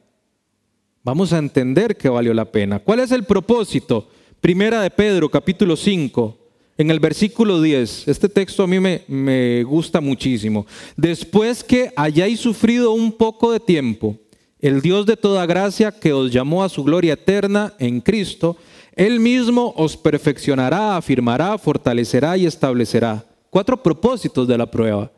Vamos 1.04 1.34
a 1.34 1.40
entender 1.40 1.98
que 1.98 2.10
valió 2.10 2.34
la 2.34 2.46
pena. 2.46 2.80
¿Cuál 2.80 3.00
es 3.00 3.12
el 3.12 3.24
propósito? 3.24 4.08
Primera 4.40 4.82
de 4.82 4.92
Pedro, 4.92 5.30
capítulo 5.30 5.76
5, 5.76 6.38
en 6.78 6.92
el 6.92 7.00
versículo 7.00 7.62
10. 7.62 8.08
Este 8.08 8.30
texto 8.30 8.64
a 8.64 8.68
mí 8.68 8.80
me, 8.80 9.64
gusta 9.64 10.02
muchísimo. 10.02 10.66
Después 10.96 11.64
que 11.64 11.92
hayáis 11.96 12.40
sufrido 12.40 12.92
un 12.92 13.12
poco 13.12 13.52
de 13.52 13.60
tiempo, 13.60 14.18
el 14.60 14.82
Dios 14.82 15.06
de 15.06 15.18
toda 15.18 15.46
gracia 15.46 15.92
que 15.92 16.14
os 16.14 16.32
llamó 16.32 16.64
a 16.64 16.70
su 16.70 16.84
gloria 16.84 17.14
eterna 17.14 17.74
en 17.80 18.02
Cristo, 18.02 18.58
él 18.96 19.20
mismo 19.20 19.74
os 19.78 19.98
perfeccionará, 19.98 20.98
afirmará, 20.98 21.58
fortalecerá 21.58 22.38
y 22.38 22.46
establecerá. 22.46 23.26
Cuatro 23.52 23.84
propósitos 23.84 24.48
de 24.48 24.58
la 24.58 24.66
prueba. 24.66 25.12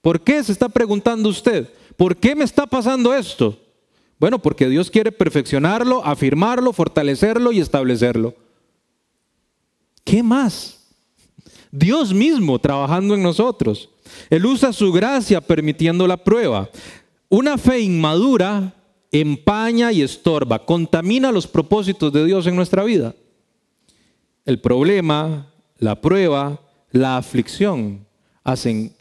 ¿Por 0.00 0.22
qué 0.22 0.42
se 0.42 0.52
está 0.52 0.70
preguntando 0.70 1.28
usted? 1.28 1.68
¿Por 1.96 2.16
qué 2.16 2.34
me 2.34 2.44
está 2.44 2.66
pasando 2.66 3.12
esto? 3.12 3.58
Bueno, 4.18 4.38
porque 4.38 4.68
Dios 4.68 4.90
quiere 4.90 5.12
perfeccionarlo, 5.12 6.02
afirmarlo, 6.02 6.72
fortalecerlo 6.72 7.52
y 7.52 7.60
establecerlo. 7.60 8.34
¿Qué 10.04 10.22
más? 10.22 10.78
Dios 11.70 12.14
mismo 12.14 12.58
trabajando 12.58 13.14
en 13.14 13.22
nosotros. 13.22 13.90
Él 14.30 14.46
usa 14.46 14.72
su 14.72 14.90
gracia 14.92 15.40
permitiendo 15.40 16.06
la 16.06 16.16
prueba. 16.16 16.70
Una 17.28 17.58
fe 17.58 17.80
inmadura 17.80 18.74
empaña 19.12 19.92
y 19.92 20.02
estorba, 20.02 20.64
contamina 20.64 21.30
los 21.30 21.46
propósitos 21.46 22.12
de 22.12 22.24
Dios 22.24 22.46
en 22.46 22.56
nuestra 22.56 22.82
vida. 22.82 23.14
El 24.44 24.58
problema, 24.58 25.52
la 25.78 26.00
prueba, 26.00 26.60
la 26.92 27.16
aflicción 27.16 28.06
hacen 28.44 28.94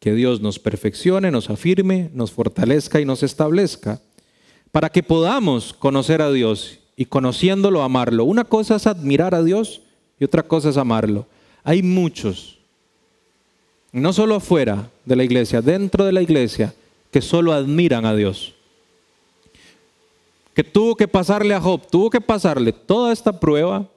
que 0.00 0.12
Dios 0.12 0.40
nos 0.40 0.58
perfeccione, 0.58 1.30
nos 1.30 1.50
afirme, 1.50 2.10
nos 2.14 2.32
fortalezca 2.32 3.00
y 3.00 3.04
nos 3.04 3.22
establezca, 3.22 4.00
para 4.72 4.90
que 4.90 5.02
podamos 5.02 5.72
conocer 5.72 6.22
a 6.22 6.32
Dios 6.32 6.78
y 6.96 7.06
conociéndolo 7.06 7.82
amarlo. 7.82 8.24
Una 8.24 8.44
cosa 8.44 8.76
es 8.76 8.86
admirar 8.86 9.34
a 9.34 9.42
Dios 9.42 9.82
y 10.18 10.24
otra 10.24 10.42
cosa 10.42 10.70
es 10.70 10.76
amarlo. 10.76 11.26
Hay 11.62 11.82
muchos, 11.82 12.58
no 13.92 14.12
solo 14.12 14.36
afuera 14.36 14.90
de 15.04 15.16
la 15.16 15.24
iglesia, 15.24 15.60
dentro 15.60 16.04
de 16.04 16.12
la 16.12 16.22
iglesia, 16.22 16.74
que 17.10 17.20
solo 17.20 17.52
admiran 17.52 18.06
a 18.06 18.14
Dios 18.14 18.54
que 20.54 20.62
tuvo 20.62 20.94
que 20.96 21.08
pasarle 21.08 21.52
a 21.52 21.60
Job, 21.60 21.82
tuvo 21.90 22.08
que 22.08 22.20
pasarle 22.20 22.72
toda 22.72 23.12
esta 23.12 23.38
prueba 23.38 23.88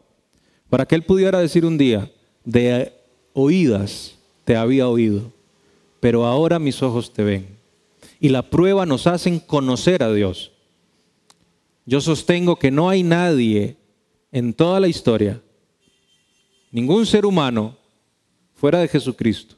para 0.69 0.85
que 0.85 0.95
él 0.95 1.03
pudiera 1.03 1.39
decir 1.39 1.65
un 1.65 1.77
día, 1.77 2.11
de 2.43 2.91
oídas 3.39 4.17
te 4.45 4.55
había 4.55 4.88
oído, 4.88 5.31
pero 5.99 6.25
ahora 6.25 6.57
mis 6.57 6.81
ojos 6.81 7.13
te 7.13 7.23
ven. 7.23 7.47
Y 8.19 8.29
la 8.29 8.49
prueba 8.49 8.88
nos 8.88 9.05
hacen 9.05 9.39
conocer 9.39 10.01
a 10.01 10.11
Dios. 10.11 10.51
Yo 11.85 12.01
sostengo 12.01 12.55
que 12.55 12.71
no 12.71 12.89
hay 12.89 13.03
nadie 13.03 13.77
en 14.31 14.55
toda 14.55 14.79
la 14.79 14.88
historia, 14.88 15.39
ningún 16.71 17.05
ser 17.05 17.27
humano 17.27 17.77
fuera 18.55 18.79
de 18.79 18.88
Jesucristo, 18.88 19.55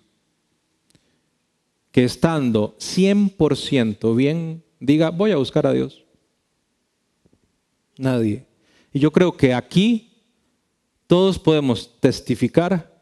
que 1.94 2.04
estando 2.04 2.76
100% 2.80 4.14
bien, 4.14 4.62
diga, 4.82 5.10
voy 5.10 5.32
a 5.32 5.38
buscar 5.38 5.66
a 5.66 5.72
Dios. 5.72 6.04
Nadie. 7.98 8.46
Y 8.92 9.00
yo 9.00 9.12
creo 9.12 9.38
que 9.38 9.54
aquí 9.54 10.12
todos 11.08 11.40
podemos 11.40 11.98
testificar 12.02 12.99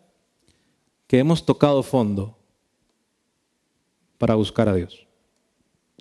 que 1.07 1.19
hemos 1.19 1.45
tocado 1.45 1.81
fondo 1.81 2.37
para 4.17 4.35
buscar 4.35 4.69
a 4.69 4.75
Dios. 4.75 5.07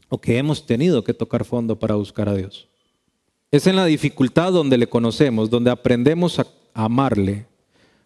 O 0.09 0.19
que 0.19 0.39
hemos 0.39 0.67
tenido 0.67 1.03
que 1.03 1.15
tocar 1.15 1.45
fondo 1.45 1.79
para 1.79 1.95
buscar 1.95 2.29
a 2.29 2.35
Dios. 2.35 2.69
Es 3.51 3.67
en 3.67 3.77
la 3.77 3.87
dificultad 3.87 4.53
donde 4.53 4.77
le 4.77 4.89
conocemos, 4.89 5.49
donde 5.49 5.71
aprendemos 5.71 6.39
a 6.39 6.47
amarle. 6.75 7.47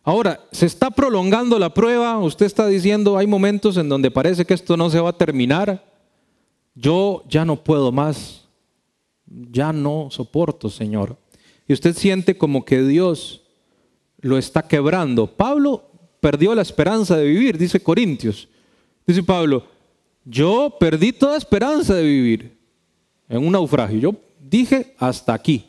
Ahora, 0.03 0.41
se 0.53 0.67
está 0.67 0.91
prolongando 0.91 1.59
la 1.59 1.75
prueba, 1.75 2.19
usted 2.19 2.47
está 2.47 2.67
diciendo, 2.67 3.19
hay 3.19 3.27
momentos 3.27 3.77
en 3.77 3.89
donde 3.89 4.11
parece 4.11 4.45
que 4.45 4.55
esto 4.55 4.77
no 4.77 4.89
se 4.91 5.01
va 5.01 5.11
a 5.11 5.19
terminar. 5.19 5.85
Yo 6.75 7.25
ya 7.29 7.45
no 7.45 7.63
puedo 7.63 7.93
más, 7.93 8.49
ya 9.27 9.73
no 9.73 10.09
soporto, 10.11 10.71
Señor. 10.71 11.17
Y 11.69 11.73
usted 11.73 11.95
siente 11.95 12.37
como 12.39 12.65
que 12.65 12.83
Dios 12.83 13.43
lo 14.21 14.39
está 14.39 14.63
quebrando. 14.63 15.27
Pablo 15.27 15.90
perdió 16.21 16.55
la 16.55 16.63
esperanza 16.63 17.17
de 17.17 17.25
vivir, 17.27 17.59
dice 17.59 17.81
Corintios. 17.81 18.49
Dice 19.07 19.23
Pablo, 19.23 19.65
yo 20.25 20.77
perdí 20.79 21.13
toda 21.13 21.37
esperanza 21.37 21.95
de 21.95 22.03
vivir 22.03 22.59
en 23.29 23.45
un 23.45 23.53
naufragio. 23.53 23.99
Yo 23.99 24.15
dije 24.39 24.95
hasta 24.99 25.35
aquí. 25.35 25.67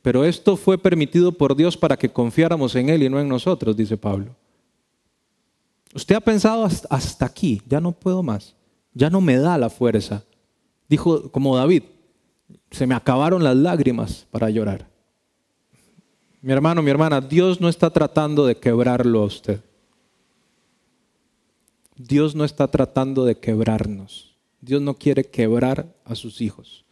Pero 0.00 0.24
esto 0.24 0.56
fue 0.56 0.78
permitido 0.78 1.32
por 1.32 1.54
Dios 1.54 1.76
para 1.76 1.96
que 1.96 2.08
confiáramos 2.08 2.74
en 2.74 2.88
Él 2.88 3.04
y 3.04 3.08
no 3.08 3.20
en 3.20 3.28
nosotros, 3.28 3.76
dice 3.76 3.96
Pablo. 3.96 4.34
Usted 5.94 6.16
ha 6.16 6.20
pensado 6.20 6.64
hasta 6.64 7.26
aquí, 7.26 7.62
ya 7.68 7.80
no 7.80 7.92
puedo 7.92 8.22
más, 8.22 8.56
ya 8.94 9.10
no 9.10 9.20
me 9.20 9.36
da 9.36 9.58
la 9.58 9.70
fuerza. 9.70 10.24
Dijo 10.88 11.30
como 11.30 11.56
David, 11.56 11.84
se 12.70 12.86
me 12.86 12.94
acabaron 12.94 13.44
las 13.44 13.56
lágrimas 13.56 14.26
para 14.30 14.50
llorar. 14.50 14.91
Mi 16.42 16.52
hermano, 16.52 16.82
mi 16.82 16.90
hermana, 16.90 17.20
Dios 17.20 17.60
no 17.60 17.68
está 17.68 17.88
tratando 17.88 18.44
de 18.44 18.56
quebrarlo 18.56 19.22
a 19.22 19.26
usted. 19.26 19.60
Dios 21.96 22.34
no 22.34 22.44
está 22.44 22.66
tratando 22.66 23.24
de 23.24 23.38
quebrarnos. 23.38 24.34
Dios 24.60 24.82
no 24.82 24.94
quiere 24.94 25.24
quebrar 25.24 25.94
a 26.04 26.16
sus 26.16 26.40
hijos. 26.40 26.84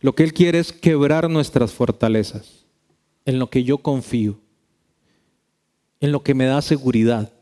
Lo 0.00 0.14
que 0.14 0.22
Él 0.22 0.32
quiere 0.32 0.60
es 0.60 0.72
quebrar 0.72 1.28
nuestras 1.28 1.72
fortalezas, 1.72 2.64
en 3.26 3.38
lo 3.38 3.50
que 3.50 3.64
yo 3.64 3.76
confío, 3.78 4.38
en 6.00 6.10
lo 6.10 6.22
que 6.22 6.32
me 6.32 6.46
da 6.46 6.62
seguridad 6.62 7.34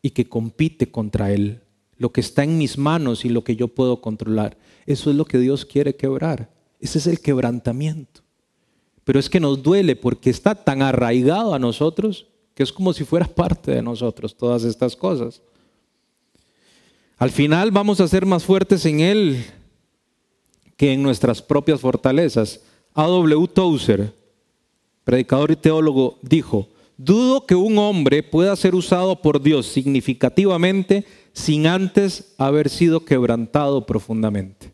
y 0.00 0.10
que 0.10 0.26
compite 0.26 0.90
contra 0.90 1.32
Él, 1.32 1.60
lo 1.98 2.12
que 2.12 2.22
está 2.22 2.44
en 2.44 2.56
mis 2.56 2.78
manos 2.78 3.26
y 3.26 3.28
lo 3.28 3.44
que 3.44 3.56
yo 3.56 3.68
puedo 3.68 4.00
controlar. 4.00 4.56
Eso 4.86 5.10
es 5.10 5.16
lo 5.16 5.26
que 5.26 5.38
Dios 5.38 5.66
quiere 5.66 5.96
quebrar. 5.96 6.50
Ese 6.80 6.96
es 6.96 7.06
el 7.06 7.20
quebrantamiento 7.20 8.25
pero 9.06 9.20
es 9.20 9.30
que 9.30 9.38
nos 9.38 9.62
duele 9.62 9.94
porque 9.94 10.30
está 10.30 10.56
tan 10.56 10.82
arraigado 10.82 11.54
a 11.54 11.60
nosotros 11.60 12.26
que 12.56 12.64
es 12.64 12.72
como 12.72 12.92
si 12.92 13.04
fuera 13.04 13.28
parte 13.28 13.70
de 13.70 13.80
nosotros 13.80 14.36
todas 14.36 14.64
estas 14.64 14.96
cosas. 14.96 15.42
Al 17.16 17.30
final 17.30 17.70
vamos 17.70 18.00
a 18.00 18.08
ser 18.08 18.26
más 18.26 18.42
fuertes 18.42 18.84
en 18.84 18.98
Él 18.98 19.44
que 20.76 20.92
en 20.92 21.04
nuestras 21.04 21.40
propias 21.40 21.80
fortalezas. 21.80 22.62
A.W. 22.94 23.46
Tozer, 23.54 24.12
predicador 25.04 25.52
y 25.52 25.56
teólogo, 25.56 26.18
dijo, 26.20 26.66
dudo 26.96 27.46
que 27.46 27.54
un 27.54 27.78
hombre 27.78 28.24
pueda 28.24 28.56
ser 28.56 28.74
usado 28.74 29.22
por 29.22 29.40
Dios 29.40 29.66
significativamente 29.66 31.04
sin 31.32 31.68
antes 31.68 32.34
haber 32.38 32.68
sido 32.68 33.04
quebrantado 33.04 33.86
profundamente. 33.86 34.72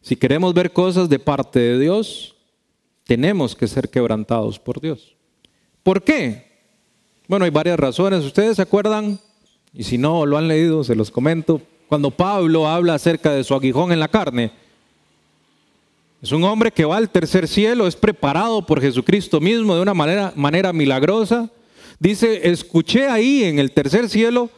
Si 0.00 0.16
queremos 0.16 0.54
ver 0.54 0.72
cosas 0.72 1.10
de 1.10 1.18
parte 1.18 1.58
de 1.58 1.78
Dios, 1.78 2.36
tenemos 3.10 3.56
que 3.56 3.66
ser 3.66 3.88
quebrantados 3.88 4.60
por 4.60 4.80
Dios. 4.80 5.16
¿Por 5.82 6.04
qué? 6.04 6.46
Bueno, 7.26 7.44
hay 7.44 7.50
varias 7.50 7.76
razones. 7.76 8.24
¿Ustedes 8.24 8.54
se 8.54 8.62
acuerdan? 8.62 9.18
Y 9.74 9.82
si 9.82 9.98
no 9.98 10.24
lo 10.24 10.38
han 10.38 10.46
leído, 10.46 10.84
se 10.84 10.94
los 10.94 11.10
comento. 11.10 11.60
Cuando 11.88 12.12
Pablo 12.12 12.68
habla 12.68 12.94
acerca 12.94 13.32
de 13.32 13.42
su 13.42 13.52
aguijón 13.52 13.90
en 13.90 13.98
la 13.98 14.06
carne, 14.06 14.52
es 16.22 16.30
un 16.30 16.44
hombre 16.44 16.70
que 16.70 16.84
va 16.84 16.98
al 16.98 17.10
tercer 17.10 17.48
cielo, 17.48 17.88
es 17.88 17.96
preparado 17.96 18.64
por 18.64 18.80
Jesucristo 18.80 19.40
mismo 19.40 19.74
de 19.74 19.82
una 19.82 19.92
manera, 19.92 20.32
manera 20.36 20.72
milagrosa. 20.72 21.50
Dice, 21.98 22.48
escuché 22.48 23.08
ahí 23.08 23.42
en 23.42 23.58
el 23.58 23.72
tercer 23.72 24.08
cielo 24.08 24.50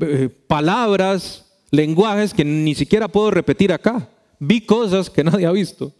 eh, 0.00 0.28
palabras, 0.48 1.46
lenguajes 1.70 2.34
que 2.34 2.44
ni 2.44 2.74
siquiera 2.74 3.06
puedo 3.06 3.30
repetir 3.30 3.72
acá. 3.72 4.08
Vi 4.40 4.62
cosas 4.62 5.08
que 5.08 5.22
nadie 5.22 5.46
ha 5.46 5.52
visto 5.52 5.92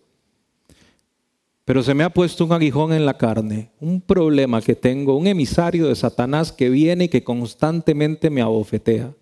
pero 1.71 1.85
se 1.85 1.95
me 1.95 2.03
ha 2.03 2.11
puesto 2.11 2.45
un 2.45 2.53
aguijón 2.53 2.93
en 2.93 3.07
la 3.07 3.17
carne, 3.17 3.71
un 3.79 4.01
problema 4.01 4.61
que 4.61 4.75
tengo, 4.75 5.17
un 5.17 5.29
emisario 5.29 5.87
de 5.87 5.95
Satanás 5.95 6.51
que 6.51 6.69
viene 6.69 7.05
y 7.05 7.09
que 7.09 7.23
constantemente 7.23 8.29
me 8.29 8.43
abofetea. 8.43 9.15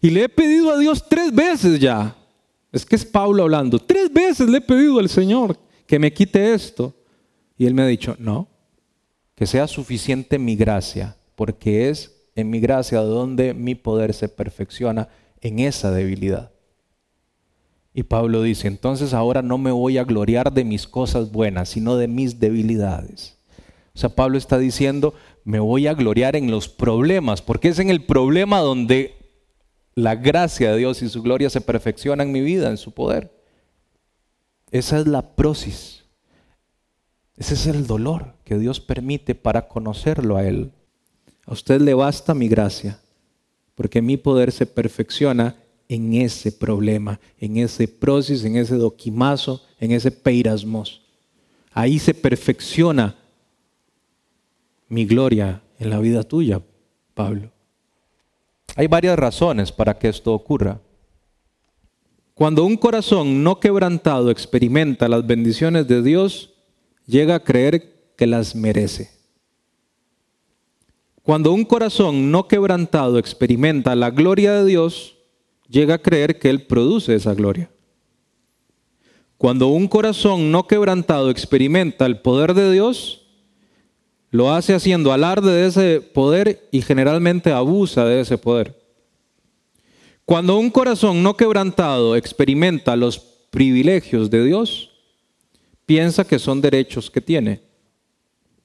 Y 0.00 0.08
le 0.08 0.24
he 0.24 0.28
pedido 0.30 0.70
a 0.70 0.78
Dios 0.78 1.04
tres 1.06 1.30
veces 1.30 1.78
ya, 1.78 2.16
es 2.72 2.86
que 2.86 2.96
es 2.96 3.04
Pablo 3.04 3.42
hablando, 3.42 3.78
tres 3.78 4.10
veces 4.10 4.48
le 4.48 4.56
he 4.56 4.60
pedido 4.62 4.98
al 4.98 5.10
Señor 5.10 5.58
que 5.86 5.98
me 5.98 6.10
quite 6.10 6.54
esto. 6.54 6.94
Y 7.58 7.66
él 7.66 7.74
me 7.74 7.82
ha 7.82 7.86
dicho, 7.86 8.16
no, 8.18 8.48
que 9.34 9.44
sea 9.44 9.66
suficiente 9.66 10.38
mi 10.38 10.56
gracia, 10.56 11.18
porque 11.34 11.90
es 11.90 12.16
en 12.34 12.48
mi 12.48 12.60
gracia 12.60 13.00
donde 13.00 13.52
mi 13.52 13.74
poder 13.74 14.14
se 14.14 14.30
perfecciona 14.30 15.10
en 15.42 15.58
esa 15.58 15.90
debilidad. 15.90 16.53
Y 17.94 18.02
Pablo 18.02 18.42
dice, 18.42 18.66
entonces 18.66 19.14
ahora 19.14 19.40
no 19.40 19.56
me 19.56 19.70
voy 19.70 19.98
a 19.98 20.04
gloriar 20.04 20.52
de 20.52 20.64
mis 20.64 20.88
cosas 20.88 21.30
buenas, 21.30 21.68
sino 21.68 21.96
de 21.96 22.08
mis 22.08 22.40
debilidades. 22.40 23.38
O 23.94 23.98
sea, 23.98 24.10
Pablo 24.10 24.36
está 24.36 24.58
diciendo, 24.58 25.14
me 25.44 25.60
voy 25.60 25.86
a 25.86 25.94
gloriar 25.94 26.34
en 26.34 26.50
los 26.50 26.68
problemas, 26.68 27.40
porque 27.40 27.68
es 27.68 27.78
en 27.78 27.90
el 27.90 28.04
problema 28.04 28.58
donde 28.58 29.14
la 29.94 30.16
gracia 30.16 30.72
de 30.72 30.78
Dios 30.78 31.02
y 31.02 31.08
su 31.08 31.22
gloria 31.22 31.48
se 31.50 31.60
perfecciona 31.60 32.24
en 32.24 32.32
mi 32.32 32.40
vida, 32.40 32.68
en 32.68 32.78
su 32.78 32.90
poder. 32.90 33.32
Esa 34.72 34.98
es 34.98 35.06
la 35.06 35.36
prosis. 35.36 36.02
Ese 37.36 37.54
es 37.54 37.68
el 37.68 37.86
dolor 37.86 38.34
que 38.44 38.58
Dios 38.58 38.80
permite 38.80 39.36
para 39.36 39.68
conocerlo 39.68 40.36
a 40.36 40.44
Él. 40.44 40.72
A 41.46 41.52
usted 41.52 41.80
le 41.80 41.94
basta 41.94 42.34
mi 42.34 42.48
gracia, 42.48 42.98
porque 43.76 44.02
mi 44.02 44.16
poder 44.16 44.50
se 44.50 44.66
perfecciona 44.66 45.56
en 45.88 46.14
ese 46.14 46.52
problema, 46.52 47.20
en 47.38 47.56
ese 47.58 47.88
proceso, 47.88 48.46
en 48.46 48.56
ese 48.56 48.76
doquimazo, 48.76 49.62
en 49.78 49.92
ese 49.92 50.10
peirasmos. 50.10 51.02
Ahí 51.72 51.98
se 51.98 52.14
perfecciona 52.14 53.16
mi 54.88 55.04
gloria 55.06 55.62
en 55.78 55.90
la 55.90 55.98
vida 55.98 56.22
tuya, 56.22 56.60
Pablo. 57.14 57.50
Hay 58.76 58.86
varias 58.86 59.18
razones 59.18 59.72
para 59.72 59.98
que 59.98 60.08
esto 60.08 60.32
ocurra. 60.32 60.80
Cuando 62.34 62.64
un 62.64 62.76
corazón 62.76 63.44
no 63.44 63.60
quebrantado 63.60 64.30
experimenta 64.30 65.08
las 65.08 65.26
bendiciones 65.26 65.86
de 65.86 66.02
Dios, 66.02 66.54
llega 67.06 67.36
a 67.36 67.44
creer 67.44 68.12
que 68.16 68.26
las 68.26 68.56
merece. 68.56 69.10
Cuando 71.22 71.52
un 71.52 71.64
corazón 71.64 72.30
no 72.30 72.48
quebrantado 72.48 73.18
experimenta 73.18 73.94
la 73.94 74.10
gloria 74.10 74.52
de 74.52 74.64
Dios, 74.64 75.16
llega 75.68 75.94
a 75.94 76.02
creer 76.02 76.38
que 76.38 76.50
Él 76.50 76.62
produce 76.62 77.14
esa 77.14 77.34
gloria. 77.34 77.70
Cuando 79.38 79.68
un 79.68 79.88
corazón 79.88 80.50
no 80.50 80.66
quebrantado 80.66 81.30
experimenta 81.30 82.06
el 82.06 82.20
poder 82.20 82.54
de 82.54 82.72
Dios, 82.72 83.26
lo 84.30 84.52
hace 84.52 84.74
haciendo 84.74 85.12
alarde 85.12 85.52
de 85.52 85.66
ese 85.66 86.00
poder 86.00 86.68
y 86.72 86.82
generalmente 86.82 87.52
abusa 87.52 88.04
de 88.04 88.20
ese 88.20 88.38
poder. 88.38 88.80
Cuando 90.24 90.56
un 90.56 90.70
corazón 90.70 91.22
no 91.22 91.36
quebrantado 91.36 92.16
experimenta 92.16 92.96
los 92.96 93.18
privilegios 93.50 94.30
de 94.30 94.44
Dios, 94.44 94.90
piensa 95.86 96.26
que 96.26 96.38
son 96.38 96.60
derechos 96.60 97.10
que 97.10 97.20
tiene. 97.20 97.60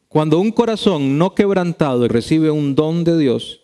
Cuando 0.07 0.39
un 0.39 0.51
corazón 0.51 1.17
no 1.17 1.35
quebrantado 1.35 2.07
recibe 2.07 2.49
un 2.49 2.73
don 2.73 3.03
de 3.03 3.17
Dios, 3.17 3.59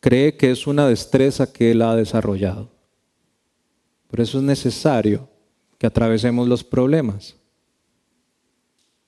cree 0.00 0.36
que 0.36 0.50
es 0.50 0.66
una 0.66 0.88
destreza 0.88 1.52
que 1.52 1.70
Él 1.72 1.82
ha 1.82 1.96
desarrollado. 1.96 2.70
Por 4.08 4.20
eso 4.20 4.38
es 4.38 4.44
necesario 4.44 5.28
que 5.78 5.86
atravesemos 5.86 6.48
los 6.48 6.64
problemas 6.64 7.36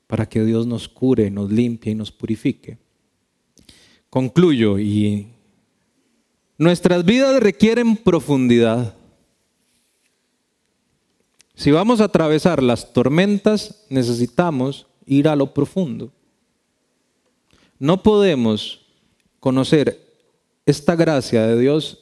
para 0.06 0.28
que 0.28 0.44
Dios 0.44 0.66
nos 0.66 0.88
cure, 0.88 1.30
nos 1.30 1.50
limpie 1.50 1.92
y 1.92 1.94
nos 1.94 2.10
purifique. 2.10 2.78
Concluyo 4.08 4.78
y 4.78 5.28
nuestras 6.58 7.04
vidas 7.04 7.40
requieren 7.40 7.96
profundidad. 7.96 8.94
Si 11.54 11.70
vamos 11.70 12.00
a 12.00 12.04
atravesar 12.04 12.62
las 12.62 12.92
tormentas, 12.92 13.86
necesitamos 13.88 14.86
ir 15.06 15.28
a 15.28 15.36
lo 15.36 15.54
profundo. 15.54 16.12
No 17.78 18.02
podemos 18.02 18.80
conocer 19.38 20.09
esta 20.70 20.96
gracia 20.96 21.46
de 21.46 21.60
Dios 21.60 21.98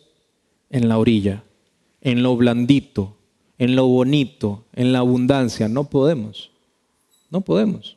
en 0.70 0.88
la 0.88 0.98
orilla, 0.98 1.44
en 2.00 2.22
lo 2.22 2.36
blandito, 2.36 3.16
en 3.58 3.74
lo 3.76 3.86
bonito, 3.86 4.66
en 4.72 4.92
la 4.92 5.00
abundancia. 5.00 5.68
No 5.68 5.90
podemos. 5.90 6.50
No 7.30 7.40
podemos. 7.40 7.96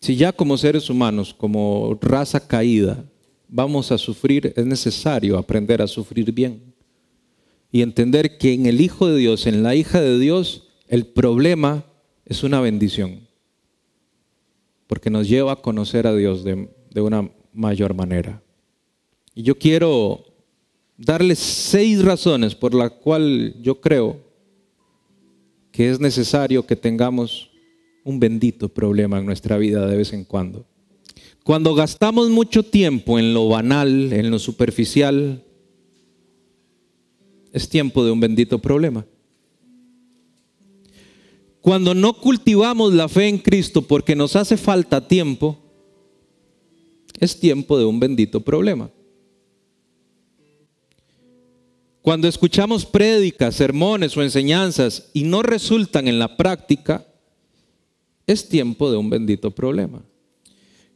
Si 0.00 0.16
ya 0.16 0.32
como 0.32 0.56
seres 0.56 0.88
humanos, 0.90 1.34
como 1.34 1.98
raza 2.00 2.46
caída, 2.46 3.04
vamos 3.48 3.90
a 3.90 3.98
sufrir, 3.98 4.52
es 4.54 4.64
necesario 4.64 5.36
aprender 5.36 5.82
a 5.82 5.86
sufrir 5.86 6.30
bien. 6.32 6.74
Y 7.70 7.82
entender 7.82 8.38
que 8.38 8.52
en 8.54 8.66
el 8.66 8.80
Hijo 8.80 9.08
de 9.08 9.18
Dios, 9.18 9.46
en 9.46 9.62
la 9.62 9.74
hija 9.74 10.00
de 10.00 10.18
Dios, 10.18 10.68
el 10.86 11.06
problema 11.06 11.84
es 12.24 12.42
una 12.42 12.60
bendición. 12.60 13.26
Porque 14.86 15.10
nos 15.10 15.28
lleva 15.28 15.52
a 15.52 15.56
conocer 15.56 16.06
a 16.06 16.14
Dios 16.14 16.44
de, 16.44 16.68
una 17.00 17.30
mayor 17.52 17.94
manera. 17.94 18.42
Y 19.38 19.44
yo 19.44 19.56
quiero 19.56 20.24
darles 20.96 21.38
seis 21.38 22.02
razones 22.02 22.56
por 22.56 22.74
las 22.74 22.90
cuales 22.90 23.54
yo 23.62 23.80
creo 23.80 24.18
que 25.70 25.90
es 25.90 26.00
necesario 26.00 26.66
que 26.66 26.74
tengamos 26.74 27.48
un 28.02 28.18
bendito 28.18 28.68
problema 28.68 29.20
en 29.20 29.26
nuestra 29.26 29.56
vida 29.56 29.86
de 29.86 29.96
vez 29.96 30.12
en 30.12 30.24
cuando. 30.24 30.66
Cuando 31.44 31.76
gastamos 31.76 32.30
mucho 32.30 32.64
tiempo 32.64 33.16
en 33.16 33.32
lo 33.32 33.48
banal, 33.48 34.12
en 34.12 34.28
lo 34.28 34.40
superficial, 34.40 35.44
es 37.52 37.68
tiempo 37.68 38.04
de 38.04 38.10
un 38.10 38.18
bendito 38.18 38.58
problema. 38.58 39.06
Cuando 41.60 41.94
no 41.94 42.12
cultivamos 42.14 42.92
la 42.92 43.08
fe 43.08 43.28
en 43.28 43.38
Cristo 43.38 43.82
porque 43.82 44.16
nos 44.16 44.34
hace 44.34 44.56
falta 44.56 45.06
tiempo, 45.06 45.56
es 47.20 47.38
tiempo 47.38 47.78
de 47.78 47.84
un 47.84 48.00
bendito 48.00 48.40
problema. 48.40 48.90
Cuando 52.08 52.26
escuchamos 52.26 52.86
prédicas, 52.86 53.54
sermones 53.54 54.16
o 54.16 54.22
enseñanzas 54.22 55.10
y 55.12 55.24
no 55.24 55.42
resultan 55.42 56.08
en 56.08 56.18
la 56.18 56.38
práctica, 56.38 57.06
es 58.26 58.48
tiempo 58.48 58.90
de 58.90 58.96
un 58.96 59.10
bendito 59.10 59.50
problema. 59.50 60.02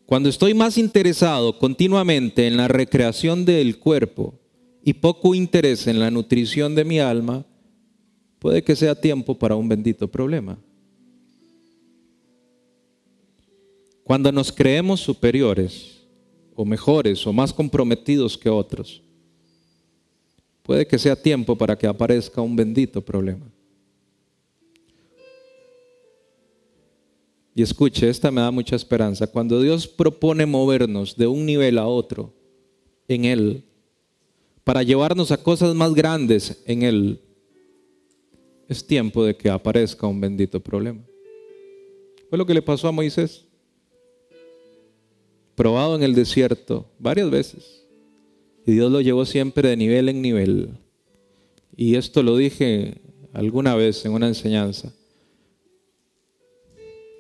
Cuando 0.07 0.31
estoy 0.31 0.55
más 0.55 0.79
interesado 0.79 1.59
continuamente 1.59 2.47
en 2.47 2.57
la 2.57 2.67
recreación 2.67 3.45
del 3.45 3.79
cuerpo 3.79 4.41
y 4.83 4.95
poco 4.95 5.35
interés 5.35 5.87
en 5.87 6.01
la 6.01 6.11
nutrición 6.11 6.75
de 6.75 6.87
mi 6.87 6.99
alma, 6.99 7.45
puede 8.39 8.65
que 8.65 8.75
sea 8.75 8.95
tiempo 8.95 9.39
para 9.39 9.55
un 9.55 9.69
bendito 9.69 10.11
problema. 10.11 10.59
Cuando 14.03 14.33
nos 14.33 14.51
creemos 14.51 15.01
superiores 15.01 16.07
o 16.55 16.65
mejores 16.65 17.27
o 17.27 17.35
más 17.35 17.53
comprometidos 17.53 18.39
que 18.39 18.49
otros, 18.49 19.03
puede 20.63 20.87
que 20.87 20.99
sea 20.99 21.17
tiempo 21.17 21.57
para 21.57 21.77
que 21.77 21.87
aparezca 21.87 22.41
un 22.41 22.57
bendito 22.57 23.01
problema. 23.03 23.47
Y 27.55 27.63
escuche, 27.63 28.09
esta 28.09 28.31
me 28.31 28.41
da 28.41 28.51
mucha 28.51 28.77
esperanza. 28.77 29.27
Cuando 29.27 29.61
Dios 29.61 29.87
propone 29.87 30.47
movernos 30.47 31.17
de 31.17 31.27
un 31.27 31.45
nivel 31.45 31.77
a 31.79 31.87
otro 31.87 32.33
en 33.09 33.27
Él, 33.27 33.65
para 34.65 34.83
llevarnos 34.83 35.31
a 35.33 35.43
cosas 35.43 35.75
más 35.75 35.93
grandes 35.93 36.63
en 36.67 36.83
Él, 36.83 37.21
es 38.69 38.87
tiempo 38.87 39.25
de 39.25 39.37
que 39.37 39.51
aparezca 39.51 40.07
un 40.07 40.21
bendito 40.21 40.61
problema. 40.61 41.03
Fue 42.31 42.39
lo 42.39 42.47
que 42.47 42.55
le 42.55 42.63
pasó 42.63 42.89
a 42.89 42.93
Moisés. 42.93 43.45
Probado 45.55 45.97
en 45.97 46.03
el 46.03 46.15
desierto 46.15 46.87
varias 46.99 47.29
veces 47.29 47.82
y 48.67 48.73
Dios 48.73 48.93
lo 48.93 49.01
llevó 49.01 49.25
siempre 49.25 49.69
de 49.69 49.77
nivel 49.77 50.09
en 50.09 50.23
nivel. 50.23 50.71
Y 51.77 51.97
esto 51.97 52.23
lo 52.23 52.37
dije 52.37 53.01
alguna 53.33 53.75
vez 53.75 54.05
en 54.05 54.13
una 54.13 54.29
enseñanza. 54.29 54.93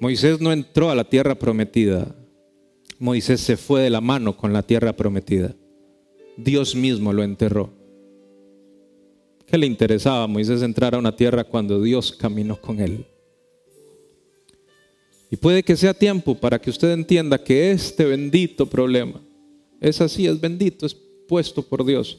Moisés 0.01 0.40
no 0.40 0.53
entró 0.53 0.90
a 0.90 0.95
la 0.95 1.05
tierra 1.05 1.34
prometida. 1.34 2.14
Moisés 2.99 3.40
se 3.40 3.57
fue 3.57 3.82
de 3.82 3.90
la 3.90 4.01
mano 4.01 4.36
con 4.36 4.53
la 4.53 4.62
tierra 4.62 4.93
prometida. 4.93 5.55
Dios 6.36 6.74
mismo 6.74 7.12
lo 7.12 7.22
enterró. 7.22 7.70
¿Qué 9.47 9.59
le 9.59 9.66
interesaba 9.66 10.24
a 10.24 10.26
Moisés 10.26 10.62
entrar 10.62 10.95
a 10.95 10.99
una 10.99 11.14
tierra 11.14 11.45
cuando 11.45 11.80
Dios 11.82 12.12
caminó 12.12 12.61
con 12.61 12.80
él? 12.80 13.05
Y 15.30 15.36
puede 15.36 15.62
que 15.62 15.76
sea 15.76 15.95
tiempo 15.95 16.34
para 16.34 16.61
que 16.61 16.70
usted 16.70 16.93
entienda 16.93 17.43
que 17.43 17.70
este 17.70 18.05
bendito 18.05 18.66
problema 18.66 19.20
es 19.80 20.01
así, 20.01 20.26
es 20.26 20.40
bendito, 20.40 20.86
es 20.86 20.97
puesto 21.33 21.62
por 21.62 21.83
Dios 21.83 22.18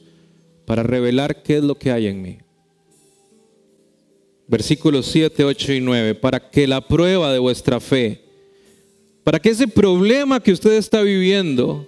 para 0.65 0.81
revelar 0.81 1.43
qué 1.43 1.57
es 1.57 1.63
lo 1.63 1.77
que 1.77 1.91
hay 1.91 2.07
en 2.07 2.19
mí. 2.19 2.39
Versículos 4.47 5.05
7, 5.05 5.43
8 5.43 5.73
y 5.73 5.81
9, 5.81 6.15
para 6.15 6.49
que 6.49 6.65
la 6.65 6.81
prueba 6.81 7.31
de 7.31 7.37
vuestra 7.37 7.79
fe, 7.79 8.23
para 9.23 9.39
que 9.39 9.49
ese 9.49 9.67
problema 9.67 10.41
que 10.41 10.51
usted 10.51 10.73
está 10.73 11.03
viviendo, 11.03 11.85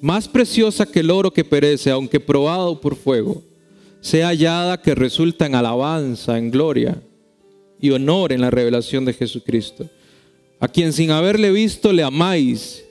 más 0.00 0.28
preciosa 0.28 0.86
que 0.86 1.00
el 1.00 1.10
oro 1.10 1.32
que 1.32 1.42
perece, 1.42 1.90
aunque 1.90 2.20
probado 2.20 2.80
por 2.80 2.94
fuego, 2.94 3.42
sea 4.00 4.28
hallada 4.28 4.80
que 4.80 4.94
resulta 4.94 5.46
en 5.46 5.56
alabanza, 5.56 6.38
en 6.38 6.52
gloria 6.52 7.02
y 7.80 7.90
honor 7.90 8.32
en 8.32 8.40
la 8.40 8.52
revelación 8.52 9.04
de 9.04 9.14
Jesucristo, 9.14 9.90
a 10.60 10.68
quien 10.68 10.92
sin 10.92 11.10
haberle 11.10 11.50
visto 11.50 11.92
le 11.92 12.04
amáis 12.04 12.84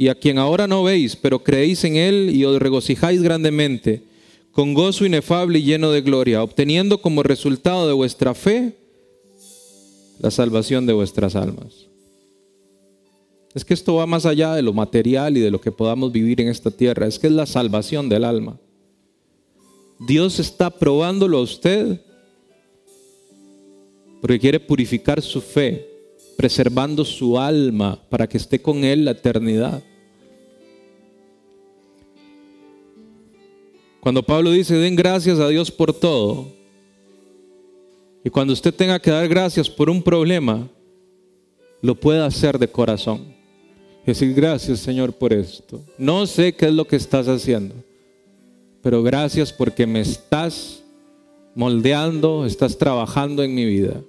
y 0.00 0.08
a 0.08 0.14
quien 0.14 0.38
ahora 0.38 0.66
no 0.66 0.82
veis, 0.82 1.14
pero 1.14 1.44
creéis 1.44 1.84
en 1.84 1.96
Él 1.96 2.30
y 2.34 2.46
os 2.46 2.58
regocijáis 2.58 3.20
grandemente, 3.22 4.02
con 4.50 4.72
gozo 4.72 5.04
inefable 5.04 5.58
y 5.58 5.62
lleno 5.62 5.90
de 5.90 6.00
gloria, 6.00 6.42
obteniendo 6.42 7.02
como 7.02 7.22
resultado 7.22 7.86
de 7.86 7.92
vuestra 7.92 8.32
fe 8.32 8.78
la 10.18 10.30
salvación 10.30 10.86
de 10.86 10.94
vuestras 10.94 11.36
almas. 11.36 11.86
Es 13.54 13.62
que 13.62 13.74
esto 13.74 13.96
va 13.96 14.06
más 14.06 14.24
allá 14.24 14.54
de 14.54 14.62
lo 14.62 14.72
material 14.72 15.36
y 15.36 15.40
de 15.40 15.50
lo 15.50 15.60
que 15.60 15.70
podamos 15.70 16.10
vivir 16.10 16.40
en 16.40 16.48
esta 16.48 16.70
tierra, 16.70 17.06
es 17.06 17.18
que 17.18 17.26
es 17.26 17.34
la 17.34 17.44
salvación 17.44 18.08
del 18.08 18.24
alma. 18.24 18.58
Dios 19.98 20.38
está 20.38 20.70
probándolo 20.70 21.36
a 21.36 21.42
usted 21.42 22.00
porque 24.22 24.40
quiere 24.40 24.60
purificar 24.60 25.20
su 25.20 25.42
fe, 25.42 25.89
preservando 26.40 27.04
su 27.04 27.38
alma 27.38 28.00
para 28.08 28.26
que 28.26 28.38
esté 28.38 28.62
con 28.62 28.82
Él 28.82 29.04
la 29.04 29.10
eternidad. 29.10 29.82
Cuando 34.00 34.22
Pablo 34.22 34.50
dice, 34.50 34.74
den 34.76 34.96
gracias 34.96 35.38
a 35.38 35.48
Dios 35.48 35.70
por 35.70 35.92
todo, 35.92 36.48
y 38.24 38.30
cuando 38.30 38.54
usted 38.54 38.72
tenga 38.72 38.98
que 38.98 39.10
dar 39.10 39.28
gracias 39.28 39.68
por 39.68 39.90
un 39.90 40.02
problema, 40.02 40.66
lo 41.82 41.94
pueda 41.94 42.24
hacer 42.24 42.58
de 42.58 42.68
corazón. 42.68 43.34
Decir, 44.06 44.32
gracias 44.32 44.78
Señor 44.78 45.12
por 45.12 45.34
esto. 45.34 45.84
No 45.98 46.26
sé 46.26 46.54
qué 46.54 46.68
es 46.68 46.72
lo 46.72 46.86
que 46.86 46.96
estás 46.96 47.28
haciendo, 47.28 47.74
pero 48.80 49.02
gracias 49.02 49.52
porque 49.52 49.86
me 49.86 50.00
estás 50.00 50.82
moldeando, 51.54 52.46
estás 52.46 52.78
trabajando 52.78 53.42
en 53.42 53.54
mi 53.54 53.66
vida. 53.66 54.00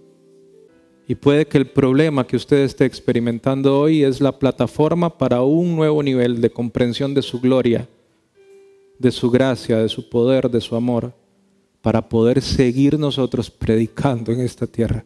Y 1.07 1.15
puede 1.15 1.45
que 1.45 1.57
el 1.57 1.67
problema 1.67 2.25
que 2.25 2.35
usted 2.35 2.57
esté 2.57 2.85
experimentando 2.85 3.79
hoy 3.79 4.03
es 4.03 4.21
la 4.21 4.37
plataforma 4.37 5.17
para 5.17 5.41
un 5.41 5.75
nuevo 5.75 6.01
nivel 6.01 6.39
de 6.41 6.49
comprensión 6.49 7.13
de 7.13 7.21
su 7.21 7.39
gloria 7.41 7.87
de 9.01 9.11
su 9.11 9.31
gracia, 9.31 9.79
de 9.79 9.89
su 9.89 10.07
poder, 10.07 10.47
de 10.47 10.61
su 10.61 10.75
amor, 10.75 11.11
para 11.81 12.07
poder 12.07 12.39
seguir 12.39 12.99
nosotros 12.99 13.49
predicando 13.49 14.31
en 14.31 14.41
esta 14.41 14.67
tierra. 14.67 15.03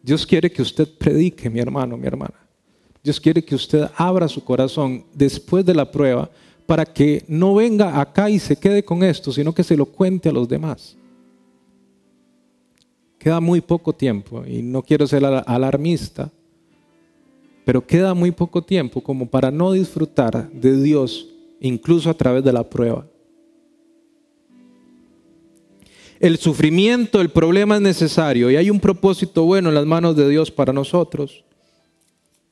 Dios 0.00 0.24
quiere 0.24 0.52
que 0.52 0.62
usted 0.62 0.88
predique, 0.96 1.50
mi 1.50 1.58
hermano, 1.58 1.96
mi 1.96 2.06
hermana. 2.06 2.38
Dios 3.02 3.20
quiere 3.20 3.44
que 3.44 3.56
usted 3.56 3.88
abra 3.96 4.28
su 4.28 4.44
corazón 4.44 5.04
después 5.12 5.66
de 5.66 5.74
la 5.74 5.90
prueba 5.90 6.30
para 6.64 6.84
que 6.86 7.24
no 7.26 7.56
venga 7.56 8.00
acá 8.00 8.30
y 8.30 8.38
se 8.38 8.54
quede 8.54 8.84
con 8.84 9.02
esto, 9.02 9.32
sino 9.32 9.52
que 9.52 9.64
se 9.64 9.76
lo 9.76 9.86
cuente 9.86 10.28
a 10.28 10.32
los 10.32 10.48
demás. 10.48 10.96
Queda 13.18 13.40
muy 13.40 13.60
poco 13.60 13.92
tiempo 13.92 14.44
y 14.46 14.62
no 14.62 14.82
quiero 14.82 15.06
ser 15.06 15.24
alarmista, 15.24 16.30
pero 17.64 17.86
queda 17.86 18.14
muy 18.14 18.30
poco 18.30 18.62
tiempo 18.62 19.02
como 19.02 19.26
para 19.26 19.50
no 19.50 19.72
disfrutar 19.72 20.50
de 20.50 20.80
Dios 20.80 21.28
incluso 21.60 22.08
a 22.08 22.14
través 22.14 22.44
de 22.44 22.52
la 22.52 22.68
prueba. 22.68 23.06
El 26.20 26.36
sufrimiento, 26.38 27.20
el 27.20 27.28
problema 27.28 27.76
es 27.76 27.82
necesario 27.82 28.50
y 28.50 28.56
hay 28.56 28.70
un 28.70 28.80
propósito 28.80 29.44
bueno 29.44 29.68
en 29.68 29.74
las 29.74 29.86
manos 29.86 30.16
de 30.16 30.28
Dios 30.28 30.50
para 30.50 30.72
nosotros. 30.72 31.44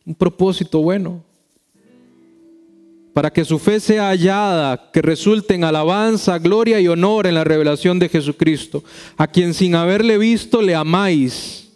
Un 0.05 0.15
propósito 0.15 0.83
bueno. 0.83 1.26
Para 3.17 3.33
que 3.33 3.47
su 3.47 3.59
fe 3.59 3.81
sea 3.81 4.11
hallada, 4.11 4.91
que 4.93 5.01
resulte 5.01 5.55
en 5.55 5.65
alabanza, 5.65 6.39
gloria 6.39 6.79
y 6.83 6.87
honor 6.87 7.27
en 7.27 7.37
la 7.37 7.45
revelación 7.45 7.99
de 7.99 8.11
Jesucristo, 8.11 8.85
a 9.17 9.27
quien 9.27 9.55
sin 9.55 9.75
haberle 9.75 10.19
visto 10.19 10.61
le 10.61 10.75
amáis 10.75 11.73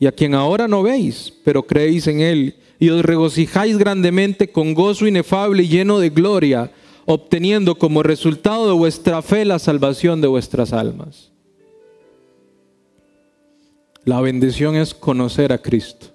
y 0.00 0.06
a 0.06 0.12
quien 0.12 0.34
ahora 0.34 0.68
no 0.68 0.82
veis, 0.82 1.34
pero 1.44 1.66
creéis 1.66 2.06
en 2.06 2.22
él 2.22 2.56
y 2.78 2.88
os 2.88 3.04
regocijáis 3.04 3.76
grandemente 3.76 4.50
con 4.50 4.72
gozo 4.72 5.06
inefable 5.06 5.64
y 5.64 5.68
lleno 5.68 5.98
de 5.98 6.08
gloria, 6.08 6.72
obteniendo 7.04 7.74
como 7.74 8.02
resultado 8.02 8.68
de 8.68 8.72
vuestra 8.72 9.20
fe 9.20 9.44
la 9.44 9.58
salvación 9.58 10.22
de 10.22 10.28
vuestras 10.28 10.72
almas. 10.72 11.30
La 14.06 14.22
bendición 14.22 14.76
es 14.76 14.94
conocer 14.94 15.52
a 15.52 15.58
Cristo. 15.58 16.06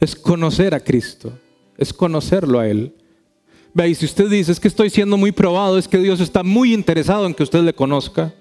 Es 0.00 0.16
conocer 0.16 0.74
a 0.74 0.80
Cristo. 0.80 1.32
Es 1.78 1.92
conocerlo 1.92 2.58
a 2.58 2.68
Él. 2.68 2.92
Veis, 3.72 3.98
si 3.98 4.06
usted 4.06 4.28
dice 4.28 4.52
es 4.52 4.60
que 4.60 4.68
estoy 4.68 4.90
siendo 4.90 5.16
muy 5.16 5.32
probado, 5.32 5.78
es 5.78 5.88
que 5.88 5.98
Dios 5.98 6.20
está 6.20 6.42
muy 6.42 6.74
interesado 6.74 7.24
en 7.26 7.32
que 7.32 7.44
usted 7.44 7.62
le 7.62 7.72
conozca. 7.72 8.34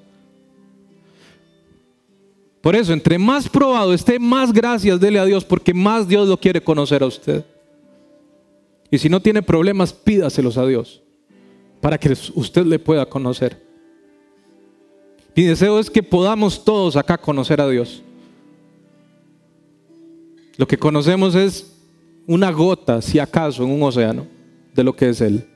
Por 2.62 2.76
eso, 2.76 2.92
entre 2.92 3.18
más 3.18 3.48
probado 3.48 3.94
esté, 3.94 4.20
más 4.20 4.52
gracias 4.52 5.00
dele 5.00 5.20
a 5.20 5.26
Dios, 5.26 5.46
porque 5.46 5.74
más 5.74 6.08
Dios 6.08 6.28
lo 6.28 6.38
quiere 6.38 6.62
conocer 6.62 7.04
a 7.04 7.06
usted. 7.06 7.46
Y 8.90 8.98
si 8.98 9.10
no 9.10 9.22
tiene 9.22 9.42
problemas, 9.42 9.94
pídaselos 9.94 10.58
a 10.58 10.66
Dios, 10.66 11.02
para 11.80 11.98
que 11.98 12.12
usted 12.34 12.66
le 12.66 12.80
pueda 12.80 13.06
conocer. 13.06 13.62
Mi 15.36 15.44
deseo 15.44 15.80
es 15.80 15.90
que 15.92 16.02
podamos 16.02 16.66
todos 16.66 16.96
acá 16.96 17.18
conocer 17.18 17.62
a 17.62 17.70
Dios. 17.70 18.02
Lo 20.58 20.68
que 20.68 20.78
conocemos 20.78 21.36
es 21.36 21.77
una 22.28 22.52
gota, 22.52 23.02
si 23.02 23.18
acaso, 23.18 23.64
en 23.64 23.72
un 23.72 23.82
océano 23.82 24.28
de 24.76 24.84
lo 24.84 24.96
que 24.96 25.10
es 25.10 25.22
Él. 25.22 25.48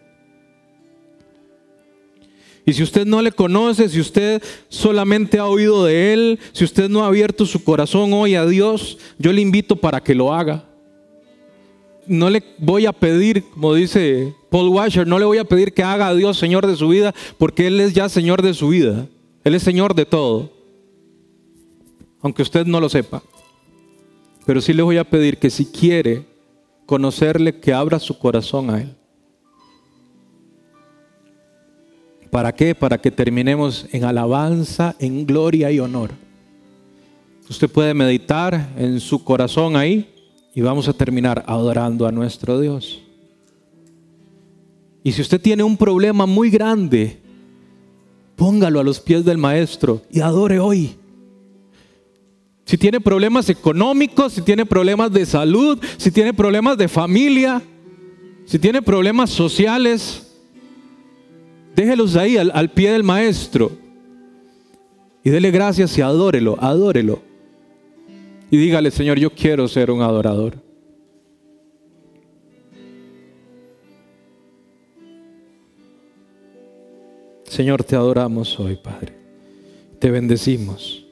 Y 2.65 2.73
si 2.73 2.83
usted 2.83 3.05
no 3.05 3.21
le 3.21 3.31
conoce, 3.31 3.89
si 3.89 3.99
usted 3.99 4.41
solamente 4.69 5.37
ha 5.37 5.47
oído 5.47 5.85
de 5.85 6.13
Él, 6.13 6.39
si 6.53 6.63
usted 6.63 6.89
no 6.89 7.03
ha 7.03 7.07
abierto 7.07 7.45
su 7.45 7.63
corazón 7.63 8.13
hoy 8.13 8.35
a 8.35 8.45
Dios, 8.45 8.97
yo 9.17 9.33
le 9.33 9.41
invito 9.41 9.75
para 9.75 10.01
que 10.01 10.15
lo 10.15 10.33
haga. 10.33 10.65
No 12.07 12.29
le 12.29 12.43
voy 12.57 12.85
a 12.85 12.93
pedir, 12.93 13.43
como 13.43 13.73
dice 13.73 14.33
Paul 14.49 14.69
Washer, 14.69 15.07
no 15.07 15.19
le 15.19 15.25
voy 15.25 15.37
a 15.39 15.43
pedir 15.43 15.73
que 15.73 15.83
haga 15.83 16.07
a 16.07 16.15
Dios 16.15 16.37
Señor 16.37 16.65
de 16.67 16.75
su 16.75 16.87
vida, 16.87 17.13
porque 17.37 17.67
Él 17.67 17.79
es 17.79 17.93
ya 17.93 18.09
Señor 18.09 18.41
de 18.41 18.53
su 18.53 18.69
vida. 18.69 19.07
Él 19.43 19.55
es 19.55 19.63
Señor 19.63 19.95
de 19.95 20.05
todo. 20.05 20.51
Aunque 22.21 22.43
usted 22.43 22.65
no 22.65 22.79
lo 22.79 22.89
sepa. 22.89 23.23
Pero 24.45 24.61
sí 24.61 24.73
le 24.73 24.83
voy 24.83 24.97
a 24.97 25.03
pedir 25.03 25.37
que 25.37 25.49
si 25.49 25.65
quiere 25.65 26.30
conocerle, 26.85 27.59
que 27.59 27.73
abra 27.73 27.99
su 27.99 28.17
corazón 28.17 28.69
a 28.69 28.81
Él. 28.81 28.95
¿Para 32.29 32.53
qué? 32.53 32.73
Para 32.73 32.97
que 32.97 33.11
terminemos 33.11 33.85
en 33.91 34.05
alabanza, 34.05 34.95
en 34.99 35.25
gloria 35.25 35.69
y 35.71 35.79
honor. 35.79 36.11
Usted 37.49 37.69
puede 37.69 37.93
meditar 37.93 38.69
en 38.77 39.01
su 39.01 39.23
corazón 39.25 39.75
ahí 39.75 40.09
y 40.55 40.61
vamos 40.61 40.87
a 40.87 40.93
terminar 40.93 41.43
adorando 41.45 42.07
a 42.07 42.11
nuestro 42.11 42.59
Dios. 42.61 43.01
Y 45.03 45.11
si 45.11 45.21
usted 45.21 45.41
tiene 45.41 45.63
un 45.63 45.75
problema 45.75 46.25
muy 46.25 46.49
grande, 46.49 47.19
póngalo 48.37 48.79
a 48.79 48.83
los 48.83 49.01
pies 49.01 49.25
del 49.25 49.37
Maestro 49.37 50.01
y 50.09 50.21
adore 50.21 50.59
hoy. 50.59 50.95
Si 52.71 52.77
tiene 52.77 53.01
problemas 53.01 53.49
económicos, 53.49 54.31
si 54.31 54.43
tiene 54.43 54.65
problemas 54.65 55.11
de 55.11 55.25
salud, 55.25 55.77
si 55.97 56.09
tiene 56.09 56.33
problemas 56.33 56.77
de 56.77 56.87
familia, 56.87 57.61
si 58.45 58.59
tiene 58.59 58.81
problemas 58.81 59.29
sociales, 59.29 60.25
Déjelos 61.75 62.15
ahí 62.15 62.37
al, 62.37 62.71
pie 62.71 62.93
del 62.93 63.03
maestro. 63.03 63.73
Y 65.21 65.31
dele 65.31 65.51
gracias 65.51 65.97
y 65.97 66.01
adórelo, 66.01 66.57
adórelo. 66.61 67.21
Y 68.49 68.55
dígale, 68.55 68.89
Señor, 68.89 69.19
yo 69.19 69.31
quiero 69.31 69.67
ser 69.67 69.91
un 69.91 70.01
adorador. 70.01 70.55
Señor, 77.49 77.83
te 77.83 77.97
adoramos 77.97 78.57
hoy, 78.61 78.77
Padre. 78.81 79.13
Te 79.99 80.09
bendecimos. 80.09 81.10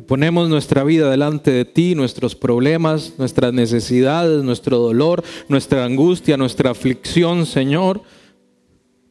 Y 0.00 0.02
ponemos 0.02 0.48
nuestra 0.48 0.82
vida 0.82 1.10
delante 1.10 1.50
de 1.50 1.66
ti, 1.66 1.94
nuestros 1.94 2.34
problemas, 2.34 3.12
nuestras 3.18 3.52
necesidades, 3.52 4.42
nuestro 4.42 4.78
dolor, 4.78 5.22
nuestra 5.46 5.84
angustia, 5.84 6.38
nuestra 6.38 6.70
aflicción, 6.70 7.44
Señor. 7.44 8.00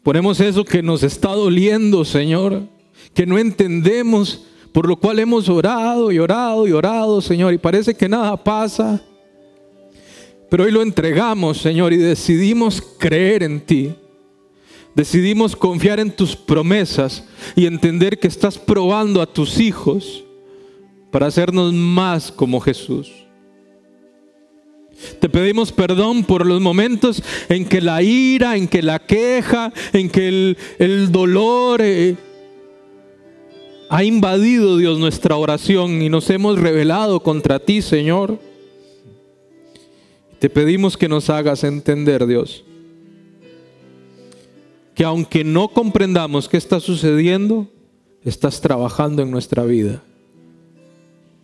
Ponemos 0.01 0.39
eso 0.39 0.65
que 0.65 0.81
nos 0.81 1.03
está 1.03 1.29
doliendo, 1.29 2.03
Señor, 2.05 2.63
que 3.13 3.27
no 3.27 3.37
entendemos, 3.37 4.47
por 4.71 4.87
lo 4.87 4.95
cual 4.95 5.19
hemos 5.19 5.47
orado 5.47 6.11
y 6.11 6.17
orado 6.17 6.67
y 6.67 6.71
orado, 6.71 7.21
Señor, 7.21 7.53
y 7.53 7.59
parece 7.59 7.93
que 7.93 8.09
nada 8.09 8.35
pasa. 8.43 8.99
Pero 10.49 10.63
hoy 10.63 10.71
lo 10.71 10.81
entregamos, 10.81 11.59
Señor, 11.59 11.93
y 11.93 11.97
decidimos 11.97 12.81
creer 12.97 13.43
en 13.43 13.61
ti. 13.61 13.93
Decidimos 14.95 15.55
confiar 15.55 15.99
en 15.99 16.09
tus 16.09 16.35
promesas 16.35 17.23
y 17.55 17.67
entender 17.67 18.17
que 18.17 18.27
estás 18.27 18.57
probando 18.57 19.21
a 19.21 19.31
tus 19.31 19.59
hijos 19.59 20.25
para 21.11 21.27
hacernos 21.27 21.73
más 21.73 22.31
como 22.31 22.59
Jesús. 22.59 23.11
Te 25.19 25.29
pedimos 25.29 25.71
perdón 25.71 26.23
por 26.23 26.45
los 26.45 26.59
momentos 26.59 27.23
en 27.47 27.65
que 27.65 27.81
la 27.81 28.01
ira, 28.01 28.57
en 28.57 28.67
que 28.67 28.81
la 28.81 28.99
queja, 28.99 29.71
en 29.93 30.09
que 30.09 30.55
el, 30.77 31.11
dolor 31.11 31.81
eh, 31.81 32.17
ha 33.89 34.03
invadido, 34.03 34.77
Dios, 34.77 34.99
nuestra 34.99 35.37
oración 35.37 36.01
y 36.01 36.09
nos 36.09 36.29
hemos 36.29 36.59
rebelado 36.59 37.21
contra 37.21 37.59
ti, 37.59 37.81
Señor. 37.81 38.39
Te 40.37 40.49
pedimos 40.49 40.97
que 40.97 41.07
nos 41.07 41.29
hagas 41.29 41.63
entender, 41.63 42.25
Dios, 42.27 42.63
que 44.95 45.05
aunque 45.05 45.45
no 45.45 45.69
comprendamos 45.69 46.49
qué 46.49 46.57
está 46.57 46.81
sucediendo, 46.81 47.67
estás 48.23 48.59
trabajando 48.59 49.21
en 49.21 49.31
nuestra 49.31 49.63
vida 49.63 50.03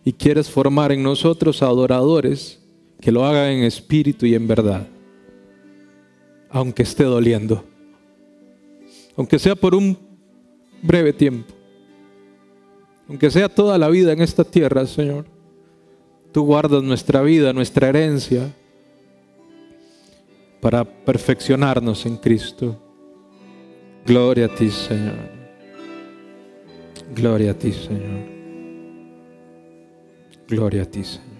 y 0.06 0.12
quieres 0.12 0.48
formar 0.48 0.92
en 0.92 1.02
nosotros 1.02 1.64
adoradores 1.64 2.60
que 3.00 3.10
lo 3.10 3.24
haga 3.24 3.50
en 3.50 3.64
espíritu 3.64 4.24
y 4.24 4.36
en 4.36 4.46
verdad, 4.46 4.86
aunque 6.48 6.84
esté 6.84 7.02
doliendo, 7.02 7.64
aunque 9.16 9.40
sea 9.40 9.56
por 9.56 9.74
un 9.74 9.98
breve 10.80 11.12
tiempo, 11.12 11.52
aunque 13.08 13.32
sea 13.32 13.48
toda 13.48 13.76
la 13.78 13.88
vida 13.88 14.12
en 14.12 14.22
esta 14.22 14.44
tierra, 14.44 14.86
Señor. 14.86 15.24
Tú 16.30 16.44
guardas 16.44 16.84
nuestra 16.84 17.20
vida, 17.22 17.52
nuestra 17.52 17.88
herencia, 17.88 18.54
para 20.60 20.84
perfeccionarnos 20.84 22.06
en 22.06 22.16
Cristo. 22.18 22.80
Gloria 24.06 24.46
a 24.46 24.54
ti, 24.54 24.70
Señor. 24.70 25.16
Gloria 27.12 27.50
a 27.50 27.54
ti, 27.54 27.72
Señor. 27.72 28.35
Gloria 30.48 30.82
a 30.82 30.86
ti, 30.86 31.02
Señor. 31.04 31.35